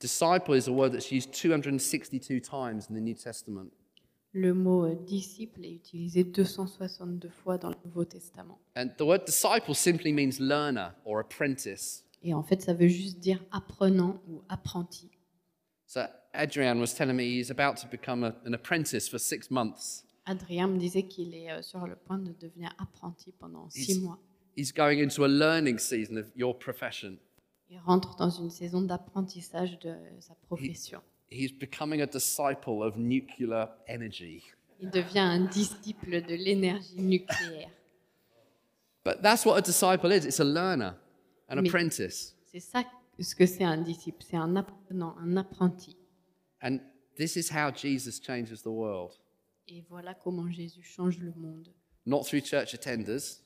Disciple 0.00 0.56
is 0.56 0.68
a 0.68 0.72
word 0.72 0.92
that's 0.92 1.12
used 1.12 1.32
262 1.34 2.40
times 2.40 2.88
in 2.88 2.94
the 2.94 3.02
New 3.02 3.14
Testament. 3.14 3.70
Le 4.32 4.54
mot 4.54 4.84
euh, 4.86 4.94
disciple 4.94 5.64
est 5.64 5.72
utilisé 5.72 6.22
262 6.24 7.28
fois 7.28 7.58
dans 7.58 7.70
le 7.70 7.76
Nouveau 7.84 8.04
Testament. 8.04 8.58
And 8.76 8.88
the 8.96 9.02
word 9.02 9.24
disciple 9.26 9.74
simply 9.74 10.12
means 10.12 10.38
learner 10.38 10.90
or 11.04 11.18
apprentice. 11.18 12.04
Et 12.22 12.32
en 12.34 12.42
fait, 12.42 12.62
ça 12.62 12.74
veut 12.74 12.86
juste 12.88 13.18
dire 13.18 13.42
apprenant 13.50 14.20
ou 14.28 14.42
apprenti. 14.48 15.10
So 15.86 16.02
Adrian 16.32 16.78
was 16.78 16.94
telling 16.94 17.16
me 17.16 17.24
he's 17.24 17.50
about 17.50 17.76
to 17.80 17.88
become 17.90 18.22
a, 18.22 18.36
an 18.46 18.52
apprentice 18.54 19.08
for 19.08 19.18
six 19.18 19.50
months. 19.50 20.04
Adrien 20.26 20.68
me 20.68 20.78
disait 20.78 21.02
qu'il 21.08 21.34
est 21.34 21.50
euh, 21.50 21.62
sur 21.62 21.84
le 21.86 21.96
point 21.96 22.18
de 22.18 22.32
devenir 22.38 22.70
apprenti 22.78 23.32
pendant 23.32 23.68
six 23.70 23.88
He's- 23.96 24.00
mois. 24.00 24.18
He's 24.56 24.72
going 24.72 25.00
into 25.02 25.24
a 25.24 25.28
learning 25.28 25.78
season 25.78 26.16
of 26.18 26.26
your 26.36 26.56
profession. 26.56 27.16
Il 27.68 27.78
rentre 27.80 28.16
dans 28.16 28.30
une 28.30 28.50
saison 28.50 28.82
d'apprentissage 28.82 29.78
de 29.80 29.94
sa 30.20 30.34
profession. 30.34 31.00
He's 31.30 31.52
becoming 31.52 32.00
a 32.02 32.06
disciple 32.06 32.82
of 32.82 32.96
nuclear 32.96 33.68
energy. 33.86 34.42
Il 34.80 34.90
devient 34.90 35.18
un 35.20 35.44
disciple 35.46 36.22
de 36.22 36.34
l'énergie 36.34 37.00
nucléaire. 37.00 37.70
But 39.04 39.22
that's 39.22 39.44
what 39.46 39.56
a 39.56 39.62
disciple 39.62 40.10
is 40.12 40.24
it's 40.26 40.40
a 40.40 40.44
learner, 40.44 40.94
an 41.48 41.56
Mais- 41.56 41.68
apprentice. 41.68 42.34
C'est 42.52 42.60
ça 42.60 42.84
ce 43.18 43.34
que 43.34 43.46
c'est 43.46 43.64
un 43.64 43.78
disciple, 43.78 44.22
c'est 44.28 44.36
un 44.36 44.56
apprenant, 44.56 45.14
un 45.18 45.36
apprenti. 45.36 45.96
And 46.62 46.78
this 47.16 47.36
is 47.36 47.50
how 47.50 47.70
Jesus 47.70 48.18
changes 48.20 48.62
the 48.62 48.66
world. 48.66 49.12
Et 49.68 49.82
voilà 49.88 50.14
comment 50.14 50.50
Jésus 50.50 50.82
change 50.82 51.18
le 51.18 51.32
monde. 51.36 51.68
Not 52.06 52.24
through 52.24 52.42
church 52.44 52.74
attenders, 52.74 53.42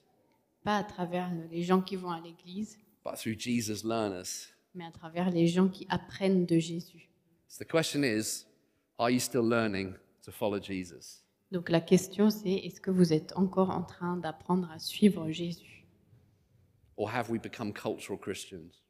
Pas 0.64 0.79
à 0.79 0.85
travers 0.85 1.31
les 1.51 1.62
gens 1.62 1.83
qui 1.83 1.97
vont 1.97 2.11
à 2.11 2.20
l'église, 2.20 2.79
but 3.05 3.16
through 3.16 3.38
Jesus' 3.38 3.85
learners. 3.85 4.49
mais 4.75 4.85
à 4.87 4.90
travers 4.92 5.31
les 5.31 5.47
gens 5.49 5.68
qui 5.68 5.87
apprennent 5.90 6.47
de 6.47 6.59
Jésus. 6.59 7.11
So 7.55 7.59
the 7.61 7.71
question 7.71 8.03
is 8.03 8.47
are 8.99 9.12
you 9.12 9.21
still 9.21 9.45
learning 9.49 9.95
to 10.25 10.33
follow 10.33 10.59
Jesus? 10.59 11.23
Donc 11.53 11.71
la 11.71 11.81
question 11.81 12.29
c'est 12.29 12.51
est-ce 12.51 12.81
que 12.81 12.90
vous 12.90 13.12
êtes 13.12 13.33
encore 13.37 13.71
en 13.71 13.85
train 13.85 14.17
d'apprendre 14.17 14.69
à 14.73 14.81
suivre 14.81 15.31
Jésus? 15.31 15.87
Or 16.97 17.09
have 17.09 17.31
we 17.31 17.40
become 17.40 17.73
cultural 17.73 18.19
Christians? 18.19 18.83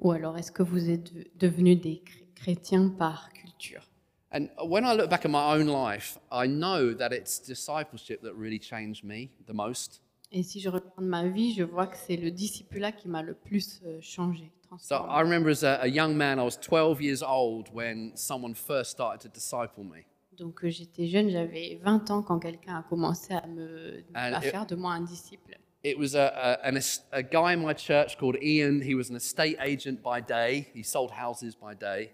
Ou 0.00 0.10
alors 0.10 0.36
est-ce 0.36 0.50
que 0.50 0.64
vous 0.64 0.90
êtes 0.90 1.14
de- 1.14 1.30
devenus 1.36 1.80
des 1.80 2.02
chr- 2.04 2.24
chrétiens 2.34 2.88
par 2.88 3.32
culture? 3.32 3.88
And 4.32 4.48
when 4.68 4.84
I 4.84 4.96
look 4.96 5.08
back 5.08 5.24
at 5.24 5.30
my 5.30 5.54
own 5.54 5.68
life, 5.68 6.18
I 6.32 6.48
know 6.48 6.92
that 6.94 7.12
it's 7.12 7.38
discipleship 7.38 8.22
that 8.22 8.34
really 8.34 8.58
changed 8.58 9.04
me 9.04 9.30
the 9.46 9.54
most. 9.54 10.02
Et 10.32 10.42
si 10.42 10.60
je 10.60 10.68
regarde 10.68 10.92
ma 11.00 11.26
vie, 11.26 11.52
je 11.54 11.64
vois 11.64 11.86
que 11.88 11.96
c'est 11.96 12.16
le 12.16 12.30
discipulat 12.30 12.92
qui 12.92 13.08
m'a 13.08 13.22
le 13.22 13.34
plus 13.34 13.80
euh, 13.84 13.98
changé, 14.00 14.50
So. 14.78 14.94
I 14.94 15.20
remember 15.20 15.50
as 15.50 15.64
a, 15.64 15.80
a 15.82 15.88
young 15.88 16.14
man, 16.14 16.38
I 16.38 16.44
was 16.44 16.56
12 16.56 17.02
years 17.02 17.24
old 17.24 17.68
when 17.74 18.12
someone 18.14 18.54
first 18.54 18.92
started 18.92 19.20
to 19.22 19.28
disciple 19.28 19.82
me. 19.82 20.04
Donc 20.38 20.64
j'étais 20.68 21.08
jeune, 21.08 21.28
j'avais 21.28 21.80
20 21.82 22.08
ans 22.12 22.22
quand 22.22 22.38
quelqu'un 22.38 22.76
a 22.76 22.82
commencé 22.84 23.34
à, 23.34 23.44
me, 23.48 24.04
And 24.14 24.32
à 24.32 24.38
it- 24.38 24.50
faire 24.52 24.66
de 24.66 24.76
moi 24.76 24.92
un 24.92 25.00
disciple. 25.00 25.58
It 25.82 25.98
was 25.98 26.14
a, 26.14 26.28
a, 26.28 26.68
an, 26.70 26.76
a 27.10 27.22
guy 27.22 27.52
in 27.54 27.66
my 27.66 27.74
church 27.74 28.16
called 28.16 28.36
Ian. 28.40 28.80
He 28.80 28.94
was 28.94 29.10
an 29.10 29.16
estate 29.16 29.56
agent 29.60 29.96
by 30.04 30.20
day, 30.20 30.68
he 30.72 30.84
sold 30.84 31.10
houses 31.10 31.56
by 31.56 31.74
day. 31.74 32.12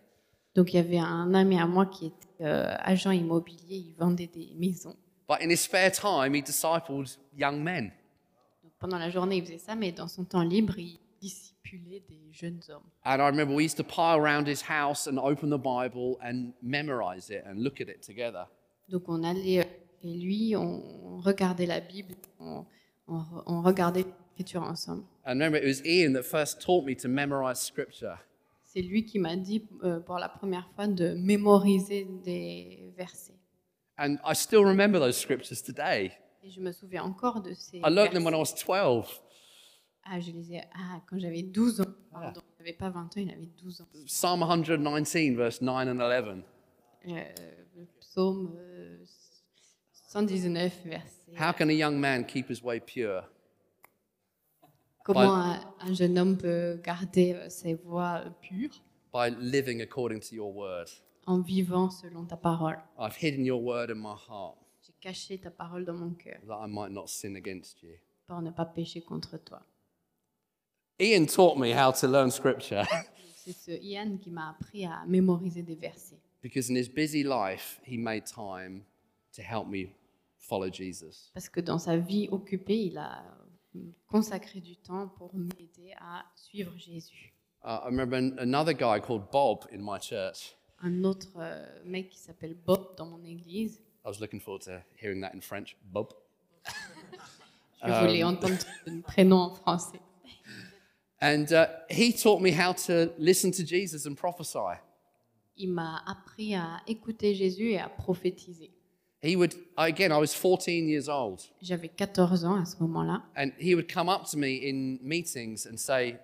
Donc 0.55 0.73
il 0.73 0.77
y 0.77 0.79
avait 0.79 0.99
un 0.99 1.35
ami 1.35 1.59
à 1.61 1.67
moi 1.67 1.85
qui 1.85 2.07
était 2.07 2.43
euh, 2.45 2.75
agent 2.79 3.11
immobilier, 3.11 3.77
il 3.89 3.95
vendait 3.99 4.29
des 4.29 4.55
maisons. 4.59 4.97
But 5.29 5.43
in 5.43 5.51
his 5.51 5.59
spare 5.61 5.91
time, 5.93 6.35
he 6.35 6.41
discipled 6.41 7.19
young 7.37 7.63
men. 7.63 7.93
Pendant 8.79 8.99
la 8.99 9.11
journée, 9.11 9.37
il 9.39 9.45
faisait 9.45 9.59
ça, 9.59 9.75
mais 9.75 9.93
dans 9.93 10.09
son 10.09 10.25
temps 10.25 10.43
libre, 10.43 10.79
il 10.79 10.99
discipulait 11.21 12.03
des 12.09 12.31
jeunes 12.33 12.61
hommes. 12.69 12.83
And 13.05 13.21
I 13.21 13.27
remember 13.27 13.55
we 13.55 13.65
used 13.65 13.79
to 13.79 13.85
pile 13.85 14.17
around 14.19 14.47
his 14.47 14.62
house 14.69 15.07
and 15.07 15.19
open 15.19 15.51
the 15.51 15.59
Bible 15.59 16.19
and 16.23 16.53
memorize 16.62 17.31
it 17.31 17.43
and 17.47 17.62
look 17.62 17.81
at 17.81 17.89
it 17.89 18.03
together. 18.03 18.47
Donc 18.89 19.09
on 19.09 19.23
allait 19.25 19.61
euh, 19.61 19.65
chez 20.03 20.09
lui, 20.15 20.55
on 20.57 21.19
regardait 21.19 21.67
la 21.67 21.81
Bible, 21.81 22.15
on, 22.39 22.67
on 23.09 23.23
on 23.47 23.62
regardait 23.62 24.05
l'écriture 24.05 24.62
ensemble. 24.62 25.05
And 25.25 25.41
remember, 25.41 25.59
it 25.59 25.67
was 25.67 25.85
Ian 25.85 26.12
that 26.12 26.25
first 26.25 26.61
taught 26.61 26.85
me 26.85 26.95
to 26.97 27.09
memorize 27.09 27.59
scripture. 27.59 28.19
C'est 28.62 28.83
lui 28.83 29.05
qui 29.07 29.19
m'a 29.19 29.37
dit 29.37 29.62
euh, 29.85 30.01
pour 30.01 30.19
la 30.19 30.29
première 30.29 30.69
fois 30.75 30.87
de 30.87 31.15
mémoriser 31.15 32.07
des 32.25 32.93
versets. 32.97 33.33
And 33.99 34.19
I 34.23 34.35
still 34.35 34.62
remember 34.65 34.99
those 34.99 35.17
scriptures 35.17 35.62
today. 35.62 36.12
Et 36.47 36.51
je 36.51 36.61
me 36.61 36.71
souviens 36.71 37.03
encore 37.03 37.43
de 37.43 37.53
ces 37.55 37.79
I 37.79 37.91
learned 37.91 38.13
them 38.13 38.25
when 38.25 38.33
I 38.33 38.39
was 38.39 38.55
12. 38.55 39.21
Ah, 40.05 40.21
je 40.21 40.31
les 40.31 40.53
ai 40.53 40.63
ah, 40.73 41.01
quand 41.11 41.19
j'avais 41.19 41.43
12 41.43 41.81
ans. 41.81 41.85
Pardon, 42.13 42.41
il 42.41 42.63
n'avait 42.63 42.77
pas 42.77 42.89
20 42.89 43.03
ans, 43.03 43.09
il 43.17 43.31
avait 43.33 43.51
12 43.61 43.81
ans. 43.81 43.87
Psalm 44.07 44.45
119, 44.45 45.35
verse 45.35 45.61
9 45.61 45.89
and 45.89 45.99
11. 45.99 46.43
Euh, 47.09 47.25
le 47.75 47.87
psaume 47.99 48.55
euh, 48.57 49.05
119, 49.91 50.83
verset. 50.85 51.33
How 51.37 51.53
can 51.53 51.69
a 51.69 51.73
young 51.73 51.99
man 51.99 52.25
keep 52.25 52.49
his 52.49 52.63
way 52.63 52.79
pure? 52.79 53.25
Comment 55.05 55.35
un, 55.35 55.61
un 55.81 55.95
jeune 55.95 56.17
homme 56.17 56.39
peut 56.39 56.81
garder 56.81 57.35
euh, 57.35 57.49
ses 57.49 57.75
voies 57.75 58.23
euh, 58.25 58.31
pures? 58.41 58.81
By 59.13 59.35
living 59.37 59.83
according 59.83 60.21
to 60.21 60.37
your 60.37 60.55
word. 60.55 60.87
en 61.27 61.41
vivant 61.41 61.91
selon 61.91 62.25
ta 62.25 62.37
parole 62.37 62.79
I've 62.97 63.17
hidden 63.17 63.45
your 63.45 63.61
word 63.61 63.91
in 63.91 63.97
my 63.97 64.15
heart 64.15 64.57
Caché 65.01 65.39
ta 65.39 65.51
parole 65.51 65.85
dans 65.85 65.95
mon 65.95 66.11
cœur 66.15 66.39
that 66.47 66.65
I 66.67 66.69
might 66.69 66.91
not 66.93 67.07
sin 67.09 67.35
against 67.37 67.83
you. 67.83 67.93
pour 68.27 68.41
ne 68.43 68.51
pas 68.51 68.65
pécher 68.65 69.03
contre 69.03 69.39
toi. 69.39 69.63
Ian 70.99 71.27
taught 71.27 71.57
me 71.59 71.73
how 71.73 71.93
to 71.93 72.07
learn 72.09 72.31
scripture 72.31 72.85
C'est 73.37 73.53
ce 73.53 73.71
Ian 73.83 74.17
qui 74.19 74.31
m'a 74.31 74.51
appris 74.51 74.85
à 74.87 75.05
mémoriser 75.07 75.63
des 75.63 75.77
versets. 75.77 76.19
because 76.43 76.71
in 76.71 76.77
his 76.77 76.89
busy 76.89 77.23
life, 77.23 77.81
he 77.85 77.97
made 77.99 78.25
time 78.25 78.85
to 79.35 79.43
help 79.43 79.69
me 79.69 79.91
follow 80.39 80.69
Jesus. 80.71 81.31
Parce 81.35 81.49
que 81.49 81.61
dans 81.61 81.79
sa 81.79 81.97
vie 81.97 82.29
occupée, 82.31 82.87
il 82.87 82.99
a 82.99 83.23
consacré 84.09 84.61
du 84.61 84.77
temps 84.77 85.09
pour 85.09 85.35
m'aider 85.35 85.93
à 85.99 86.25
suivre 86.35 86.73
Jésus. 86.77 87.35
Uh, 87.63 87.81
I 87.83 87.87
remember 87.87 88.17
an- 88.17 88.39
another 88.39 88.73
guy 88.73 88.99
called 89.01 89.31
Bob 89.31 89.67
in 89.73 89.79
my 89.83 89.99
church. 90.01 90.57
Un 90.81 91.05
autre 91.05 91.33
euh, 91.37 91.67
mec 91.85 92.11
qui 92.11 92.19
s'appelle 92.19 92.55
Bob 92.55 92.97
dans 92.97 93.07
mon 93.07 93.23
église, 93.25 93.81
I 94.07 94.09
was 94.09 94.21
looking 94.21 94.38
forward 94.38 94.62
to 94.62 94.85
hearing 94.95 95.21
that 95.23 95.35
in 95.35 95.40
French. 95.40 95.77
Bob. 95.92 96.12
je 97.85 97.90
voulais 97.90 98.23
entendre 98.23 98.57
son 98.87 99.01
prénom 99.03 99.37
en 99.37 99.51
français. 99.51 99.99
And 101.21 101.51
uh, 101.53 101.66
he 101.90 102.12
taught 102.12 102.40
me 102.40 102.53
how 102.53 102.73
to 102.87 103.11
listen 103.19 103.51
to 103.53 103.64
Jesus 103.64 104.07
and 104.07 104.14
prophesy. 104.16 104.79
Il 105.57 105.71
m'a 105.71 106.03
appris 106.07 106.55
à 106.55 106.81
écouter 106.87 107.35
Jésus 107.35 107.71
et 107.71 107.79
à 107.81 107.88
prophétiser. 107.88 108.71
He 109.23 109.35
would, 109.35 109.55
again, 109.77 110.12
I 110.12 110.19
was 110.19 110.33
14 110.35 110.88
years 110.88 111.09
old, 111.09 111.40
J'avais 111.61 111.88
14 111.88 112.45
ans 112.45 112.61
à 112.61 112.64
ce 112.64 112.77
moment-là. 112.81 113.23
and 113.37 113.51
he 113.59 113.75
would 113.75 113.92
come 113.92 114.09
up 114.09 114.27
to 114.31 114.37
me 114.37 114.69
in 114.69 114.99
meetings 115.03 115.66
and 115.66 115.77
say, 115.77 116.16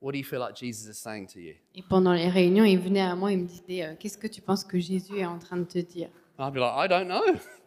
What 0.00 0.12
do 0.12 0.18
you 0.18 0.24
feel 0.24 0.40
like 0.40 0.54
Jesus 0.54 0.88
is 0.88 0.98
saying 0.98 1.26
to 1.34 1.40
you? 1.40 1.54
Et 1.74 1.82
pendant 1.82 2.14
les 2.14 2.30
réunions, 2.30 2.64
il 2.64 2.78
venait 2.78 3.02
à 3.02 3.14
moi, 3.14 3.32
il 3.32 3.40
me 3.40 3.46
disait 3.46 3.84
euh, 3.84 3.94
Qu'est-ce 3.98 4.16
que 4.16 4.28
tu 4.28 4.40
penses 4.40 4.64
que 4.64 4.78
Jésus 4.78 5.18
est 5.18 5.26
en 5.26 5.38
train 5.38 5.58
de 5.58 5.64
te 5.64 5.78
dire? 5.80 6.08
I'd 6.38 6.52
be 6.52 6.60
like, 6.60 6.72
I 6.74 6.86
don't 6.88 7.08
know. 7.08 7.24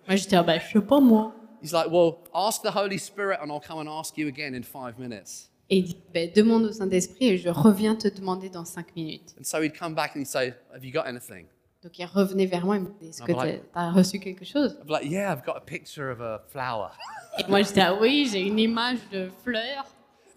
Moi, 0.07 0.15
j'étais 0.15 0.35
ah, 0.35 0.43
bah, 0.43 0.57
Je 0.59 0.71
sais 0.73 0.81
pas 0.81 0.99
moi. 0.99 1.33
He's 1.61 1.73
like, 1.73 1.87
Well, 1.91 2.19
ask 2.33 2.61
the 2.61 2.71
Holy 2.75 2.97
Spirit, 2.97 3.39
and 3.41 3.51
I'll 3.51 3.59
come 3.59 3.79
and 3.79 3.89
ask 3.89 4.17
you 4.17 4.27
again 4.27 4.53
in 4.53 4.63
five 4.63 4.97
minutes. 4.97 5.49
Et 5.69 5.77
il 5.77 5.83
dit 5.85 5.97
Ben, 6.13 6.31
Demande 6.35 6.65
au 6.65 6.71
Saint-Esprit 6.71 7.29
et 7.29 7.37
je 7.37 7.49
reviens 7.49 7.95
te 7.95 8.07
demander 8.07 8.49
dans 8.49 8.65
5 8.65 8.95
minutes. 8.95 9.35
And 9.39 9.43
so 9.43 9.61
he'd 9.61 9.77
come 9.77 9.93
back 9.93 10.15
and 10.15 10.19
he'd 10.21 10.27
say, 10.27 10.53
Have 10.73 10.83
you 10.83 10.91
got 10.91 11.05
anything? 11.05 11.45
Donc 11.83 11.97
il 11.97 12.05
revenait 12.05 12.47
vers 12.47 12.65
moi, 12.65 12.77
il 12.77 12.83
me 12.83 12.89
disait 12.99 13.09
Est-ce 13.09 13.23
que 13.23 13.31
Ah, 13.31 13.43
ouais. 13.43 13.61
tu 13.61 13.79
as 13.79 13.91
reçu 13.91 14.19
quelque 14.19 14.45
chose? 14.45 14.77
I'd 14.81 14.87
be 14.87 14.91
like, 14.91 15.05
Yeah, 15.05 15.31
I've 15.31 15.45
got 15.45 15.57
a 15.57 15.61
picture 15.61 16.09
of 16.09 16.21
a 16.21 16.41
flower. 16.47 16.89
Et 17.37 17.43
moi, 17.47 17.61
j'étais 17.61 17.81
Ah 17.81 17.93
oui, 17.99 18.27
j'ai 18.31 18.41
une 18.41 18.59
image 18.59 18.99
de 19.11 19.29
fleur. 19.43 19.85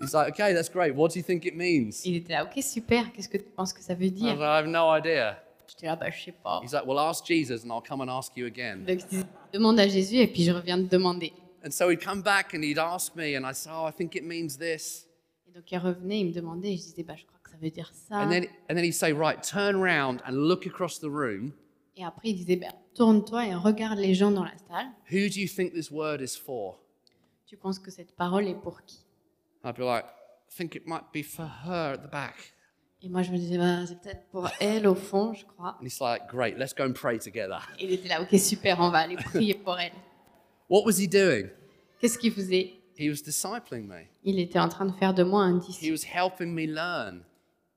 He's 0.01 0.13
like, 0.13 0.35
Okay, 0.35 0.53
that's 0.53 0.69
great. 0.69 0.95
What 0.95 1.09
do 1.11 1.19
you 1.19 1.25
think 1.25 1.47
it 1.47 1.57
means? 1.57 2.05
Il 2.05 2.17
était 2.17 2.35
là 2.35 2.45
Ok, 2.45 2.63
super, 2.63 3.11
qu'est-ce 3.13 3.29
que 3.29 3.39
tu 3.39 3.51
penses 3.57 3.73
que 3.73 3.81
ça 3.81 3.95
veut 3.95 4.07
I 4.07 4.11
was 4.11 4.15
dire 4.21 4.35
like, 4.35 4.41
I 4.41 4.59
have 4.59 4.67
no 4.67 4.95
idea. 4.95 5.39
J'étais 5.73 5.87
là, 5.87 5.97
bah, 5.97 6.11
je 6.11 6.25
sais 6.25 6.33
pas. 6.33 6.61
He's 6.63 6.73
like, 6.73 6.85
Well, 6.87 6.99
ask 6.99 7.25
Jesus, 7.25 7.65
and 7.65 7.73
I'll 7.73 7.81
come 7.81 8.03
and 8.03 8.11
ask 8.11 8.37
you 8.37 8.47
again. 8.47 8.85
Donc 8.85 9.01
il 9.01 9.07
disait 9.07 9.25
Demande 9.55 9.81
à 9.81 9.89
Jésus 9.89 10.17
et 10.17 10.27
puis 10.27 10.45
je 10.45 10.53
reviens 10.53 10.77
te 10.77 10.89
demander. 10.89 11.33
And 11.65 11.71
so 11.71 11.89
he'd 11.89 12.05
come 12.05 12.23
back 12.23 12.53
and 12.55 12.63
he'd 12.63 12.79
ask 12.79 13.17
me, 13.17 13.37
and 13.37 13.47
I'd 13.47 13.57
say, 13.57 13.71
Oh, 13.73 13.87
I 13.89 13.93
think 13.93 14.15
it 14.15 14.23
means 14.25 14.59
this. 14.59 15.07
Et 15.49 15.53
donc 15.53 15.71
il 15.71 15.79
revenait, 15.79 16.21
il 16.21 16.27
me 16.27 16.33
demandait 16.33 16.75
et 16.75 16.77
je 16.77 16.83
disais 16.83 17.03
bah, 17.05 17.15
Je 17.17 17.25
crois 17.25 17.39
que 17.43 17.51
ça 17.51 17.57
veut 17.57 17.71
dire 17.71 17.91
ça. 17.95 18.17
And 18.17 18.29
then, 18.29 18.45
and 18.69 18.75
then 18.75 18.85
he'd 18.85 18.93
say, 18.93 19.13
Right, 19.13 19.43
turn 19.43 19.77
around 19.77 20.21
and 20.27 20.33
look 20.33 20.67
across 20.67 20.99
the 20.99 21.09
room. 21.09 21.55
Et 21.97 22.05
après, 22.05 22.29
il 22.31 22.37
disait 22.37 22.57
ben, 22.57 22.73
Tourne-toi 22.95 23.47
et 23.47 23.55
regarde 23.55 23.99
les 23.99 24.13
gens 24.15 24.31
dans 24.31 24.45
la 24.45 24.57
salle. 24.69 24.89
Who 25.11 25.31
do 25.31 25.41
you 25.41 25.49
think 25.49 25.73
this 25.73 25.91
word 25.91 26.21
is 26.21 26.37
for? 26.37 26.79
Tu 27.47 27.57
penses 27.57 27.79
que 27.79 27.91
cette 27.91 28.15
parole 28.15 28.47
est 28.47 28.61
pour 28.61 28.83
qui? 28.83 28.99
I'd 29.65 29.77
be 29.77 29.85
like, 29.85 30.05
I 30.05 30.55
think 30.55 30.75
it 30.75 30.87
might 30.87 31.13
be 31.15 31.23
for 31.23 31.47
her 31.65 31.95
at 31.95 32.03
the 32.03 32.11
back. 32.11 32.53
Et 33.05 33.09
moi, 33.09 33.23
je 33.23 33.33
me 33.33 33.37
disais 33.37 33.59
bah, 33.59 33.85
C'est 33.87 34.01
peut-être 34.01 34.27
pour 34.31 34.49
elle 34.61 34.87
au 34.87 34.95
fond, 34.95 35.33
je 35.35 35.45
crois. 35.45 35.77
And 35.81 35.85
he's 35.85 36.01
like, 36.01 36.29
Great, 36.29 36.57
let's 36.59 36.75
go 36.75 36.85
and 36.85 36.93
pray 36.93 37.19
together. 37.19 37.59
Et 37.79 37.85
il 37.87 37.93
était 37.93 38.09
là 38.09 38.23
Ok, 38.23 38.39
super, 38.39 38.79
on 38.81 38.91
va 38.91 38.99
aller 38.99 39.17
prier 39.25 39.55
pour 39.55 39.79
elle. 39.79 39.93
What 40.69 40.85
was 40.85 40.99
he 41.01 41.09
doing? 41.09 41.49
Qu'est-ce 42.01 42.17
qu'il 42.19 42.33
faisait? 42.33 42.75
He 42.97 43.09
was 43.09 43.23
discipling 43.25 43.87
me, 43.89 44.07
Il 44.23 44.39
était 44.39 44.59
en 44.59 44.69
train 44.69 44.85
de 44.87 44.93
faire 44.93 45.15
de 45.15 45.23
moi 45.25 45.43
un 45.43 45.59
he 45.59 45.67
disciple. 45.67 45.93
was 45.93 46.05
helping 46.05 46.55
me 46.55 46.67
learn. 46.67 47.25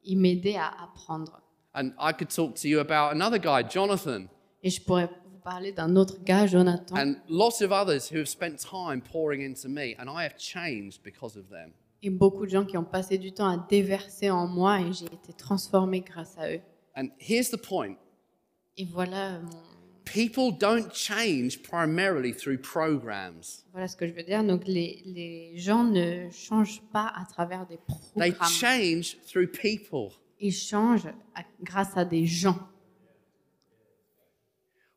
Il 0.03 0.19
m'aidait 0.19 0.57
à 0.57 0.67
apprendre. 0.83 1.41
And 1.73 1.91
I 1.99 2.11
could 2.13 2.29
talk 2.29 2.55
to 2.61 2.67
you 2.67 2.79
about 2.79 3.11
another 3.13 3.39
guy, 3.39 3.63
Jonathan, 3.67 4.27
Et 4.63 4.69
je 4.69 4.81
pourrais 4.81 5.07
vous 5.07 5.39
parler 5.43 5.71
d'un 5.71 5.95
autre 5.95 6.23
gars, 6.23 6.45
Jonathan, 6.47 6.95
and 6.95 7.15
lots 7.27 7.61
of 7.61 7.71
others 7.71 8.09
who 8.11 8.17
have 8.17 8.27
spent 8.27 8.57
time 8.59 9.01
pouring 9.01 9.41
into 9.41 9.67
me, 9.67 9.95
and 9.99 10.07
I 10.09 10.23
have 10.23 10.37
changed 10.37 11.01
because 11.03 11.35
of 11.35 11.49
them. 11.49 11.73
Et 12.05 12.09
beaucoup 12.11 12.45
de 12.45 12.51
gens 12.51 12.65
qui 12.65 12.77
ont 12.77 12.83
passé 12.83 13.17
du 13.17 13.31
temps 13.31 13.47
à 13.49 13.57
déverser 13.69 14.29
en 14.29 14.47
moi 14.47 14.79
et 14.79 14.93
j'ai 14.93 15.05
été 15.05 15.33
transformée 15.35 16.01
grâce 16.01 16.37
à 16.37 16.51
eux. 16.51 16.61
And 16.95 17.07
here's 17.19 17.49
the 17.49 17.57
point 17.57 17.95
Et 18.77 18.85
voilà 18.85 19.39
mon, 19.39 19.49
People 20.05 20.51
don't 20.55 20.93
change 20.93 21.63
primarily 21.63 22.31
through 22.31 22.61
programs. 22.61 23.41
Voilà 23.71 23.87
ce 23.87 23.95
que 23.97 24.07
je 24.07 24.13
veux 24.13 24.21
dire. 24.21 24.43
Donc 24.43 24.61
les, 24.67 25.01
les 25.03 25.57
gens 25.57 25.83
ne 25.83 26.29
changent 26.29 26.83
pas 26.93 27.11
à 27.15 27.25
travers 27.25 27.65
des 27.65 27.77
They 28.15 28.31
programmes. 28.31 28.49
change 28.51 29.17
through 29.25 29.47
people. 29.51 30.09
Ils 30.39 30.53
changent 30.53 31.07
à- 31.33 31.43
grâce 31.63 31.97
à 31.97 32.05
des 32.05 32.27
gens. 32.27 32.59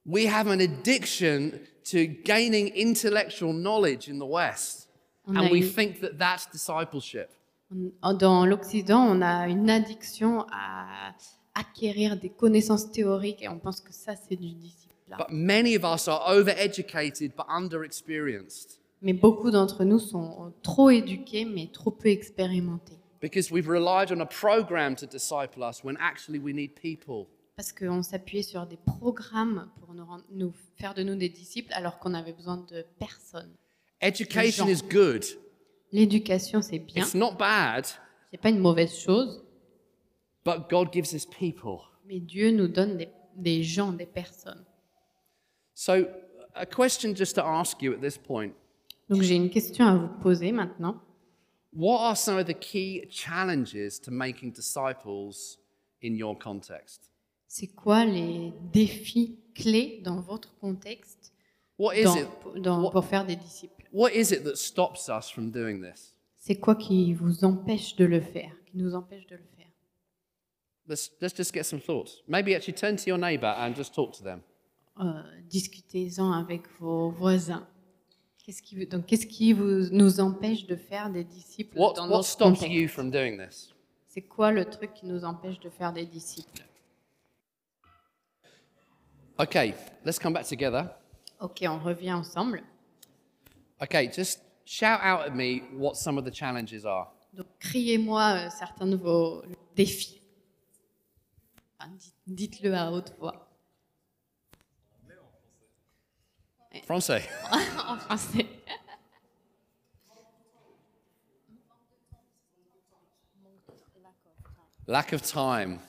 We 0.05 0.27
have 0.27 0.47
an 0.47 0.61
addiction 0.61 1.53
to 1.91 2.07
gaining 2.25 2.71
intellectual 2.77 3.53
knowledge 3.55 4.09
in 4.11 4.19
the 4.19 4.29
West. 4.29 4.88
On 5.29 5.37
And 5.37 5.47
a 5.47 5.51
we 5.53 5.61
une- 5.61 5.71
think 5.71 6.01
that 6.01 6.17
that's 6.19 6.49
discipleship. 6.51 7.29
On- 8.03 8.15
Dans 8.15 8.47
l'Occident, 8.47 9.01
on 9.07 9.21
a 9.21 9.47
une 9.49 9.69
addiction 9.69 10.47
à 10.51 11.15
acquérir 11.55 12.17
des 12.17 12.31
connaissances 12.31 12.91
théoriques 12.91 13.43
et 13.43 13.49
on 13.49 13.59
pense 13.59 13.81
que 13.81 13.93
ça, 13.93 14.15
c'est 14.17 14.37
du 14.37 14.53
disciple. 14.55 14.95
But 15.11 15.29
many 15.31 15.77
of 15.77 15.85
us 15.85 16.09
are 16.09 16.23
overeducated 16.29 17.33
but 17.37 17.45
underexperienced 17.49 18.81
Mais 19.03 19.13
beaucoup 19.13 19.51
d'entre 19.51 19.85
nous 19.85 19.99
sont 19.99 20.53
trop 20.63 20.91
éduqués, 20.91 21.45
mais 21.45 21.69
trop 21.73 21.91
peu 21.91 22.09
expérimentés. 22.09 22.99
because 23.21 23.51
we've 23.51 23.69
relied 23.69 24.13
on 24.13 24.21
a 24.21 24.27
program 24.27 24.95
to 24.97 25.07
disciple 25.07 25.63
us 25.63 25.83
when 25.85 25.97
actually 26.01 26.39
we 26.39 26.55
need 26.55 26.75
people. 26.75 27.27
Parce 27.57 27.73
qu'on 27.73 28.03
s'appuyait 28.03 28.43
sur 28.45 28.67
des 28.67 28.77
programmes 28.77 29.69
pour 29.81 29.93
nous, 29.95 30.05
rendre- 30.05 30.25
nous 30.31 30.53
faire 30.77 30.95
de 30.95 31.03
nous 31.03 31.17
des 31.17 31.29
disciples 31.29 31.73
alors 31.73 31.99
qu'on 31.99 32.15
avait 32.15 32.33
besoin 32.33 32.59
de 32.71 32.85
personnes. 33.01 33.53
Education 34.01 34.67
gens. 34.67 34.69
is 34.73 34.83
good. 34.83 35.25
L'éducation, 35.93 36.63
c'est 36.63 36.79
bien. 36.79 37.03
It's 37.05 37.15
not 37.15 37.33
bad, 37.39 37.87
C'est 38.31 38.41
pas 38.41 38.51
une 38.51 38.59
mauvaise 38.61 38.95
chose, 38.99 39.43
but 40.45 40.69
God 40.71 40.93
gives 40.93 41.13
us 41.15 41.25
people. 41.27 41.79
mais 42.07 42.21
Dieu 42.21 42.51
nous 42.51 42.69
donne 42.69 42.97
des, 42.99 43.09
des 43.37 43.63
gens, 43.63 43.93
des 43.93 44.07
personnes. 44.07 44.65
So, 45.75 46.07
a 46.55 46.67
question 46.67 47.15
just 47.15 47.35
to 47.37 47.43
ask 47.43 47.81
you 47.83 47.93
at 47.93 48.01
this 48.01 48.19
point 48.19 48.51
Donc 49.09 49.23
j'ai 49.23 49.37
une 49.37 49.49
question 49.51 49.87
à 49.87 49.95
vous 49.97 50.09
poser 50.21 50.53
maintenant. 50.53 51.01
What 51.73 52.01
are 52.01 52.17
some 52.17 52.37
of 52.39 52.47
the 52.47 52.55
key 52.59 53.07
challenges 53.11 54.01
to 54.03 54.11
making 54.11 54.53
disciples 54.53 55.59
in 56.03 56.15
your 56.17 56.39
context? 56.39 57.11
C'est 57.47 57.69
quoi 57.69 58.05
les 58.05 58.53
défis 58.73 59.39
clés 59.55 60.01
dans 60.05 60.21
votre 60.21 60.55
contexte 60.59 61.33
What 61.79 61.95
is 61.95 62.05
dans- 62.05 62.17
it? 62.17 62.29
dans- 62.63 62.83
what- 62.83 62.91
pour 62.91 63.05
faire 63.05 63.25
des 63.25 63.37
disciples? 63.37 63.78
What 63.99 64.13
is 64.15 64.31
it 64.31 64.45
that 64.45 64.57
stops 64.59 65.09
us 65.09 65.29
from 65.29 65.51
doing 65.51 65.81
this? 65.83 66.15
C'est 66.37 66.55
quoi 66.61 66.77
qui 66.77 67.15
vous 67.15 67.45
empêche 67.45 67.97
de 67.97 68.05
le 68.05 68.21
faire, 68.21 68.53
qui 68.67 68.77
nous 68.77 68.95
empêche 68.95 69.27
de 69.27 69.35
le 69.35 69.43
faire? 69.57 69.67
Let's, 70.87 71.11
let's 71.21 71.35
just 71.37 71.53
get 71.53 71.65
some 71.65 71.81
thoughts. 71.81 72.23
Maybe 72.29 72.55
actually 72.55 72.75
turn 72.79 72.95
to 72.95 73.09
your 73.09 73.19
neighbor 73.19 73.49
and 73.59 73.75
just 73.75 73.93
talk 73.93 74.13
to 74.19 74.23
them. 74.23 74.41
Euh, 75.01 75.21
Discutez-en 75.51 76.31
avec 76.31 76.69
vos 76.79 77.11
voisins. 77.11 77.67
Qu'est-ce 78.39 78.63
qui, 78.63 78.77
vous- 78.77 78.85
donc, 78.87 79.05
qu'est-ce 79.07 79.27
qui 79.27 79.53
vous, 79.53 79.89
nous 79.91 80.21
empêche 80.21 80.65
de 80.69 80.77
faire 80.77 81.11
des 81.11 81.25
disciples 81.25 81.77
What, 81.77 81.95
dans 81.95 82.05
what 82.05 82.19
notre 82.19 82.29
stops 82.29 82.61
contexte? 82.61 82.73
you 82.81 82.87
from 82.87 83.11
doing 83.11 83.37
this? 83.37 83.75
C'est 84.07 84.23
quoi 84.23 84.53
le 84.53 84.65
truc 84.65 84.95
qui 84.95 85.07
nous 85.07 85.25
empêche 85.25 85.59
de 85.59 85.71
faire 85.71 85.93
des 85.93 86.07
disciples? 86.07 86.63
Okay, 89.41 89.75
let's 90.05 90.21
come 90.21 90.33
back 90.35 90.47
together. 90.47 90.89
Ok, 91.41 91.65
on 91.69 91.79
revient 91.81 92.13
ensemble. 92.13 92.63
Okay, 93.81 94.09
just 94.09 94.41
shout 94.65 95.01
out 95.03 95.27
at 95.27 95.35
me 95.37 95.63
what 95.73 95.97
some 95.97 96.19
of 96.19 96.25
the 96.25 96.31
challenges 96.31 96.85
are. 96.85 97.09
Donc, 97.35 97.47
criez-moi 97.61 98.47
euh, 98.47 98.51
certains 98.51 98.87
de 98.87 98.97
vos 98.97 99.43
défis. 99.77 100.21
Enfin, 101.81 101.91
dites- 101.97 102.15
Dites-le 102.27 102.75
à 102.75 102.91
haute 102.91 103.15
voix. 103.19 103.49
Francais. 106.85 107.23
en 107.87 107.97
français. 107.99 108.47
Lack 114.87 115.13
of 115.13 115.23
time. 115.23 115.81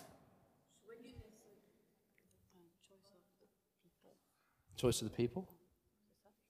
Choice 4.76 5.02
of 5.02 5.10
the 5.12 5.16
people? 5.16 5.48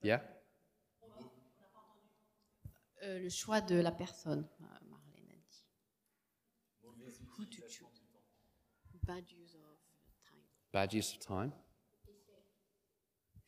Yeah? 0.02 0.20
Euh, 3.10 3.18
le 3.18 3.30
choix 3.30 3.60
de 3.60 3.76
la 3.76 3.92
personne, 3.92 4.48
euh, 4.62 4.66
Marlène 4.88 5.32
a 5.32 5.36
dit. 5.36 5.66
Who 6.84 7.46
to 7.46 7.62
choose. 7.68 8.04
Bad 9.02 9.24
use 9.32 9.56
of 9.56 9.80
time. 10.30 10.44
Bad 10.72 10.94
use 10.94 11.16
of 11.16 11.20
time. 11.20 11.52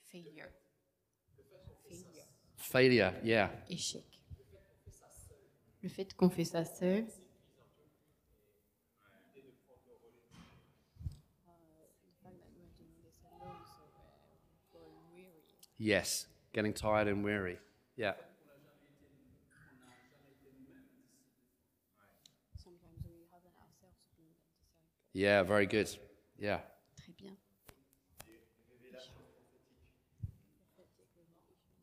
Failure. 0.06 0.50
Failure. 1.88 2.26
Failure, 2.58 3.13
yeah. 3.24 3.52
Échec. 3.69 4.04
Le 5.84 5.89
fait 5.89 6.12
qu'on 6.15 6.32
fait 6.32 6.45
ça 6.45 6.65
seul. 6.65 7.06
Yes. 15.78 16.28
Getting 16.52 16.74
tired 16.74 17.08
and 17.08 17.24
weary. 17.24 17.60
Yeah. 17.95 18.15
Yeah, 25.13 25.43
very 25.43 25.65
good. 25.67 25.89
Yeah. 26.39 26.60
Très 26.97 27.13
bien. 27.17 27.36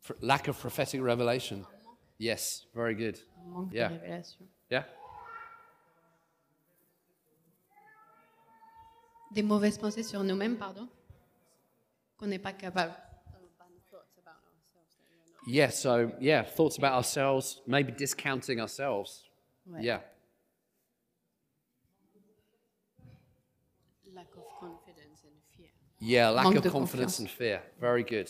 Pr- 0.05 0.15
lack 0.21 0.49
of 0.49 0.59
prophetic 0.59 1.03
revelation. 1.03 1.67
Yes, 2.19 2.67
very 2.75 2.95
good. 2.95 3.19
Manque 3.47 3.73
Yeah. 3.73 3.89
de 3.89 3.95
révélation. 3.99 4.47
Yeah? 4.71 4.85
Des 9.35 9.43
mauvaises 9.43 9.79
pensées 9.79 10.03
sur 10.03 10.23
nous-mêmes, 10.25 10.57
pardon 10.57 10.89
Qu'on 12.17 12.27
n'est 12.27 12.39
pas 12.43 12.53
capable. 12.53 12.95
Yeah, 15.47 15.71
so, 15.71 16.11
yeah, 16.21 16.43
thoughts 16.43 16.77
about 16.77 16.93
ourselves, 16.95 17.63
maybe 17.67 17.91
discounting 17.93 18.61
ourselves. 18.61 19.25
Ouais. 19.67 19.83
Yeah. 19.83 20.01
Yeah, 26.01 26.31
lack 26.31 26.45
Manque 26.45 26.57
of 26.59 26.63
de 26.63 26.71
confidence 26.71 27.17
confiance. 27.17 27.21
and 27.21 27.29
fear. 27.29 27.63
Very 27.81 28.05
good. 28.05 28.29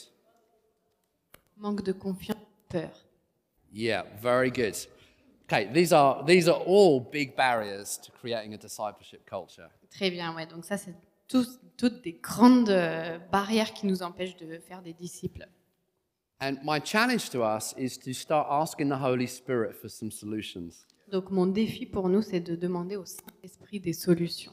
Manque 1.56 1.82
de 1.82 1.92
confiance, 1.92 2.40
peur. 2.68 2.90
Yeah, 3.72 4.04
very 4.22 4.50
good. 4.50 4.74
Okay, 5.44 5.70
these 5.72 5.92
are 5.92 6.24
these 6.26 6.48
are 6.48 6.60
all 6.66 7.00
big 7.00 7.34
barriers 7.36 7.98
to 7.98 8.12
creating 8.12 8.54
a 8.54 8.58
discipleship 8.58 9.24
culture. 9.28 9.68
Très 9.90 10.10
bien, 10.10 10.34
ouais. 10.34 10.46
Donc 10.46 10.64
ça, 10.64 10.76
c'est 10.78 10.94
tous- 11.26 11.58
toutes 11.76 12.02
des 12.02 12.12
grandes 12.22 12.70
euh, 12.70 13.18
barrières 13.32 13.72
qui 13.72 13.86
nous 13.86 14.02
empêchent 14.02 14.36
de 14.36 14.58
faire 14.58 14.82
des 14.82 14.92
disciples. 14.94 15.46
And 16.40 16.56
my 16.62 16.80
challenge 16.84 17.30
to 17.30 17.42
us 17.42 17.74
is 17.76 17.98
to 17.98 18.12
start 18.12 18.46
asking 18.50 18.88
the 18.88 18.98
Holy 19.02 19.26
Spirit 19.26 19.74
for 19.74 19.90
some 19.90 20.10
solutions. 20.10 20.86
Donc 21.10 21.30
mon 21.30 21.46
défi 21.46 21.86
pour 21.86 22.08
nous, 22.08 22.22
c'est 22.22 22.40
de 22.40 22.54
demander 22.54 22.96
au 22.96 23.04
Saint-Esprit 23.04 23.80
des 23.80 23.92
solutions. 23.94 24.52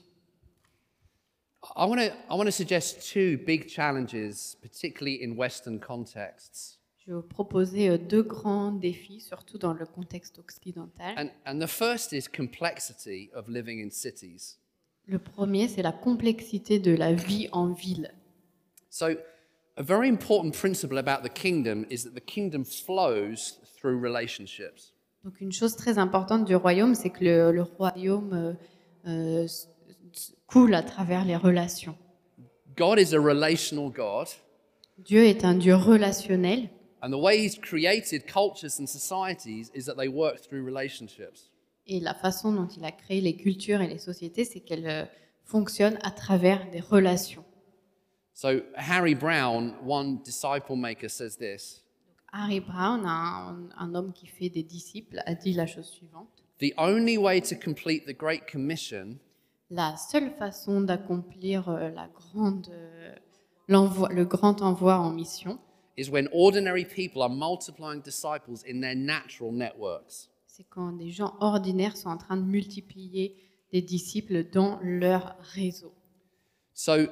I 1.76 1.86
want 1.86 2.00
to 2.02 2.14
I 2.30 2.36
want 2.36 2.48
to 2.48 2.52
suggest 2.52 3.12
two 3.12 3.38
big 3.46 3.68
challenges, 3.68 4.58
particularly 4.62 5.24
in 5.24 5.36
Western 5.36 5.80
contexts. 5.80 6.80
Je 6.98 7.12
vais 7.12 7.18
vous 7.18 7.28
proposer 7.28 7.90
euh, 7.90 7.98
deux 7.98 8.24
grands 8.24 8.72
défis, 8.72 9.20
surtout 9.20 9.58
dans 9.58 9.74
le 9.74 9.86
contexte 9.86 10.40
occidental. 10.40 11.16
And 11.18 11.30
and 11.46 11.60
the 11.60 11.68
first 11.68 12.14
is 12.14 12.28
complexity 12.28 13.30
of 13.34 13.48
living 13.48 13.80
in 13.80 13.90
cities. 13.92 14.58
Le 15.08 15.20
premier, 15.20 15.68
c'est 15.68 15.84
la 15.84 15.92
complexité 15.92 16.80
de 16.80 16.96
la 16.96 17.14
vie 17.14 17.48
en 17.52 17.74
ville. 17.74 18.12
So, 18.90 19.16
a 19.78 19.84
very 19.84 20.08
important 20.08 20.52
principle 20.52 20.98
about 20.98 21.22
the 21.22 21.30
kingdom 21.30 21.86
is 21.90 22.04
that 22.04 22.16
the 22.16 22.26
kingdom 22.26 22.64
flows 22.64 23.60
through 23.78 24.02
relationships. 24.02 24.94
Donc 25.24 25.42
une 25.42 25.52
chose 25.52 25.76
très 25.76 25.98
importante 25.98 26.46
du 26.46 26.56
royaume, 26.56 26.96
c'est 26.96 27.10
que 27.10 27.24
le, 27.24 27.52
le 27.52 27.64
royaume 27.64 28.34
euh, 28.34 28.54
euh, 29.08 29.48
coule 30.48 30.74
à 30.74 30.84
travers 30.84 31.26
les 31.26 31.36
relations. 31.36 31.96
God 32.78 33.00
is 33.00 33.14
a 33.14 33.20
relational 33.20 33.90
God, 33.90 34.28
Dieu 34.98 35.26
est 35.26 35.44
un 35.44 35.56
Dieu 35.56 35.76
relationnel 35.76 36.70
and 37.02 37.12
the 37.12 37.20
way 37.20 37.38
He's 37.38 37.58
created 37.58 38.26
cultures 38.26 38.80
and 38.80 38.88
societies 38.88 39.70
is 39.74 39.86
that 39.86 39.96
they 39.96 40.08
work 40.08 40.42
through 40.42 40.64
relationships. 40.66 41.52
et 41.88 42.00
la 42.00 42.14
façon 42.14 42.52
dont 42.54 42.68
il 42.68 42.84
a 42.84 42.92
créé 42.92 43.22
les 43.22 43.36
cultures 43.36 43.82
et 43.82 43.88
les 43.88 44.00
sociétés, 44.00 44.44
c'est 44.44 44.60
qu'elles 44.60 44.88
euh, 44.88 45.06
fonctionnent 45.44 46.00
à 46.02 46.12
travers 46.12 46.70
des 46.72 46.80
relations. 46.80 47.44
So, 48.34 48.62
Harry 48.76 49.16
Brown, 49.16 49.76
one 49.86 50.22
disciple 50.24 50.76
maker, 50.76 51.10
says 51.10 51.38
this 51.38 51.84
Harry 52.34 52.60
Brown, 52.60 53.06
un, 53.06 53.70
un 53.78 53.96
homme 53.96 54.12
qui 54.12 54.28
fait 54.28 54.50
des 54.50 54.64
disciples, 54.64 55.22
a 55.26 55.36
dit 55.36 55.54
la 55.54 55.68
chose 55.68 55.88
suivante. 55.88 56.28
The 56.60 56.74
only 56.78 57.18
way 57.18 57.40
to 57.42 57.56
complete 57.56 58.06
the 58.06 58.18
Great 58.18 58.46
Commission 58.52 59.20
La 59.72 59.98
seule 59.98 60.32
façon 60.32 60.82
d'accomplir 60.82 61.70
euh, 61.70 61.90
la 61.90 62.08
grande, 62.08 62.68
euh, 62.70 63.16
le 63.68 64.24
grand 64.24 64.62
envoi 64.62 64.98
en 65.00 65.12
mission, 65.12 65.58
is 65.98 66.10
when 66.10 66.28
ordinary 66.32 66.86
people 66.86 67.22
are 67.22 67.30
multiplying 67.30 68.02
disciples 68.02 68.64
in 68.70 68.82
their 68.82 68.96
natural 68.96 69.52
networks. 69.52 70.30
c'est 70.46 70.66
quand 70.70 70.94
des 70.94 71.10
gens 71.12 71.34
ordinaires 71.40 71.98
sont 71.98 72.10
en 72.10 72.18
train 72.18 72.38
de 72.38 72.44
multiplier 72.44 73.36
des 73.74 73.82
disciples 73.82 74.50
dans 74.52 74.80
leur 74.82 75.36
réseau. 75.54 75.94
So, 76.74 77.08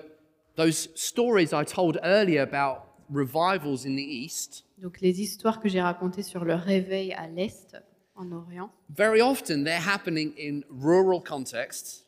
those 0.56 0.89
stories 0.96 1.54
I 1.54 1.66
told 1.66 2.00
earlier 2.04 2.39
about 2.39 2.84
revivals 3.10 3.86
in 3.86 3.96
the 3.96 4.06
East, 4.06 4.66
Donc 4.78 5.02
les 5.02 5.22
histoires 5.22 5.60
que 5.60 5.68
j'ai 5.68 5.82
racontées 5.82 6.24
sur 6.24 6.46
le 6.46 6.54
réveil 6.56 7.13
à 7.13 7.28
l'Est, 7.28 7.78
en 8.16 8.32
Orient, 8.32 8.70
very 8.89 9.22
often 9.22 9.63
they're 9.63 9.88
happening 9.88 10.34
in 10.38 10.62
rural 10.70 11.22
contexts, 11.22 12.03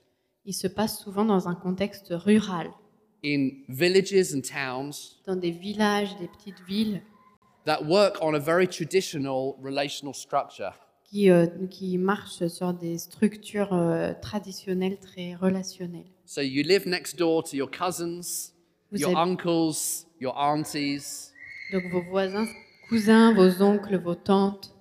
ils 0.46 0.54
se 0.54 0.68
passent 0.68 1.00
souvent 1.00 1.26
dans 1.26 1.48
un 1.48 1.56
contexte 1.56 2.08
rural, 2.12 2.70
in 3.24 3.50
villages 3.68 4.34
and 4.34 4.42
towns 4.42 5.22
dans 5.26 5.36
des 5.36 5.52
villages, 5.52 6.16
des 6.20 6.28
petites 6.28 6.62
villes 6.68 7.02
that 7.66 7.84
work 7.84 8.18
on 8.22 8.36
a 8.36 8.40
very 8.40 8.68
traditional 8.68 9.56
relational 9.62 10.14
structure. 10.14 10.74
qui, 11.04 11.30
euh, 11.30 11.48
qui 11.70 11.98
marchent 11.98 12.48
sur 12.48 12.74
des 12.74 12.98
structures 12.98 13.74
euh, 13.74 14.14
traditionnelles 14.22 14.98
très 14.98 15.36
relationnelles. 15.36 16.10
So, 16.26 16.42
you 16.42 16.64
live 16.64 16.88
next 16.88 17.18
door 17.18 17.44
to 17.44 17.56
your 17.56 17.70
cousins, 17.70 18.54
Vous 18.92 19.00
your 19.00 19.16
uncles, 19.16 20.08
your 20.20 20.36
aunties. 20.38 21.32
Donc 21.72 21.84
vos 21.92 22.02
voisins, 22.02 22.48
cousins, 22.90 23.34
vos 23.34 23.62
oncles, 23.62 23.98
vos 23.98 24.16
tantes, 24.16 24.72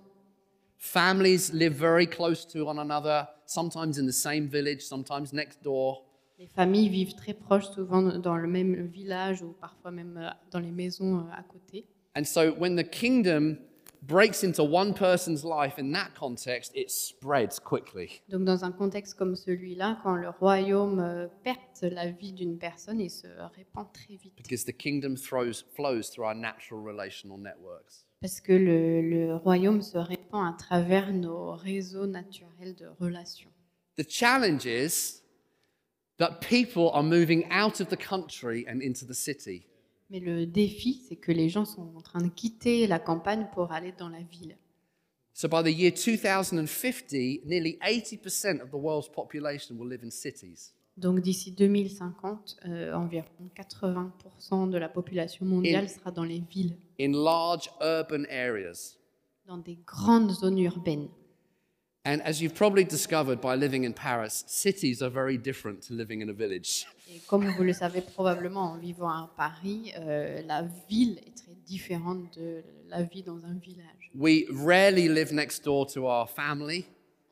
Families 0.78 1.50
live 1.52 1.72
very 1.72 2.06
close 2.06 2.46
to 2.46 2.66
one 2.66 2.78
another, 2.78 3.26
sometimes 3.46 3.98
in 3.98 4.06
the 4.06 4.12
same 4.12 4.48
village, 4.48 4.82
sometimes 4.82 5.32
next 5.32 5.62
door. 5.62 6.04
les 6.38 6.46
familles 6.46 6.88
vivent 6.88 7.14
très 7.14 7.34
proches, 7.34 7.70
souvent 7.70 8.02
dans 8.02 8.36
le 8.36 8.48
même 8.48 8.86
village 8.86 9.42
ou 9.42 9.54
parfois 9.60 9.90
même 9.90 10.16
euh, 10.16 10.30
dans 10.50 10.60
les 10.60 10.72
maisons 10.72 11.18
euh, 11.18 11.32
à 11.32 11.42
côté. 11.42 11.86
And 12.16 12.24
so 12.24 12.52
when 12.52 12.76
the 12.76 12.88
kingdom 12.88 13.58
breaks 14.02 14.44
into 14.44 14.62
one 14.62 14.94
person's 14.94 15.44
life 15.44 15.78
in 15.78 15.92
that 15.92 16.14
context, 16.14 16.72
it 16.74 16.90
spreads 16.90 17.58
quickly. 17.58 18.22
Donc 18.28 18.44
dans 18.44 18.64
un 18.64 18.72
contexte 18.72 19.14
comme 19.14 19.34
celui-là, 19.34 19.98
quand 20.02 20.16
le 20.16 20.28
royaume 20.28 21.00
euh, 21.00 21.26
perte 21.42 21.82
la 21.82 22.10
vie 22.10 22.32
d'une 22.32 22.58
personne, 22.58 23.00
il 23.00 23.10
se 23.10 23.26
répand 23.56 23.86
très 23.92 24.16
vite. 24.16 24.36
Because 24.36 24.64
the 24.64 24.76
kingdom 24.76 25.16
throws, 25.16 25.64
flows 25.74 26.10
through 26.12 26.26
our 26.26 26.34
natural 26.34 26.82
relational 26.82 27.38
networks. 27.38 28.04
Parce 28.24 28.40
que 28.40 28.54
le, 28.54 29.02
le 29.02 29.36
royaume 29.36 29.82
se 29.82 29.98
répand 29.98 30.46
à 30.46 30.56
travers 30.56 31.12
nos 31.12 31.52
réseaux 31.52 32.06
naturels 32.06 32.74
de 32.74 32.86
relations. 32.98 33.50
The 33.98 34.08
challenge 34.08 34.64
is 34.64 35.20
that 36.16 36.40
people 36.40 36.88
are 36.94 37.02
moving 37.02 37.44
out 37.50 37.82
of 37.82 37.88
the 37.88 37.98
country 37.98 38.64
and 38.66 38.80
into 38.80 39.04
the 39.04 39.12
city. 39.12 39.66
Mais 40.08 40.20
le 40.20 40.46
défi, 40.46 41.02
c'est 41.06 41.16
que 41.16 41.32
les 41.32 41.50
gens 41.50 41.66
sont 41.66 41.94
en 41.94 42.00
train 42.00 42.22
de 42.22 42.30
quitter 42.30 42.86
la 42.86 42.98
campagne 42.98 43.46
pour 43.52 43.72
aller 43.72 43.92
dans 43.98 44.08
la 44.08 44.22
ville. 44.22 44.56
So 45.34 45.46
by 45.46 45.62
the 45.62 45.78
year 45.78 45.92
2050, 45.92 47.42
nearly 47.44 47.78
80% 47.82 48.62
of 48.62 48.70
the 48.70 48.80
world's 48.80 49.10
population 49.10 49.76
will 49.76 49.90
live 49.90 50.02
in 50.02 50.10
cities. 50.10 50.72
Donc 50.96 51.20
d'ici 51.20 51.52
2050, 51.52 52.56
euh, 52.64 52.94
environ 52.94 53.26
80% 53.54 54.70
de 54.70 54.78
la 54.78 54.88
population 54.88 55.44
mondiale 55.44 55.90
sera 55.90 56.10
dans 56.10 56.24
les 56.24 56.42
villes, 56.50 56.78
in 56.98 57.12
large 57.12 57.68
urban 57.80 58.24
areas. 58.28 58.96
dans 59.46 59.58
des 59.58 59.78
grandes 59.86 60.32
zones 60.32 60.58
urbaines. 60.58 61.08
And 62.06 62.20
as 62.22 62.42
you've 62.42 62.54
probably 62.54 62.84
discovered 62.84 63.40
by 63.40 63.54
living 63.56 63.84
in 63.84 63.94
Paris, 63.94 64.44
cities 64.46 65.00
are 65.00 65.10
very 65.10 65.38
different 65.38 65.80
to 65.88 65.94
living 65.94 66.20
in 66.20 66.28
a 66.28 66.34
village. 66.34 66.86
Et 67.10 67.20
comme 67.26 67.46
vous 67.48 67.62
le 67.62 67.72
savez 67.72 68.02
probablement 68.02 68.72
en 68.72 68.78
vivant 68.78 69.08
à 69.08 69.30
Paris, 69.36 69.92
euh, 69.98 70.42
la 70.46 70.62
ville 70.88 71.18
est 71.26 71.34
très 71.34 71.54
différente 71.66 72.36
de 72.36 72.62
la 72.90 73.02
vie 73.02 73.22
dans 73.22 73.42
un 73.46 73.54
village. 73.54 74.10
We 74.14 74.44
rarely 74.50 75.08
live 75.08 75.32
next 75.32 75.64
door 75.64 75.86
to 75.94 76.06
our 76.06 76.28
family. 76.28 76.84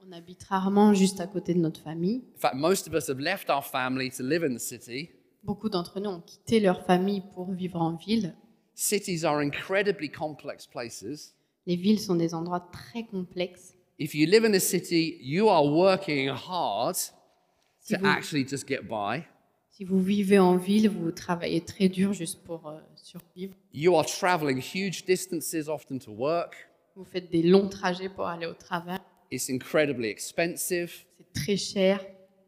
On 0.06 0.12
habite 0.12 0.42
rarement 0.44 0.94
juste 0.94 1.20
à 1.20 1.26
côté 1.26 1.52
de 1.52 1.60
notre 1.60 1.80
famille. 1.80 2.22
In 2.36 2.40
fact, 2.40 2.54
most 2.54 2.88
of 2.88 2.94
us 2.94 3.08
have 3.10 3.20
left 3.20 3.50
our 3.50 3.62
family 3.62 4.10
to 4.10 4.22
live 4.22 4.42
in 4.42 4.54
the 4.54 4.60
city. 4.60 5.10
Beaucoup 5.44 5.68
d'entre 5.68 6.00
nous 6.00 6.10
ont 6.10 6.20
quitté 6.20 6.60
leur 6.60 6.84
famille 6.86 7.22
pour 7.34 7.52
vivre 7.52 7.80
en 7.80 7.96
ville. 7.96 8.34
Cities 8.74 9.24
are 9.24 9.42
incredibly 9.42 10.08
complex 10.08 10.66
places. 10.66 11.34
Les 11.66 11.76
villes 11.76 12.00
sont 12.00 12.16
des 12.16 12.34
endroits 12.34 12.68
très 12.72 13.04
complexes. 13.04 13.74
If 13.98 14.14
you 14.14 14.26
live 14.26 14.44
in 14.44 14.54
a 14.54 14.60
city, 14.60 15.18
you 15.20 15.48
are 15.48 15.64
working 15.64 16.28
hard 16.28 16.96
Si 16.96 17.94
to 17.94 17.98
vous, 18.00 18.06
actually 18.06 18.44
just 18.44 18.66
get 18.66 18.88
by. 18.88 19.24
si 19.70 19.84
vous 19.84 20.00
vivez 20.00 20.38
en 20.38 20.56
ville, 20.56 20.88
vous 20.88 21.12
travaillez 21.12 21.60
très 21.60 21.88
dur 21.88 22.12
juste 22.12 22.42
pour 22.44 22.66
euh, 22.66 22.80
survivre. 22.96 23.54
You 23.72 23.94
are 23.96 24.04
traveling 24.04 24.58
huge 24.60 25.04
distances 25.04 25.68
often 25.68 25.98
to 26.00 26.10
work. 26.10 26.56
Vous 26.96 27.04
faites 27.04 27.30
des 27.30 27.42
longs 27.42 27.68
trajets 27.68 28.08
pour 28.08 28.26
aller 28.26 28.46
au 28.46 28.54
travail. 28.54 28.98
It's 29.30 29.48
incredibly 29.48 30.08
expensive. 30.08 31.04
C'est 31.18 31.32
très 31.32 31.56
cher. 31.56 32.00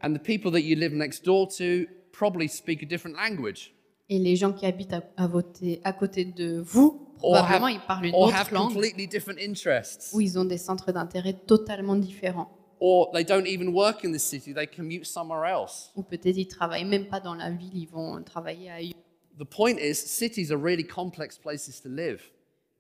And 0.03 0.13
the 0.15 0.19
people 0.23 0.51
that 0.53 0.61
you 0.63 0.77
live 0.77 0.93
next 0.93 1.25
door 1.25 1.47
to 1.59 1.87
probably 2.13 2.49
speak 2.49 2.83
a 2.83 2.87
different 2.87 3.17
language 3.17 3.74
Et 4.09 4.19
les 4.19 4.37
gens 4.37 4.53
qui 4.53 4.67
habitent 4.67 4.93
à, 4.93 5.03
à 5.17 5.27
voter- 5.27 5.81
à 5.85 5.93
côté 5.93 6.25
de 6.27 6.59
vous, 6.61 7.15
probablement, 7.17 7.67
have, 7.67 7.73
ils 7.75 7.81
parlent 7.87 8.05
une 8.07 8.15
autre 8.15 8.53
langue 8.53 8.73
completely 8.75 9.07
different 9.09 9.39
interests. 9.39 10.11
où 10.13 10.21
ils 10.21 10.39
ont 10.39 10.45
des 10.45 10.59
centres 10.59 10.93
d'intérêt 10.93 11.33
totalement 11.47 11.97
différents. 11.97 12.51
Or 12.81 13.11
they 13.13 13.25
don't 13.25 13.47
even 13.47 13.69
work 13.69 14.05
in 14.05 14.13
the 14.13 14.19
city, 14.19 14.53
they 14.53 14.67
commute 14.67 15.07
somewhere 15.07 15.49
else. 15.49 15.91
Ou 15.97 16.03
peut-être 16.03 16.37
ils 16.37 16.47
travaillent 16.49 16.85
même 16.85 17.07
pas 17.09 17.21
dans 17.21 17.35
la 17.35 17.51
ville, 17.51 17.75
ils 17.77 17.89
vont 17.89 18.23
travailler 18.23 18.71
ailleurs. 18.71 18.95
The 19.39 19.45
point 19.45 19.77
is, 19.79 19.95
cities 19.95 20.53
are 20.53 20.61
really 20.61 20.85
complex 20.87 21.39
places 21.39 21.81
to 21.83 21.89
live. 21.89 22.21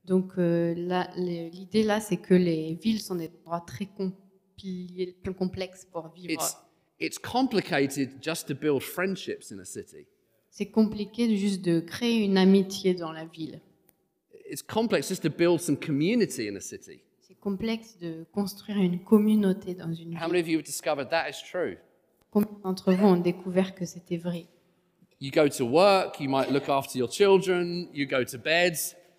Donc 0.04 0.32
euh, 0.38 0.74
là, 0.76 1.08
l'idée 1.16 1.82
là, 1.84 2.00
c'est 2.00 2.18
que 2.18 2.34
les 2.34 2.74
villes 2.74 3.00
sont 3.00 3.14
des 3.14 3.30
endroits 3.40 3.64
très 3.66 3.86
compli- 3.86 5.14
complexes 5.38 5.86
pour 5.90 6.08
vivre. 6.14 6.30
It's, 6.32 6.56
it's 7.00 7.18
complicated 7.18 8.10
just 8.22 8.46
to 8.48 8.54
build 8.54 8.82
friendships 8.82 9.50
in 9.50 9.58
a 9.58 9.64
city. 9.64 10.06
C'est 10.56 10.66
compliqué 10.70 11.36
juste 11.36 11.64
de 11.64 11.80
créer 11.80 12.22
une 12.24 12.38
amitié 12.38 12.94
dans 12.94 13.10
la 13.10 13.24
ville. 13.24 13.60
It's 14.48 14.62
complex 14.62 15.08
just 15.08 15.24
to 15.24 15.28
build 15.28 15.60
some 15.60 15.76
community 15.76 16.48
in 16.48 16.54
a 16.54 16.60
city. 16.60 17.00
C'est 17.22 17.34
complexe 17.34 17.98
de 17.98 18.24
construire 18.30 18.76
une 18.78 19.02
communauté 19.02 19.74
dans 19.74 19.92
une 19.92 20.14
How 20.16 20.20
ville. 20.20 20.28
many 20.28 20.40
of 20.40 20.46
you 20.48 20.58
have 20.58 20.64
discovered 20.64 21.08
that 21.10 21.28
is 21.28 21.42
true? 21.50 21.76
Combien 22.30 22.56
d'entre 22.62 22.92
vous 22.92 23.04
ont 23.04 23.16
découvert 23.16 23.74
que 23.74 23.84
c'était 23.84 24.16
vrai? 24.16 24.46
You 25.20 25.32
go 25.32 25.48
to 25.48 25.64
work, 25.64 26.20
you 26.20 26.30
might 26.30 26.52
look 26.52 26.68
after 26.68 26.98
your 27.00 27.10
children, 27.10 27.88
you 27.92 28.06
go 28.06 28.22
to 28.22 28.38
bed, 28.38 28.76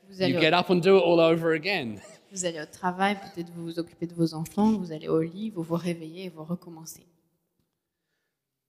vous 0.08 0.20
you 0.20 0.38
allez, 0.38 0.40
get 0.40 0.54
au, 0.54 0.60
up 0.60 0.70
and 0.70 0.78
do 0.78 0.96
it 0.98 1.04
all 1.04 1.20
over 1.20 1.54
again. 1.54 1.96
vous 2.32 2.46
allez 2.46 2.62
au 2.62 2.66
travail, 2.66 3.18
peut-être 3.20 3.52
vous 3.54 3.64
vous 3.66 3.78
occupez 3.78 4.08
de 4.08 4.14
vos 4.14 4.34
enfants, 4.36 4.72
vous 4.78 4.94
allez 4.94 5.10
au 5.10 5.22
lit, 5.22 5.50
vous 5.50 5.64
vous 5.64 5.76
réveillez 5.76 6.28
et 6.28 6.30
vous 6.30 6.46
recommencez. 6.46 7.06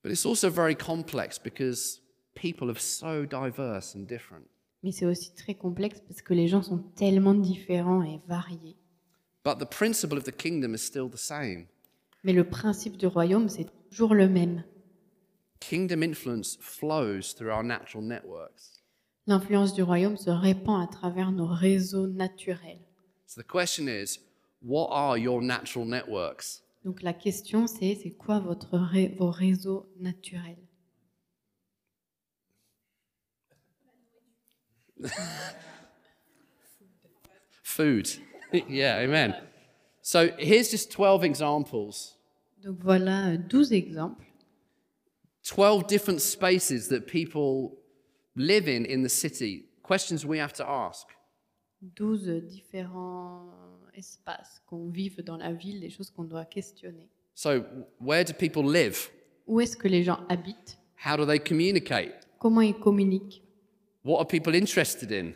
But 0.03 0.11
it's 0.11 0.27
also 0.27 0.51
very 0.51 0.75
complex 0.75 1.39
because 1.39 2.01
people 2.37 2.71
are 2.71 2.79
so 2.79 3.25
diverse 3.27 3.97
and 3.97 4.07
different. 4.07 4.45
Mais 4.83 4.93
c'est 4.93 5.07
aussi 5.07 5.35
très 5.35 5.55
complexe 5.55 6.01
parce 6.07 6.23
que 6.23 6.35
les 6.35 6.47
gens 6.47 6.63
sont 6.63 6.79
tellement 6.95 7.35
différents 7.35 8.03
et 8.05 8.21
variés. 8.29 8.77
But 9.45 9.59
the 9.59 9.65
principle 9.69 10.17
of 10.17 10.25
the 10.25 10.33
kingdom 10.37 10.75
is 10.75 10.79
still 10.79 11.09
the 11.11 11.17
same. 11.19 11.67
Mais 12.23 12.33
le 12.33 12.45
principe 12.49 12.97
du 12.97 13.07
royaume, 13.07 13.49
c'est 13.49 13.67
toujours 13.91 14.15
le 14.15 14.29
même. 14.29 14.65
Kingdom 15.61 16.03
influence 16.03 16.59
flows 16.61 17.35
through 17.37 17.51
our 17.51 17.63
natural 17.65 18.05
networks. 18.05 18.83
L'influence 19.27 19.73
du 19.75 19.83
royaume 19.83 20.17
se 20.17 20.31
répand 20.31 20.83
à 20.83 20.87
travers 20.87 21.33
nos 21.33 21.47
réseaux 21.47 22.07
naturels. 22.07 22.81
So 23.27 23.41
the 23.43 23.47
question 23.47 23.89
is, 23.89 24.21
what 24.63 24.89
are 24.91 25.19
your 25.19 25.43
natural 25.43 25.87
networks? 25.87 26.63
Donc 26.85 27.03
la 27.03 27.13
question, 27.13 27.67
c'est 27.67 27.99
c'est 28.01 28.11
quoi 28.13 28.39
votre 28.39 28.77
ré- 28.79 29.15
vos 29.19 29.31
réseaux 29.31 29.87
naturels? 29.99 30.59
Food. 37.63 38.09
yeah, 38.69 38.99
amen. 39.01 39.35
So 40.03 40.29
here's 40.39 40.71
just 40.71 40.91
12 40.93 41.25
examples, 41.25 42.17
Donc 42.63 42.79
voilà 42.81 43.33
euh, 43.33 43.39
12 43.39 43.73
exemples, 43.73 44.25
12 45.43 45.87
different 45.87 46.21
spaces 46.21 46.89
that 46.89 47.07
people 47.07 47.77
live 48.37 48.69
in 48.69 48.85
in 48.87 49.03
the 49.03 49.09
city. 49.09 49.65
Questions 49.83 50.25
we 50.25 50.39
have 50.39 50.53
to 50.55 50.65
ask. 50.65 51.07
12 51.97 52.41
différents 52.47 53.51
espaces 53.95 54.61
qu'on 54.67 54.89
vive 54.89 55.23
dans 55.23 55.37
la 55.37 55.53
ville, 55.53 55.81
des 55.81 55.91
choses 55.91 56.11
qu'on 56.11 56.25
doit 56.25 56.45
questionner. 56.45 57.09
So, 57.35 57.65
where 58.01 58.25
do 58.25 58.33
people 58.33 58.65
live? 58.65 59.11
Où 59.47 59.61
est-ce 59.61 59.77
que 59.77 59.89
les 59.89 60.03
gens 60.03 60.21
habitent? 60.29 60.79
How 61.05 61.17
do 61.17 61.27
they 61.27 61.39
communicate? 61.39 62.27
Comment 62.39 62.63
ils 62.63 62.79
communiquent? 62.79 63.43
What 64.07 64.21
are 64.21 64.25
people 64.25 64.55
interested 64.55 65.11
in? 65.11 65.35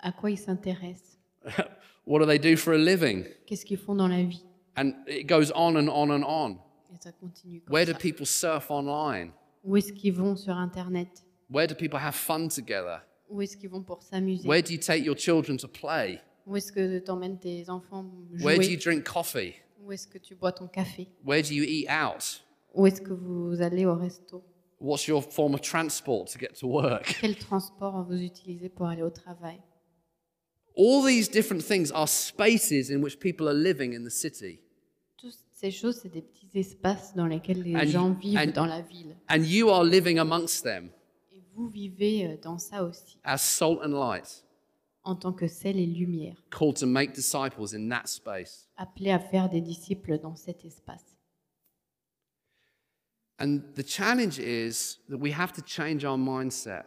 À 0.00 0.12
quoi 0.12 0.30
ils 0.30 0.38
s'intéressent? 0.38 1.18
What 2.06 2.20
do 2.20 2.26
they 2.26 2.38
do 2.38 2.56
for 2.56 2.72
a 2.72 2.78
living? 2.78 3.24
Qu'est-ce 3.46 3.64
qu'ils 3.64 3.78
font 3.78 3.96
dans 3.96 4.06
la 4.06 4.22
vie? 4.22 4.44
And 4.76 4.92
it 5.08 5.26
goes 5.26 5.50
on 5.56 5.76
and 5.76 5.88
on 5.88 6.08
and 6.10 6.22
on. 6.24 6.58
Et 6.92 6.98
ça 7.00 7.10
continue 7.10 7.62
comme 7.62 7.74
Where 7.74 7.84
do 7.84 7.92
ça. 7.92 7.98
people 7.98 8.24
surf 8.24 8.70
online? 8.70 9.32
Où 9.64 9.76
est-ce 9.76 9.92
qu'ils 9.92 10.14
vont 10.14 10.36
sur 10.36 10.56
Internet? 10.56 11.08
Where 11.50 11.66
do 11.66 11.74
people 11.74 11.98
have 11.98 12.14
fun 12.14 12.46
together? 12.46 13.02
Où 13.28 13.42
est-ce 13.42 13.56
qu'ils 13.56 13.70
vont 13.70 13.82
pour 13.82 14.02
s'amuser? 14.02 14.46
Where 14.46 14.62
do 14.62 14.72
you 14.72 14.78
take 14.78 15.04
your 15.04 15.16
children 15.16 15.56
to 15.58 15.66
play? 15.66 16.20
Où 16.46 16.56
est-ce 16.56 16.70
que 16.70 17.00
tu 17.00 17.10
emmènes 17.10 17.40
tes 17.40 17.68
enfants 17.68 18.06
Where 18.40 18.56
do 18.56 18.62
you 18.62 18.78
jouer 18.80 18.94
drink 18.94 19.04
coffee? 19.04 19.54
Où 19.80 19.90
est-ce 19.90 20.06
que 20.06 20.18
tu 20.18 20.36
bois 20.36 20.52
ton 20.52 20.68
café? 20.68 21.08
Where 21.24 21.42
do 21.42 21.52
you 21.52 21.64
eat 21.64 21.88
out? 21.90 22.44
Où 22.72 22.86
est-ce 22.86 23.00
que 23.00 23.12
vous 23.12 23.60
allez 23.60 23.84
au 23.84 23.96
resto? 23.96 24.44
What's 24.82 25.06
your 25.06 25.22
form 25.22 25.54
of 25.54 25.60
transport 25.60 26.28
to 26.32 26.38
get 26.38 26.54
to 26.58 26.66
work? 26.66 27.04
Quel 27.20 27.36
transport 27.36 28.02
vous 28.04 28.20
utilisez 28.20 28.68
pour 28.68 28.86
aller 28.88 29.02
au 29.02 29.10
travail? 29.10 29.60
All 30.76 31.04
these 31.06 31.28
different 31.30 31.62
things 31.62 31.92
are 31.92 32.08
spaces 32.08 32.90
in 32.90 33.00
which 33.02 33.18
people 33.20 33.46
are 33.48 33.54
living 33.54 33.92
in 33.94 34.02
the 34.04 34.10
city. 34.10 34.58
Toutes 35.18 35.36
ces 35.52 35.70
choses, 35.70 36.00
c'est 36.02 36.08
des 36.12 36.22
petits 36.22 36.50
espaces 36.58 37.14
dans 37.14 37.26
lesquels 37.26 37.62
les 37.62 37.76
And- 37.76 37.86
gens 37.86 38.10
vivent 38.12 38.38
and- 38.38 38.52
dans 38.54 38.66
la 38.66 38.80
ville. 38.80 39.16
And 39.28 39.44
you 39.44 39.68
are 39.70 39.84
living 39.84 40.18
amongst 40.18 40.64
them 40.64 40.90
Et 41.30 41.42
vous 41.54 41.68
vivez 41.68 42.26
euh, 42.26 42.36
dans 42.42 42.58
ça 42.58 42.82
aussi, 42.82 43.18
as 43.22 43.38
salt 43.38 43.78
and 43.84 43.90
light, 43.92 44.44
en 45.04 45.14
tant 45.14 45.32
que 45.32 45.46
sel 45.46 45.78
et 45.78 45.86
lumière, 45.86 46.42
called 46.50 46.76
to 46.78 46.86
make 46.86 47.12
disciples 47.12 47.72
in 47.74 47.88
that 47.90 48.06
space. 48.06 48.68
appelés 48.76 49.10
à 49.12 49.20
faire 49.20 49.48
des 49.48 49.60
disciples 49.60 50.18
dans 50.18 50.34
cet 50.34 50.64
espace. 50.64 51.11
And 53.42 53.60
the 53.74 53.82
challenge 53.82 54.38
is 54.38 54.98
that 55.08 55.18
we 55.18 55.32
have 55.32 55.52
to 55.54 55.62
change 55.62 56.04
our 56.04 56.16
mindset. 56.16 56.84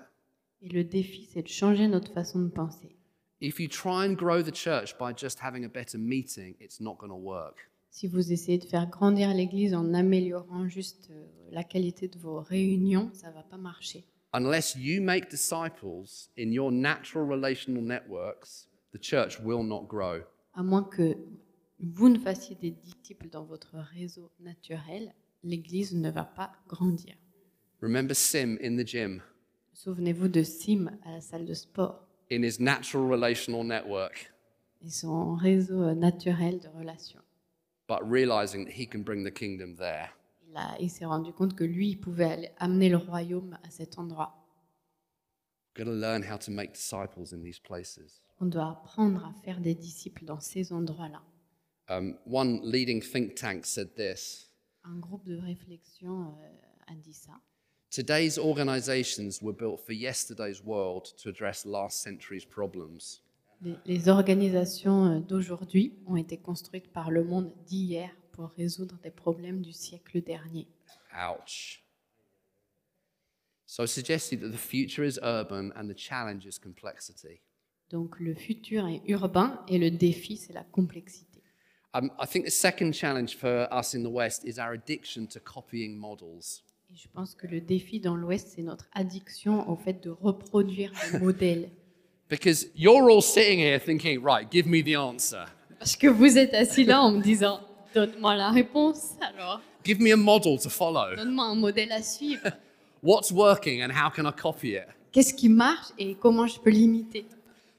Et 0.62 0.70
le 0.70 0.86
défi, 0.86 1.28
c'est 1.34 1.44
de 1.44 1.50
changer 1.50 1.90
notre 1.90 2.14
façon 2.14 2.40
de 2.44 2.50
penser. 2.50 2.96
If 3.42 3.60
you 3.60 3.68
try 3.68 4.06
and 4.06 4.14
grow 4.14 4.42
the 4.42 4.54
church 4.54 4.98
by 4.98 5.12
just 5.14 5.40
having 5.42 5.66
a 5.66 5.68
better 5.68 5.98
meeting, 5.98 6.56
it's 6.62 6.80
not 6.80 6.98
going 6.98 7.10
to 7.10 7.18
work. 7.18 7.70
Si 7.90 8.08
vous 8.08 8.32
essayez 8.32 8.58
de 8.58 8.66
faire 8.66 8.88
grandir 8.88 9.34
l'Église 9.34 9.74
en 9.74 9.94
améliorant 9.94 10.70
juste 10.70 11.10
euh, 11.12 11.26
la 11.52 11.66
qualité 11.66 12.08
de 12.08 12.18
vos 12.18 12.40
réunions, 12.40 13.10
ça 13.14 13.32
va 13.32 13.44
pas 13.44 13.58
marcher. 13.58 14.06
Unless 14.34 14.78
you 14.78 15.02
make 15.02 15.30
disciples 15.30 16.30
in 16.38 16.54
your 16.54 16.72
natural 16.72 17.28
relational 17.28 17.84
networks, 17.84 18.70
the 18.94 19.02
church 19.02 19.42
will 19.42 19.64
not 19.64 19.88
grow. 19.90 20.22
À 20.54 20.64
moins 20.64 20.84
que 20.84 21.18
vous 21.80 22.08
ne 22.08 22.18
fassiez 22.18 22.56
des 22.56 22.72
disciples 22.72 23.28
dans 23.30 23.44
votre 23.44 23.76
réseau 23.94 24.32
naturel, 24.40 25.14
l'Église 25.46 25.94
ne 25.96 26.10
va 26.12 26.24
pas 26.26 26.52
grandir. 26.68 27.16
Remember 27.82 28.14
Sim 28.16 28.58
in 28.62 28.76
the 28.78 28.86
gym, 28.88 29.22
Souvenez-vous 29.74 30.28
de 30.30 30.44
Sim 30.44 30.90
à 31.04 31.12
la 31.12 31.22
salle 31.22 31.46
de 31.46 31.54
sport 31.54 32.02
in 32.32 32.44
his 32.44 32.60
natural 32.60 33.08
relational 33.10 33.64
network, 33.64 34.32
et 34.82 34.90
son 34.90 35.36
réseau 35.36 35.94
naturel 35.94 36.60
de 36.60 36.68
relations. 36.70 37.22
but 37.88 38.00
realizing 38.04 38.66
that 38.66 38.72
he 38.74 38.88
can 38.88 39.04
bring 39.04 39.24
the 39.24 39.32
kingdom 39.32 39.76
there. 39.76 40.10
Il, 40.50 40.56
a- 40.58 40.76
il 40.80 40.90
s'est 40.90 41.06
rendu 41.06 41.32
compte 41.34 41.56
que 41.56 41.64
lui, 41.64 41.90
il 41.90 41.98
pouvait 42.00 42.26
aller 42.32 42.50
amener 42.58 42.90
le 42.90 42.98
royaume 42.98 43.58
à 43.64 43.70
cet 43.70 44.00
endroit. 44.00 44.34
Got 45.76 45.84
to 45.86 45.92
learn 45.92 46.24
how 46.24 46.38
to 46.38 46.52
make 46.52 46.72
disciples 46.74 47.34
in 47.34 47.42
these 47.44 47.60
places. 47.60 48.22
On 48.40 48.46
doit 48.48 48.70
apprendre 48.70 49.24
à 49.26 49.34
faire 49.44 49.60
des 49.60 49.76
disciples 49.76 50.24
dans 50.26 50.40
ces 50.40 50.72
endroits-là. 50.72 51.22
Um, 51.90 52.18
one 52.26 52.62
leading 52.64 53.02
think 53.02 53.36
tank 53.36 53.66
said 53.66 53.94
this 53.96 54.45
Un 54.86 55.00
groupe 55.00 55.26
de 55.26 55.38
réflexion 55.38 56.36
euh, 56.42 56.92
a 56.92 56.96
dit 56.96 57.14
ça. 57.14 57.34
Today's 57.90 58.38
organizations 58.38 59.42
were 59.42 59.56
built 59.56 59.80
for 59.80 59.94
yesterday's 59.94 60.62
world 60.64 61.16
to 61.18 61.30
address 61.30 61.66
last 61.66 62.02
century's 62.02 62.46
problems. 62.46 63.22
Les, 63.62 63.76
les 63.86 64.10
organisations 64.10 65.06
euh, 65.06 65.20
d'aujourd'hui 65.20 65.94
ont 66.06 66.18
été 66.18 66.38
construites 66.38 66.92
par 66.92 67.10
le 67.10 67.24
monde 67.24 67.52
d'hier 67.66 68.10
pour 68.32 68.50
résoudre 68.50 69.00
des 69.02 69.12
problèmes 69.12 69.62
du 69.62 69.72
siècle 69.72 70.22
dernier. 70.22 70.68
Ouch. 71.14 71.82
So 73.66 73.84
I 73.84 73.88
suggested 73.88 74.42
that 74.42 74.52
the 74.52 74.58
future 74.58 75.04
is 75.04 75.18
urban 75.24 75.72
and 75.76 75.88
the 75.88 75.98
challenge 75.98 76.46
is 76.46 76.60
complexity. 76.60 77.42
Donc 77.90 78.20
le 78.20 78.34
futur 78.34 78.88
est 78.88 79.02
urbain 79.08 79.64
et 79.68 79.78
le 79.78 79.92
défi, 79.92 80.38
c'est 80.38 80.54
la 80.54 80.64
complexité. 80.64 81.35
Um, 81.98 82.12
I 82.20 82.26
think 82.26 82.44
the 82.44 82.52
second 82.52 82.92
challenge 82.94 83.38
for 83.38 83.70
us 83.72 83.94
in 83.94 84.04
the 84.04 84.10
West 84.10 84.44
is 84.46 84.60
our 84.60 84.74
addiction 84.74 85.28
to 85.28 85.40
copying 85.40 85.98
models. 85.98 86.62
Et 86.92 86.98
je 86.98 87.08
pense 87.08 87.36
que 87.36 87.48
le 87.48 87.62
défi 87.62 88.02
dans 88.02 88.18
l'Ouest, 88.18 88.50
c'est 88.56 88.64
notre 88.64 88.86
addiction 88.94 89.70
au 89.70 89.78
fait 89.78 90.04
de 90.04 90.10
reproduire 90.10 90.92
des 91.14 91.20
modèles. 91.24 91.70
Because 92.30 92.68
you're 92.76 93.10
all 93.10 93.22
sitting 93.22 93.60
here 93.60 93.80
thinking, 93.80 94.22
right, 94.22 94.52
give 94.52 94.68
me 94.68 94.82
the 94.84 94.98
answer. 94.98 95.46
Parce 95.80 95.96
que 95.96 96.08
vous 96.08 96.38
êtes 96.38 96.54
assis 96.54 96.84
là 96.84 97.02
en 97.02 97.12
me 97.12 97.22
disant, 97.22 97.62
donne-moi 97.94 98.36
la 98.36 98.52
réponse 98.52 99.12
alors, 99.22 99.62
Give 99.86 100.02
me 100.02 100.12
a 100.12 100.18
model 100.18 100.60
to 100.60 100.70
follow. 100.70 101.16
donne-moi 101.16 101.46
un 101.46 101.56
modèle 101.56 101.94
à 101.94 102.02
suivre. 102.04 102.52
What's 103.04 103.32
working 103.32 103.82
and 103.84 103.92
how 103.92 104.10
can 104.10 104.26
I 104.28 104.34
copy 104.34 104.74
it? 104.76 104.88
Qu'est-ce 105.14 105.34
qui 105.34 105.48
marche 105.48 105.94
et 105.98 106.16
comment 106.16 106.46
je 106.48 106.60
peux 106.60 106.72
l'imiter? 106.72 107.26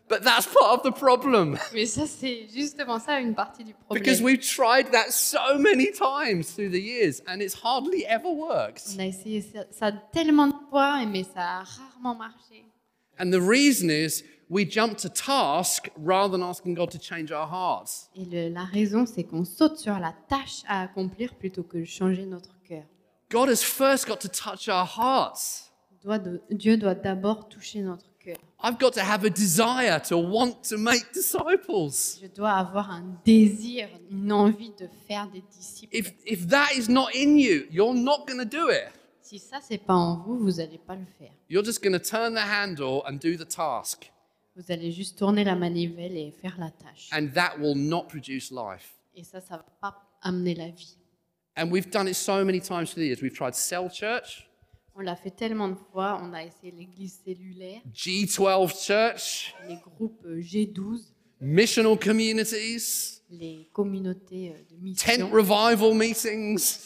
But 0.08 0.22
that's 0.22 0.46
part 0.46 0.78
of 0.78 0.82
the 0.84 0.96
problem. 0.96 1.58
Mais 1.74 1.84
ça, 1.86 2.06
c'est 2.06 2.46
justement 2.54 3.00
ça 3.00 3.18
une 3.18 3.34
partie 3.34 3.64
du 3.64 3.74
problème. 3.74 4.00
Because 4.02 4.22
we've 4.22 4.38
tried 4.40 4.92
that 4.92 5.10
so 5.10 5.58
many 5.58 5.90
times 5.90 6.54
through 6.54 6.70
the 6.70 6.80
years 6.80 7.22
and 7.26 7.40
it's 7.40 7.56
hardly 7.64 8.04
ever 8.04 8.28
worked. 8.28 8.82
On 8.94 9.00
a 9.00 9.06
essayé 9.06 9.40
ça, 9.42 9.64
ça 9.72 9.90
tellement 10.12 10.46
de 10.46 10.54
fois, 10.70 11.04
mais 11.06 11.24
ça 11.24 11.58
a 11.58 11.64
rarement 11.64 12.14
marché. 12.14 12.64
And 13.18 13.30
the 13.32 13.40
reason 13.40 13.88
is 13.90 14.22
we 14.48 14.64
jump 14.70 14.96
to 14.98 15.08
task 15.08 15.90
rather 15.96 16.30
than 16.38 16.42
asking 16.48 16.74
God 16.74 16.90
to 16.92 16.98
change 17.00 17.32
our 17.32 17.48
hearts. 17.50 18.08
Et 18.14 18.24
le- 18.26 18.54
la 18.54 18.64
raison, 18.64 19.06
c'est 19.06 19.24
qu'on 19.24 19.44
saute 19.44 19.78
sur 19.78 19.98
la 19.98 20.14
tâche 20.28 20.62
à 20.68 20.82
accomplir 20.82 21.34
plutôt 21.34 21.64
que 21.64 21.78
de 21.78 21.84
changer 21.84 22.26
notre 22.26 22.54
cœur. 22.62 22.84
God 23.28 23.48
has 23.48 23.56
first 23.64 24.06
got 24.06 24.18
to 24.18 24.28
touch 24.28 24.68
our 24.68 24.86
hearts. 24.86 25.72
Doit 26.04 26.18
de- 26.20 26.40
Dieu 26.52 26.76
doit 26.76 26.94
d'abord 26.94 27.48
toucher 27.48 27.80
notre 27.80 28.04
cœur. 28.04 28.12
I've 28.62 28.78
got 28.78 28.94
to 28.94 29.02
have 29.02 29.24
a 29.24 29.30
desire 29.30 30.00
to 30.08 30.16
want 30.16 30.62
to 30.70 30.78
make 30.78 31.12
disciples. 31.12 32.18
Je 32.20 32.26
dois 32.26 32.52
avoir 32.52 32.90
un 32.90 33.18
désir, 33.24 33.88
une 34.10 34.32
envie 34.32 34.72
de 34.78 34.88
faire 35.06 35.28
des 35.28 35.42
disciples. 35.56 35.94
If, 35.96 36.12
if 36.24 36.48
that 36.48 36.72
is 36.76 36.88
not 36.88 37.14
in 37.14 37.36
you, 37.36 37.66
you're 37.70 37.94
not 37.94 38.26
going 38.26 38.38
to 38.38 38.44
do 38.44 38.70
it. 38.70 38.90
Si 39.22 39.38
ça, 39.38 39.58
c'est 39.60 39.78
pas 39.78 39.94
en 39.94 40.22
vous, 40.22 40.38
vous 40.38 40.52
n'allez 40.58 40.78
pas 40.78 40.94
le 40.94 41.04
faire. 41.18 41.32
You're 41.48 41.64
just 41.64 41.82
going 41.82 41.92
to 41.92 41.98
turn 41.98 42.34
the 42.34 42.42
handle 42.42 43.02
and 43.06 43.18
do 43.18 43.36
the 43.36 43.46
task. 43.48 44.10
Vous 44.56 44.70
allez 44.70 44.90
juste 44.90 45.18
tourner 45.18 45.44
la 45.44 45.54
manivelle 45.54 46.16
et 46.16 46.32
faire 46.40 46.56
la 46.58 46.70
tâche. 46.70 47.10
And 47.12 47.28
that 47.34 47.58
will 47.58 47.76
not 47.76 48.04
produce 48.08 48.50
life. 48.50 48.94
Et 49.14 49.24
ça, 49.24 49.40
ça 49.40 49.56
va 49.56 49.64
pas 49.80 49.96
amener 50.22 50.54
la 50.54 50.68
vie. 50.68 50.96
And 51.56 51.70
we've 51.70 51.90
done 51.90 52.06
it 52.06 52.14
so 52.14 52.44
many 52.44 52.60
times 52.60 52.92
through 52.92 53.02
the 53.02 53.06
years. 53.06 53.22
We've 53.22 53.34
tried 53.34 53.54
cell 53.54 53.88
church, 53.90 54.46
On 54.96 55.00
l'a 55.00 55.16
fait 55.16 55.30
tellement 55.30 55.68
de 55.68 55.74
fois. 55.92 56.18
On 56.22 56.32
a 56.32 56.42
essayé 56.44 56.72
l'église 56.72 57.20
cellulaire, 57.24 57.80
G12 57.94 58.82
church, 58.86 59.54
les 59.68 59.76
groupes 59.76 60.24
euh, 60.24 60.40
G12, 60.40 61.00
missional 61.40 61.98
communities, 61.98 63.20
les 63.30 63.68
communautés 63.72 64.52
euh, 64.52 64.58
de 64.70 64.94
tent 64.94 65.18
mission, 65.18 65.30
revival 65.30 65.94
meetings. 65.94 66.78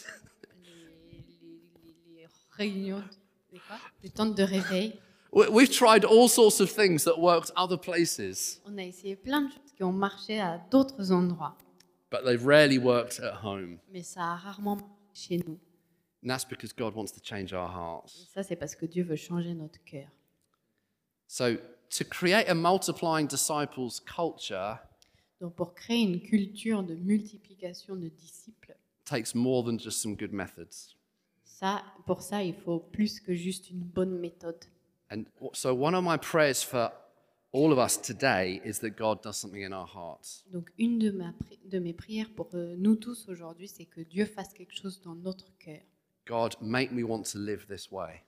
les, 0.63 1.17
les- 1.17 2.21
les 2.21 2.27
réunions, 2.51 3.03
des 3.51 3.59
quoi? 3.59 3.77
Des 4.01 4.09
tentes 4.09 4.35
de 4.35 4.43
réveil. 4.43 4.99
We- 5.31 5.47
We've 5.49 5.69
tried 5.71 6.03
all 6.03 6.27
sorts 6.27 6.59
of 6.59 6.73
things 6.75 7.05
that 7.05 7.17
worked 7.17 7.51
other 7.55 7.77
places, 7.79 8.59
On 8.65 8.77
a 8.77 8.83
essayé 8.83 9.15
plein 9.15 9.43
de 9.43 9.47
choses 9.51 9.71
qui 9.75 9.83
ont 9.83 9.93
marché 9.93 10.39
à 10.41 10.57
d'autres 10.69 11.13
endroits, 11.13 11.55
but 12.11 12.25
they've 12.25 12.45
rarely 12.45 12.77
worked 12.77 13.21
at 13.21 13.39
home. 13.41 13.77
mais 13.93 14.03
ça 14.03 14.33
a 14.33 14.35
rarement 14.35 14.75
marché 14.75 14.89
chez 15.13 15.37
nous. 15.47 15.57
And 16.23 16.29
that's 16.29 16.45
because 16.45 16.71
God 16.73 16.93
wants 16.95 17.11
to 17.13 17.19
change 17.19 17.51
our 17.53 17.69
Et 17.69 17.73
hearts. 17.73 18.27
ça, 18.33 18.43
c'est 18.43 18.55
parce 18.55 18.75
que 18.75 18.85
Dieu 18.85 19.03
veut 19.03 19.15
changer 19.15 19.53
notre 19.55 19.83
cœur. 19.83 20.07
So, 21.27 21.55
to 21.89 22.03
create 22.05 22.47
a 22.49 22.53
multiplying 22.55 23.27
disciples 23.27 23.99
culture 24.05 24.77
Donc, 25.39 25.55
pour 25.55 25.73
créer 25.73 26.01
une 26.03 26.21
culture 26.21 26.83
de 26.83 26.93
multiplication 26.95 27.95
de 27.95 28.09
disciples, 28.09 28.75
takes 29.05 29.33
more 29.33 29.63
than 29.63 29.79
just 29.79 30.01
some 30.01 30.15
good 30.15 30.31
methods. 30.31 30.95
ça, 31.43 31.83
pour 32.05 32.21
ça, 32.21 32.43
il 32.43 32.53
faut 32.53 32.79
plus 32.79 33.19
que 33.19 33.33
juste 33.33 33.69
une 33.71 33.79
bonne 33.81 34.19
méthode. 34.19 34.63
And 35.11 35.23
w- 35.39 35.51
so, 35.53 35.73
one 35.73 35.95
of 35.95 36.03
my 36.03 36.17
prayers 36.17 36.63
for 36.63 36.91
all 37.53 37.71
of 37.71 37.79
us 37.79 37.97
today 37.99 38.61
is 38.63 38.79
that 38.79 38.91
God 38.91 39.21
does 39.23 39.37
something 39.37 39.61
in 39.63 39.73
our 39.73 39.87
hearts. 39.87 40.43
Donc, 40.51 40.69
une 40.77 40.99
de, 40.99 41.11
ma 41.11 41.31
pri- 41.33 41.59
de 41.65 41.79
mes 41.79 41.93
prières 41.93 42.29
pour 42.35 42.49
euh, 42.53 42.75
nous 42.77 42.95
tous 42.95 43.27
aujourd'hui, 43.27 43.67
c'est 43.67 43.85
que 43.85 44.01
Dieu 44.01 44.25
fasse 44.25 44.53
quelque 44.53 44.73
chose 44.75 45.01
dans 45.01 45.15
notre 45.15 45.51
cœur. 45.57 45.81
God, 46.31 46.55
make 46.61 46.91
me 46.93 47.03
want 47.03 47.23
to 47.33 47.37
live 47.39 47.65
this 47.67 47.91
way. 47.91 48.21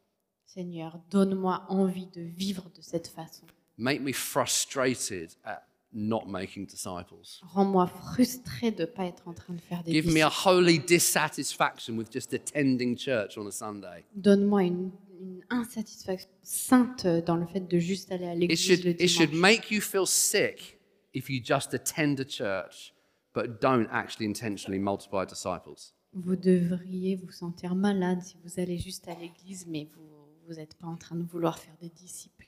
Seigneur, 0.46 1.00
donne-moi 1.10 1.64
envie 1.70 2.08
de 2.14 2.22
vivre 2.22 2.70
de 2.76 2.82
cette 2.82 3.08
façon. 3.08 3.46
Make 3.78 4.02
me 4.02 4.12
frustrated 4.12 5.34
at 5.46 5.64
not 5.94 6.28
making 6.28 6.66
disciples. 6.66 7.40
Rends-moi 7.54 7.88
frustré 7.88 8.72
de 8.72 8.84
pas 8.86 9.06
être 9.06 9.26
en 9.28 9.34
train 9.34 9.54
de 9.54 9.62
faire 9.62 9.84
des 9.84 9.94
Give 9.94 10.06
me 10.08 10.22
a 10.22 10.28
disciples. 10.30 10.50
holy 10.50 10.80
dissatisfaction 10.80 11.96
with 11.98 12.12
just 12.12 12.34
attending 12.34 12.98
church 12.98 13.38
on 13.38 13.48
a 13.48 13.52
Sunday. 13.52 14.04
Donne-moi 14.16 14.64
une, 14.64 14.92
une 15.22 15.42
insatisfaction 15.50 16.30
sainte 16.44 17.08
dans 17.26 17.38
le 17.38 17.46
fait 17.48 17.62
de 17.62 17.80
juste 17.80 18.12
aller 18.12 18.26
à 18.28 18.34
It 18.34 18.40
l'église 18.40 18.60
should, 18.60 18.84
le 18.84 18.92
it 19.02 19.08
should 19.08 19.30
dimanche. 19.32 19.42
make 19.42 19.72
you 19.72 19.80
feel 19.82 20.06
sick 20.06 20.78
if 21.14 21.30
you 21.30 21.40
just 21.42 21.74
attend 21.74 22.20
a 22.20 22.26
church 22.26 22.94
but 23.34 23.62
don't 23.62 23.88
actually 23.92 24.26
intentionally 24.28 24.78
multiply 24.80 25.26
disciples. 25.26 25.93
Vous 26.14 26.36
devriez 26.36 27.16
vous 27.16 27.32
sentir 27.32 27.76
malade 27.76 28.22
si 28.22 28.36
vous 28.44 28.60
allez 28.60 28.78
juste 28.78 29.08
à 29.08 29.16
l'église, 29.16 29.66
mais 29.68 29.88
vous 29.96 30.04
vous 30.48 30.56
n'êtes 30.56 30.76
pas 30.76 30.88
en 30.88 30.98
train 30.98 31.16
de 31.16 31.24
vouloir 31.24 31.58
faire 31.58 31.76
des 31.82 31.90
disciples. 31.90 32.48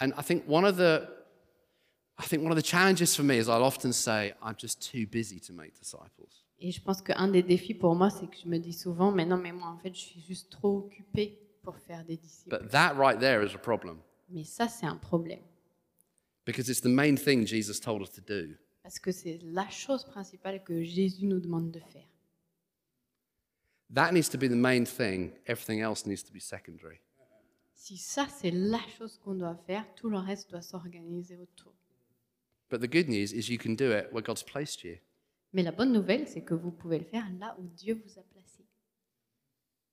And 0.00 0.10
I 0.18 0.22
think 0.24 0.44
one 0.48 0.64
of 0.64 0.76
the 0.76 1.08
I 2.20 2.26
think 2.28 2.42
one 2.44 2.52
of 2.52 2.58
the 2.58 2.66
challenges 2.66 3.14
for 3.16 3.24
me 3.24 3.36
is 3.38 3.48
I'll 3.48 3.64
often 3.64 3.92
say 3.92 4.34
I'm 4.42 4.54
just 4.58 4.80
too 4.92 5.06
busy 5.10 5.40
to 5.40 5.52
make 5.52 5.72
disciples. 5.74 6.44
Et 6.60 6.70
je 6.70 6.80
pense 6.80 7.02
qu'un 7.02 7.28
des 7.28 7.42
défis 7.42 7.74
pour 7.74 7.94
moi, 7.96 8.10
c'est 8.10 8.26
que 8.26 8.36
je 8.42 8.48
me 8.48 8.58
dis 8.58 8.72
souvent, 8.72 9.10
mais 9.10 9.26
non, 9.26 9.36
mais 9.36 9.52
moi, 9.52 9.68
en 9.68 9.76
fait, 9.78 9.92
je 9.94 10.00
suis 10.00 10.20
juste 10.20 10.50
trop 10.50 10.78
occupée 10.78 11.38
pour 11.62 11.76
faire 11.78 12.04
des 12.04 12.16
disciples. 12.16 12.56
But 12.60 12.70
that 12.70 12.94
right 12.96 13.18
there 13.18 13.44
is 13.44 13.54
a 13.54 13.58
problem 13.58 13.98
Mais 14.28 14.44
ça, 14.44 14.68
c'est 14.68 14.86
un 14.86 14.96
problème. 14.96 15.42
because 16.46 16.68
it's 16.68 16.80
the 16.82 16.86
main 16.88 17.16
thing 17.16 17.46
Jesus 17.46 17.80
told 17.80 18.02
us 18.02 18.10
to 18.12 18.20
do. 18.20 18.54
Parce 18.82 18.98
que 18.98 19.10
c'est 19.12 19.40
la 19.42 19.68
chose 19.70 20.04
principale 20.04 20.62
que 20.62 20.82
Jésus 20.82 21.24
nous 21.26 21.40
demande 21.40 21.70
de 21.70 21.80
faire. 21.80 22.06
That 23.92 24.12
needs 24.12 24.28
to 24.30 24.38
be 24.38 24.48
the 24.48 24.56
main 24.56 24.84
thing. 24.86 25.32
Everything 25.46 25.80
else 25.80 26.06
needs 26.06 26.22
to 26.24 26.32
be 26.32 26.40
secondary. 26.40 27.00
Si 27.74 27.96
ça, 27.98 28.26
c'est 28.28 28.50
la 28.50 28.80
chose 28.98 29.18
qu'on 29.18 29.34
doit 29.34 29.56
faire, 29.66 29.84
tout 29.94 30.08
le 30.08 30.18
reste 30.18 30.50
doit 30.50 30.62
s'organiser 30.62 31.36
autour. 31.36 31.74
But 32.70 32.80
the 32.80 32.88
good 32.90 33.08
news 33.08 33.32
is 33.34 33.50
you 33.50 33.58
can 33.58 33.74
do 33.74 33.92
it 33.92 34.10
where 34.12 34.22
God's 34.22 34.42
placed 34.42 34.82
you. 34.84 34.96
Mais 35.52 35.62
la 35.62 35.70
bonne 35.70 35.92
nouvelle, 35.92 36.26
c'est 36.26 36.42
que 36.42 36.54
vous 36.54 36.72
pouvez 36.72 36.98
le 36.98 37.04
faire 37.04 37.26
là 37.38 37.54
où 37.60 37.66
Dieu 37.76 37.94
vous 37.94 38.18
a 38.18 38.22
placé. 38.22 38.64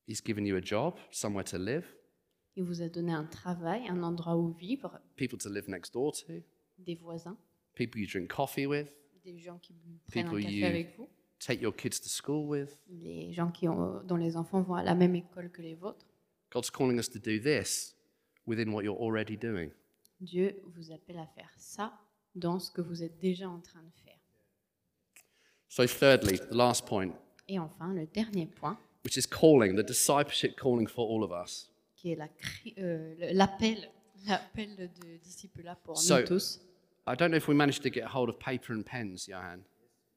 He's 0.08 0.22
given 0.24 0.46
you 0.46 0.56
a 0.56 0.62
job, 0.62 0.96
somewhere 1.12 1.44
to 1.46 1.58
live, 1.58 1.86
Il 2.56 2.64
vous 2.64 2.82
a 2.82 2.90
donné 2.90 3.14
un 3.14 3.26
travail, 3.26 3.88
un 3.88 4.02
endroit 4.04 4.36
où 4.38 4.52
vivre, 4.54 5.00
people 5.16 5.38
to 5.38 5.50
live 5.50 5.70
next 5.70 5.94
door 5.94 6.12
to, 6.14 6.42
des 6.80 6.96
voisins, 6.96 7.38
people 7.76 8.00
you 8.02 8.08
drink 8.08 8.30
coffee 8.30 8.66
with, 8.66 8.88
des 9.24 9.38
gens 9.38 9.58
qui 9.60 9.76
prennent 10.08 10.28
un 10.28 10.42
café 10.42 10.52
you- 10.54 10.66
avec 10.66 10.98
vous, 10.98 11.08
take 11.46 11.62
your 11.62 11.74
kids 11.76 12.00
to 12.00 12.08
school 12.10 12.48
with. 12.48 12.78
les 12.90 13.34
gens 13.34 13.52
qui 13.52 13.68
ont, 13.68 14.02
dont 14.06 14.16
les 14.18 14.38
enfants 14.38 14.62
vont 14.62 14.76
à 14.76 14.84
la 14.84 14.96
même 14.96 15.16
école 15.16 15.50
que 15.52 15.62
les 15.62 15.76
vôtres. 15.76 16.06
God's 16.52 16.70
calling 16.70 16.98
us 17.00 17.10
to 17.10 17.20
do 17.20 17.40
this 17.40 17.96
within 18.46 18.72
what 18.74 18.84
you're 18.84 19.00
already 19.02 19.36
doing. 19.38 19.72
Dieu 20.20 20.62
vous 20.76 20.92
appelle 20.92 21.18
à 21.18 21.26
faire 21.28 21.50
ça 21.58 21.94
dans 22.36 22.60
ce 22.60 22.70
que 22.72 22.82
vous 22.82 23.04
êtes 23.04 23.18
déjà 23.20 23.50
en 23.50 23.60
train 23.60 23.82
de 23.82 23.92
faire. 24.04 24.18
So, 25.68 25.86
thirdly, 25.88 26.38
the 26.38 26.54
last 26.54 26.86
point, 26.86 27.12
Et 27.48 27.58
enfin, 27.60 27.94
le 27.94 28.06
dernier 28.06 28.46
point, 28.46 28.78
which 29.06 29.18
is 29.18 29.26
calling, 29.26 29.76
the 29.76 29.84
discipleship 29.86 30.56
calling 30.60 30.88
for 30.88 31.10
all 31.10 31.24
of 31.24 31.32
us. 31.32 31.70
qui 31.96 32.12
est 32.12 32.16
la 32.16 32.28
euh, 32.80 33.16
l'appel, 33.34 33.90
de 34.26 35.18
disciple-là 35.24 35.76
pour 35.84 35.98
So- 35.98 36.20
nous 36.20 36.26
tous. 36.28 36.60
I 37.08 37.16
don't 37.16 37.30
know 37.30 37.38
if 37.38 37.48
we 37.48 37.56
managed 37.56 37.82
to 37.84 37.90
get 37.90 38.06
hold 38.14 38.30
of 38.30 38.38
paper 38.38 38.74
and 38.74 38.84
pens, 38.84 39.28
Johan. 39.28 39.60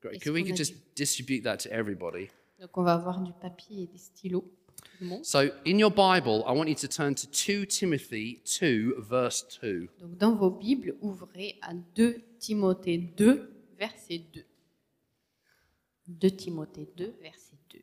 Great. 0.04 0.20
Could 0.20 0.34
we 0.34 0.44
could 0.44 0.56
just 0.56 0.74
distribute 0.94 1.44
that 1.44 1.60
to 1.60 1.72
everybody? 1.72 2.28
Donc, 2.60 2.76
on 2.76 2.82
va 2.82 2.92
avoir 2.92 3.22
du 3.22 3.32
papier 3.32 3.84
et 3.84 3.86
des 3.86 3.96
stylos 3.96 4.42
pour 4.42 4.76
tout 4.76 4.92
le 5.00 5.06
monde. 5.06 5.24
So, 5.24 5.38
in 5.66 5.78
your 5.78 5.90
Bible, 5.90 6.44
I 6.46 6.52
want 6.52 6.68
you 6.68 6.74
to 6.74 6.88
turn 6.88 7.14
to 7.14 7.26
2 7.26 7.64
Timothy 7.64 8.42
2, 8.60 8.96
verse 8.98 9.46
2. 9.62 9.88
Donc, 9.98 10.18
dans 10.18 10.34
vos 10.34 10.50
Bibles, 10.50 10.94
ouvrez 11.00 11.56
à 11.62 11.72
2 11.72 12.20
Timothée 12.38 12.98
2, 12.98 13.50
verset 13.78 14.18
2. 14.34 14.44
2 16.08 16.30
Timothée 16.32 16.86
2, 16.98 17.14
verset 17.22 17.56
2. 17.70 17.82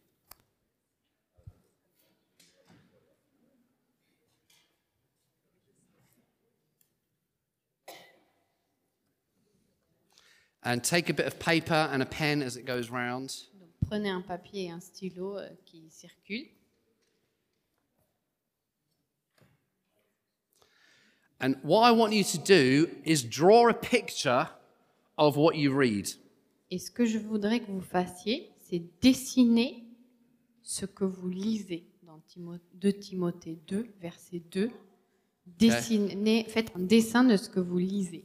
And 10.64 10.80
take 10.84 11.10
a 11.10 11.14
bit 11.14 11.26
of 11.26 11.40
paper 11.40 11.90
and 11.92 12.02
a 12.02 12.06
pen 12.06 12.42
as 12.44 12.56
it 12.56 12.66
goes 12.66 12.90
round. 12.92 13.32
Donc, 13.60 13.70
prenez 13.88 14.10
un 14.10 14.22
papier 14.22 14.66
et 14.66 14.70
un 14.72 14.80
stylo 14.80 15.38
euh, 15.38 15.50
qui 15.66 15.90
circulent. 15.90 16.50
And 21.40 21.56
what 21.64 21.82
I 21.82 21.92
want 21.92 22.14
you 22.14 22.24
to 22.24 22.38
do 22.38 22.88
is 23.04 23.24
draw 23.24 23.68
a 23.70 23.74
picture 23.74 24.48
of 25.18 25.36
what 25.38 25.56
you 25.56 25.74
read. 25.74 26.08
Et 26.70 26.78
ce 26.78 26.92
que 26.92 27.06
je 27.06 27.18
voudrais 27.18 27.60
que 27.60 27.72
vous 27.72 27.82
fassiez, 27.82 28.52
c'est 28.70 28.84
dessiner 29.02 29.84
ce 30.62 30.86
que 30.86 31.04
vous 31.04 31.28
lisez 31.30 31.86
dans 32.04 32.20
Timo- 32.28 32.60
2 32.76 32.94
Timothée 32.94 33.58
2, 33.68 33.88
verset 34.00 34.40
2. 34.52 34.70
Dessinez, 35.48 36.46
faites 36.48 36.72
un 36.76 36.80
dessin 36.80 37.24
de 37.24 37.36
ce 37.36 37.50
que 37.50 37.60
vous 37.60 37.80
lisez. 37.80 38.24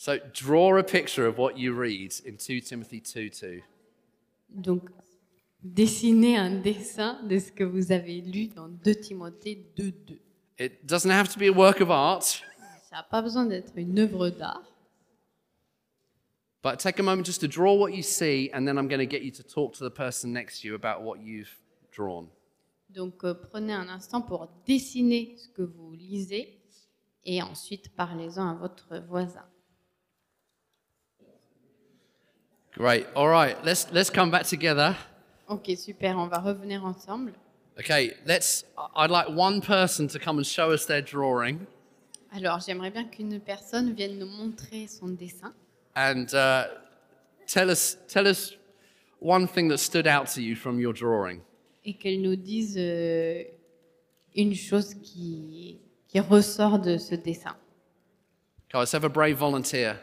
So 0.00 0.18
draw 0.32 0.78
a 0.78 0.82
picture 0.82 1.26
of 1.26 1.36
what 1.36 1.58
you 1.58 1.74
read 1.74 2.14
in 2.24 2.38
2 2.38 2.62
Timothy 2.62 3.02
2 3.02 3.28
2. 3.28 3.62
Donc, 4.48 4.88
dessinez 5.62 6.38
un 6.38 6.62
dessin 6.62 7.22
de 7.28 7.38
ce 7.38 7.52
que 7.52 7.64
vous 7.64 7.92
avez 7.92 8.22
lu 8.22 8.46
dans 8.46 8.68
2 8.82 8.94
Timothée 8.94 9.62
2, 9.76 9.92
2. 10.06 10.18
It 10.58 10.86
doesn't 10.86 11.10
have 11.10 11.28
to 11.34 11.38
be 11.38 11.48
a 11.48 11.52
work 11.52 11.82
of 11.82 11.90
art, 11.90 12.22
Ça 12.22 12.96
n'a 12.96 13.02
pas 13.02 13.20
besoin 13.20 13.44
d'être 13.44 13.76
une 13.76 13.98
œuvre 13.98 14.30
d'art, 14.30 14.64
but 16.62 16.78
take 16.78 16.98
a 16.98 17.02
moment 17.02 17.26
just 17.26 17.42
to 17.42 17.46
draw 17.46 17.74
what 17.74 17.90
you 17.90 18.02
see, 18.02 18.50
and 18.54 18.66
then 18.66 18.78
I'm 18.78 18.88
going 18.88 19.06
to 19.06 19.06
get 19.06 19.20
you 19.22 19.32
to 19.32 19.42
talk 19.42 19.74
to 19.74 19.84
the 19.84 19.94
person 19.94 20.32
next 20.32 20.62
to 20.62 20.68
you 20.68 20.76
about 20.76 21.02
what 21.02 21.20
you've 21.20 21.54
drawn. 21.94 22.30
Donc 22.88 23.22
euh, 23.24 23.34
prenez 23.34 23.74
un 23.74 23.90
instant 23.90 24.22
pour 24.22 24.48
dessiner 24.66 25.36
ce 25.36 25.48
que 25.48 25.60
vous 25.60 25.92
lisez 25.92 26.58
et 27.26 27.42
ensuite 27.42 27.94
parlez-en 27.94 28.48
à 28.48 28.54
votre 28.54 28.96
voisin. 29.06 29.44
Great. 32.74 33.06
All 33.14 33.28
right, 33.28 33.56
let's, 33.64 33.86
let's 33.92 34.10
come 34.10 34.30
back 34.30 34.44
together. 34.44 34.96
Ok, 35.48 35.76
super, 35.76 36.14
on 36.16 36.28
va 36.28 36.38
revenir 36.38 36.84
ensemble. 36.84 37.32
Okay, 37.78 38.12
let's. 38.26 38.64
I'd 38.94 39.10
like 39.10 39.28
one 39.28 39.60
person 39.60 40.06
to 40.08 40.18
come 40.18 40.38
and 40.38 40.46
show 40.46 40.70
us 40.70 40.86
their 40.86 41.02
drawing. 41.02 41.66
Alors 42.32 42.60
j'aimerais 42.60 42.92
bien 42.92 43.08
qu'une 43.08 43.40
personne 43.40 43.94
vienne 43.94 44.18
nous 44.18 44.26
montrer 44.26 44.86
son 44.86 45.16
dessin 45.16 45.52
and 45.96 46.32
uh, 46.34 46.66
tell 47.46 47.70
us 47.70 47.96
tell 48.06 48.28
us 48.28 48.54
one 49.18 49.48
thing 49.48 49.68
that 49.68 49.78
stood 49.78 50.06
out 50.06 50.28
to 50.28 50.40
you 50.40 50.54
from 50.54 50.78
your 50.78 50.92
drawing. 50.92 51.40
et 51.84 51.94
qu'elle 51.94 52.20
nous 52.20 52.36
dise 52.36 52.76
euh, 52.78 53.42
une 54.36 54.54
chose 54.54 54.94
qui, 54.94 55.78
qui 56.08 56.20
ressort 56.20 56.78
de 56.78 56.98
ce 56.98 57.14
dessin. 57.14 57.56
Okay, 58.68 58.78
let's 58.78 58.92
have 58.92 59.04
a 59.04 59.08
brave 59.08 59.36
volunteer. 59.36 59.96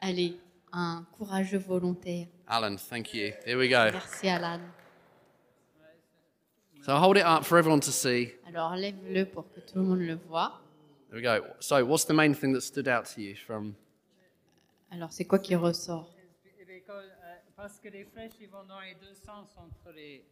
Allez, 0.00 0.36
un 0.72 1.06
courageux 1.12 1.58
volontaire. 1.58 2.26
Alan, 2.46 2.76
thank 2.76 3.14
you. 3.14 3.32
Here 3.44 3.58
we 3.58 3.68
go. 3.68 3.90
Merci 3.92 4.28
Alan. 4.28 4.60
So 6.82 6.96
hold 6.96 7.16
it 7.16 7.24
up 7.24 7.44
for 7.44 7.58
everyone 7.58 7.80
to 7.80 7.90
see. 7.90 8.32
Alors 8.46 8.74
lève-le 8.74 9.24
pour 9.26 9.52
que 9.52 9.60
tout 9.60 9.76
le 9.76 9.82
monde 9.82 10.00
le 10.00 10.14
voit. 10.14 10.60
There 11.10 11.20
we 11.20 11.22
go. 11.22 11.46
So, 11.60 11.84
what's 11.84 12.04
the 12.04 12.12
main 12.12 12.34
thing 12.34 12.52
that 12.52 12.62
stood 12.62 12.88
out 12.88 13.06
to 13.14 13.20
you 13.20 13.34
from? 13.34 13.74
Alors 14.90 15.12
c'est 15.12 15.24
quoi 15.24 15.38
qui 15.38 15.54
ressort? 15.54 16.14
Parce 17.56 17.80
que 17.80 17.88
les 17.88 18.04
flèches 18.04 18.34
ils 18.40 18.48
vont 18.48 18.64
dans 18.64 18.80
les 18.80 18.94
deux 18.94 19.14
sens 19.14 19.48
entre 19.56 19.92
les. 19.94 20.24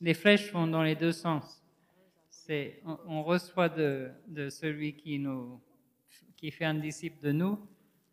Les 0.00 0.14
flèches 0.14 0.52
vont 0.52 0.66
dans 0.66 0.82
les 0.82 0.94
deux 0.94 1.12
sens. 1.12 1.60
C'est, 2.30 2.80
on, 2.86 2.98
on 3.06 3.22
reçoit 3.24 3.68
de, 3.68 4.10
de 4.28 4.48
celui 4.48 4.94
qui 4.94 5.18
nous, 5.18 5.60
qui 6.36 6.50
fait 6.52 6.64
un 6.64 6.74
disciple 6.74 7.20
de 7.20 7.32
nous, 7.32 7.58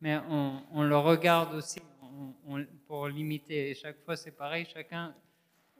mais 0.01 0.17
on, 0.29 0.61
on 0.71 0.83
le 0.83 0.97
regarde 0.97 1.53
aussi 1.55 1.79
on- 2.01 2.33
on- 2.55 2.65
pour 2.87 3.07
l'imiter. 3.07 3.71
Et 3.71 3.75
chaque 3.75 3.99
fois 4.03 4.15
c'est 4.15 4.31
pareil, 4.31 4.65
chacun 4.71 5.13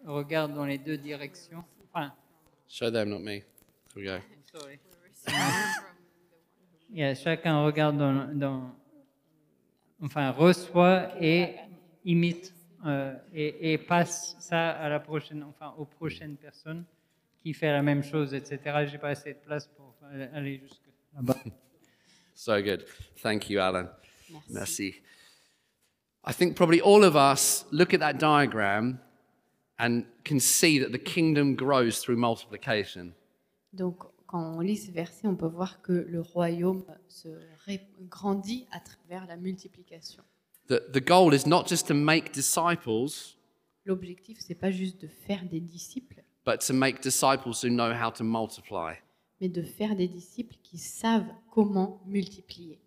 regarde 0.05 0.53
dans 0.53 0.65
les 0.65 0.77
deux 0.77 0.97
directions. 0.97 1.63
Enfin, 1.91 2.13
Show 2.67 2.89
them, 2.91 3.09
not 3.09 3.19
me. 3.19 3.31
Here 3.33 3.43
we 3.95 4.05
go. 4.05 4.17
sorry. 4.51 4.79
Yeah, 6.91 7.13
chacun 7.15 7.63
regarde 7.65 7.97
dans, 7.97 8.33
dans- 8.33 8.71
enfin 10.01 10.31
reçoit 10.31 11.11
et 11.21 11.55
imite 12.05 12.53
euh, 12.85 13.15
et, 13.33 13.73
et 13.73 13.77
passe 13.77 14.35
ça 14.39 14.69
à 14.71 14.87
la 14.89 14.99
prochaine, 14.99 15.43
enfin 15.43 15.73
aux 15.77 15.85
prochaines 15.85 16.37
personnes 16.37 16.85
qui 17.41 17.53
fait 17.53 17.71
la 17.71 17.81
même 17.81 18.03
chose, 18.03 18.33
etc. 18.33 18.85
J'ai 18.89 18.97
pas 18.99 19.09
assez 19.09 19.33
de 19.33 19.39
place 19.39 19.67
pour 19.67 19.93
aller- 20.11 20.29
aller 20.33 20.59
jusque 20.59 20.83
là-bas. 21.15 21.35
So 22.37 22.61
good. 22.61 22.85
Thank 23.23 23.49
you, 23.49 23.59
Alan. 23.61 23.87
Merci. 24.29 24.53
Merci. 24.53 24.95
I 26.27 26.33
think 26.33 26.55
probably 26.55 26.81
all 26.81 27.03
of 27.03 27.15
us 27.15 27.65
look 27.71 27.93
at 27.93 27.99
that 27.99 28.19
diagram 28.19 28.99
and 29.77 30.05
can 30.23 30.39
see 30.39 30.79
that 30.79 30.91
the 30.91 30.97
kingdom 30.97 31.55
grows 31.55 31.99
through 31.99 32.17
multiplication. 32.17 33.13
Donc, 33.73 34.03
quand 34.27 34.55
on 34.57 34.59
lit 34.59 34.77
ce 34.77 34.91
verset, 34.91 35.27
on 35.27 35.35
peut 35.35 35.47
voir 35.47 35.81
que 35.81 35.91
le 35.91 36.21
royaume 36.21 36.83
se 37.07 37.27
grandit 38.09 38.65
à 38.71 38.79
travers 38.79 39.27
la 39.27 39.37
multiplication. 39.37 40.23
The, 40.67 40.81
the 40.91 41.01
goal 41.01 41.33
is 41.33 41.45
not 41.45 41.67
just 41.67 41.87
to 41.87 41.93
make 41.93 42.31
disciples, 42.31 43.35
L'objectif, 43.85 44.39
c'est 44.39 44.55
pas 44.55 44.71
juste 44.71 44.99
de 44.99 45.07
faire 45.07 45.45
des 45.45 45.59
disciples, 45.59 46.23
but 46.43 46.59
to 46.65 46.73
make 46.73 47.01
disciples 47.01 47.63
who 47.63 47.69
know 47.69 47.93
how 47.93 48.09
to 48.09 48.23
multiply. 48.23 48.95
mais 49.39 49.49
de 49.49 49.61
faire 49.61 49.95
des 49.95 50.07
disciples 50.07 50.55
qui 50.63 50.79
savent 50.79 51.27
comment 51.51 52.01
multiplier. 52.07 52.79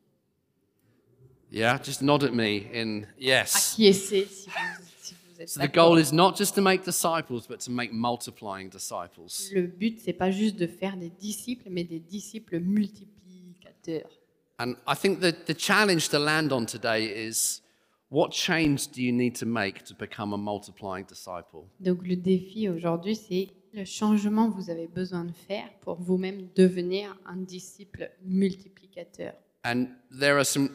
Yeah, 1.50 1.78
just 1.82 2.02
nod 2.02 2.24
at 2.24 2.34
me 2.34 2.68
in 2.72 3.06
yes. 3.18 3.72
Acquiescez 3.72 4.26
si 4.26 4.50
vous, 4.50 4.84
si 5.00 5.14
vous 5.14 5.40
êtes 5.40 5.48
So 5.48 5.60
the 5.60 5.68
goal 5.68 5.98
is 5.98 6.12
not 6.12 6.36
just 6.36 6.54
to 6.56 6.60
make 6.60 6.84
disciples, 6.84 7.46
but 7.46 7.60
to 7.60 7.70
make 7.70 7.92
multiplying 7.92 8.68
disciples. 8.68 9.50
Le 9.54 9.66
but, 9.66 9.98
c'est 10.00 10.12
pas 10.12 10.30
juste 10.30 10.56
de 10.56 10.66
faire 10.66 10.96
des 10.96 11.10
disciples, 11.10 11.68
mais 11.70 11.84
des 11.84 12.00
disciples 12.00 12.60
multiplicateurs. 12.60 14.10
And 14.58 14.74
I 14.86 14.94
think 14.94 15.20
that 15.20 15.46
the 15.46 15.54
challenge 15.56 16.08
to 16.10 16.18
land 16.18 16.52
on 16.52 16.66
today 16.66 17.06
is 17.06 17.62
what 18.10 18.32
change 18.32 18.88
do 18.88 19.00
you 19.00 19.12
need 19.12 19.36
to 19.36 19.46
make 19.46 19.84
to 19.84 19.94
become 19.94 20.34
a 20.34 20.38
multiplying 20.38 21.06
disciple? 21.06 21.66
Donc 21.80 22.06
le 22.06 22.16
défi 22.16 22.68
aujourd'hui, 22.68 23.16
c'est 23.16 23.48
le 23.72 23.84
changement 23.84 24.50
que 24.50 24.56
vous 24.56 24.68
avez 24.68 24.88
besoin 24.88 25.24
de 25.24 25.32
faire 25.32 25.70
pour 25.80 25.96
vous-même 26.00 26.48
devenir 26.56 27.16
un 27.24 27.36
disciple 27.36 28.10
multiplicateur. 28.22 29.32
And 29.64 29.86
there 30.10 30.36
are 30.36 30.44
some 30.44 30.70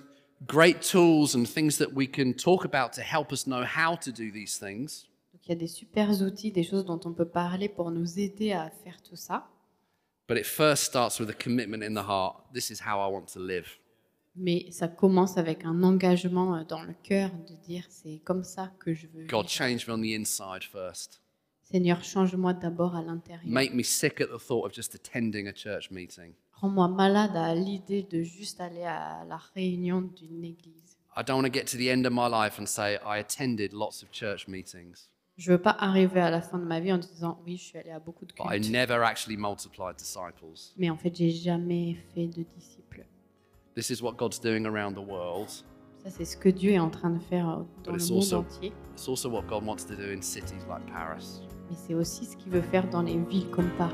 great 0.48 0.82
tools 0.82 1.36
and 1.36 1.46
things 1.46 1.78
that 1.78 1.94
we 1.94 2.08
can 2.08 2.34
talk 2.34 2.66
about 2.66 2.94
to 2.94 3.02
help 3.02 3.32
us 3.32 3.46
know 3.46 3.64
how 3.64 3.96
to 3.96 4.12
do 4.12 4.32
these 4.32 4.58
things. 4.58 5.08
Donc 5.34 5.42
il 5.48 5.50
y 5.50 5.52
a 5.54 5.56
des 5.56 5.68
super 5.68 6.10
outils, 6.22 6.52
des 6.52 6.64
choses 6.64 6.86
dont 6.86 7.00
on 7.06 7.14
peut 7.14 7.28
parler 7.28 7.70
pour 7.70 7.92
nous 7.92 8.20
aider 8.20 8.52
à 8.52 8.70
faire 8.84 9.02
tout 9.02 9.16
ça. 9.16 9.48
But 10.28 10.38
it 10.38 10.46
first 10.46 10.84
starts 10.84 11.20
with 11.20 11.30
a 11.30 11.34
commitment 11.34 11.84
in 11.84 11.94
the 11.94 12.08
heart. 12.08 12.36
This 12.54 12.70
is 12.70 12.80
how 12.86 13.00
I 13.00 13.12
want 13.12 13.26
to 13.34 13.40
live. 13.40 13.68
Mais 14.36 14.66
ça 14.72 14.88
commence 14.88 15.38
avec 15.38 15.64
un 15.64 15.84
engagement 15.84 16.56
euh, 16.56 16.64
dans 16.64 16.82
le 16.82 16.96
cœur 17.04 17.30
de 17.48 17.56
dire 17.68 17.86
c'est 17.90 18.20
comme 18.24 18.44
ça 18.44 18.72
que 18.80 18.94
je 18.94 19.08
veux. 19.08 19.26
God, 19.26 19.46
vivre. 19.46 19.50
change 19.50 19.88
me 19.88 19.94
on 19.94 20.02
the 20.02 20.16
inside 20.16 20.64
first. 20.64 21.22
Seigneur, 21.62 22.04
change-moi 22.04 22.54
d'abord 22.54 22.96
à 22.96 23.02
l'intérieur. 23.02 23.46
Make 23.46 23.74
me 23.74 23.84
sick 23.84 24.22
at 24.22 24.28
the 24.28 24.40
thought 24.40 24.66
of 24.66 24.74
just 24.74 24.96
attending 24.96 25.48
a 25.48 25.54
church 25.54 25.92
meeting. 25.92 26.34
Rends-moi 26.64 26.88
malade 26.88 27.36
à 27.36 27.54
l'idée 27.54 28.04
de 28.10 28.24
juste 28.24 28.62
aller 28.62 28.84
à 28.86 29.26
la 29.28 29.36
réunion 29.54 30.00
d'une 30.02 30.46
église. 30.46 30.98
I 31.18 31.22
don't 31.22 31.36
want 31.36 31.44
to 31.44 31.52
get 31.54 31.66
to 31.66 31.78
the 31.78 31.90
end 31.90 32.06
of 32.06 32.14
my 32.14 32.30
life 32.30 32.58
and 32.58 32.66
say 32.66 32.96
I 33.06 33.20
attended 33.20 33.74
lots 33.74 34.02
of 34.02 34.10
church 34.14 34.48
meetings, 34.48 35.10
Je 35.36 35.52
veux 35.52 35.58
pas 35.62 35.76
arriver 35.78 36.22
à 36.22 36.30
la 36.32 36.40
fin 36.40 36.58
de 36.58 36.64
ma 36.64 36.80
vie 36.80 36.94
en 36.94 37.00
disant 37.00 37.38
oui, 37.46 37.58
je 37.58 37.64
suis 37.64 37.78
allé 37.78 37.90
à 37.92 38.00
beaucoup 38.00 38.24
de 38.26 38.32
but 38.34 38.46
I 38.46 38.60
cultes, 38.62 38.72
never 38.72 39.04
actually 39.04 39.36
multiplied 39.36 39.98
disciples. 39.98 40.72
mais 40.78 40.90
en 40.90 40.96
fait, 40.96 41.14
j'ai 41.14 41.32
jamais 41.32 41.98
fait 42.16 42.28
de 42.28 42.46
disciples. 42.56 43.06
This 43.76 43.90
is 43.90 44.02
what 44.02 44.14
God's 44.14 44.40
doing 44.40 44.66
around 44.66 44.94
the 44.96 45.06
world. 45.06 45.50
Ça, 46.02 46.12
c'est 46.12 46.24
ce 46.26 46.38
que 46.38 46.48
Dieu 46.48 46.72
est 46.72 46.80
en 46.80 46.90
train 46.90 47.10
de 47.10 47.20
faire 47.20 47.46
dans 47.46 47.66
But 47.84 47.88
le 47.92 47.96
it's 47.96 48.10
monde 48.10 48.20
also- 48.24 48.38
entier. 48.38 48.72
It's 48.94 49.10
also 49.10 49.30
what 49.30 49.44
God 49.50 49.66
wants 49.66 49.84
to 49.88 49.96
do 49.96 50.14
in 50.18 50.22
cities 50.22 50.64
like 50.70 50.86
Paris. 50.94 51.42
Mais 51.70 51.76
c'est 51.76 51.94
aussi 51.94 52.24
ce 52.26 52.38
qu'il 52.38 52.54
veut 52.54 52.62
faire 52.62 52.90
dans 52.90 53.02
les 53.02 53.18
villes 53.18 53.50
comme 53.50 53.70
Paris. 53.78 53.94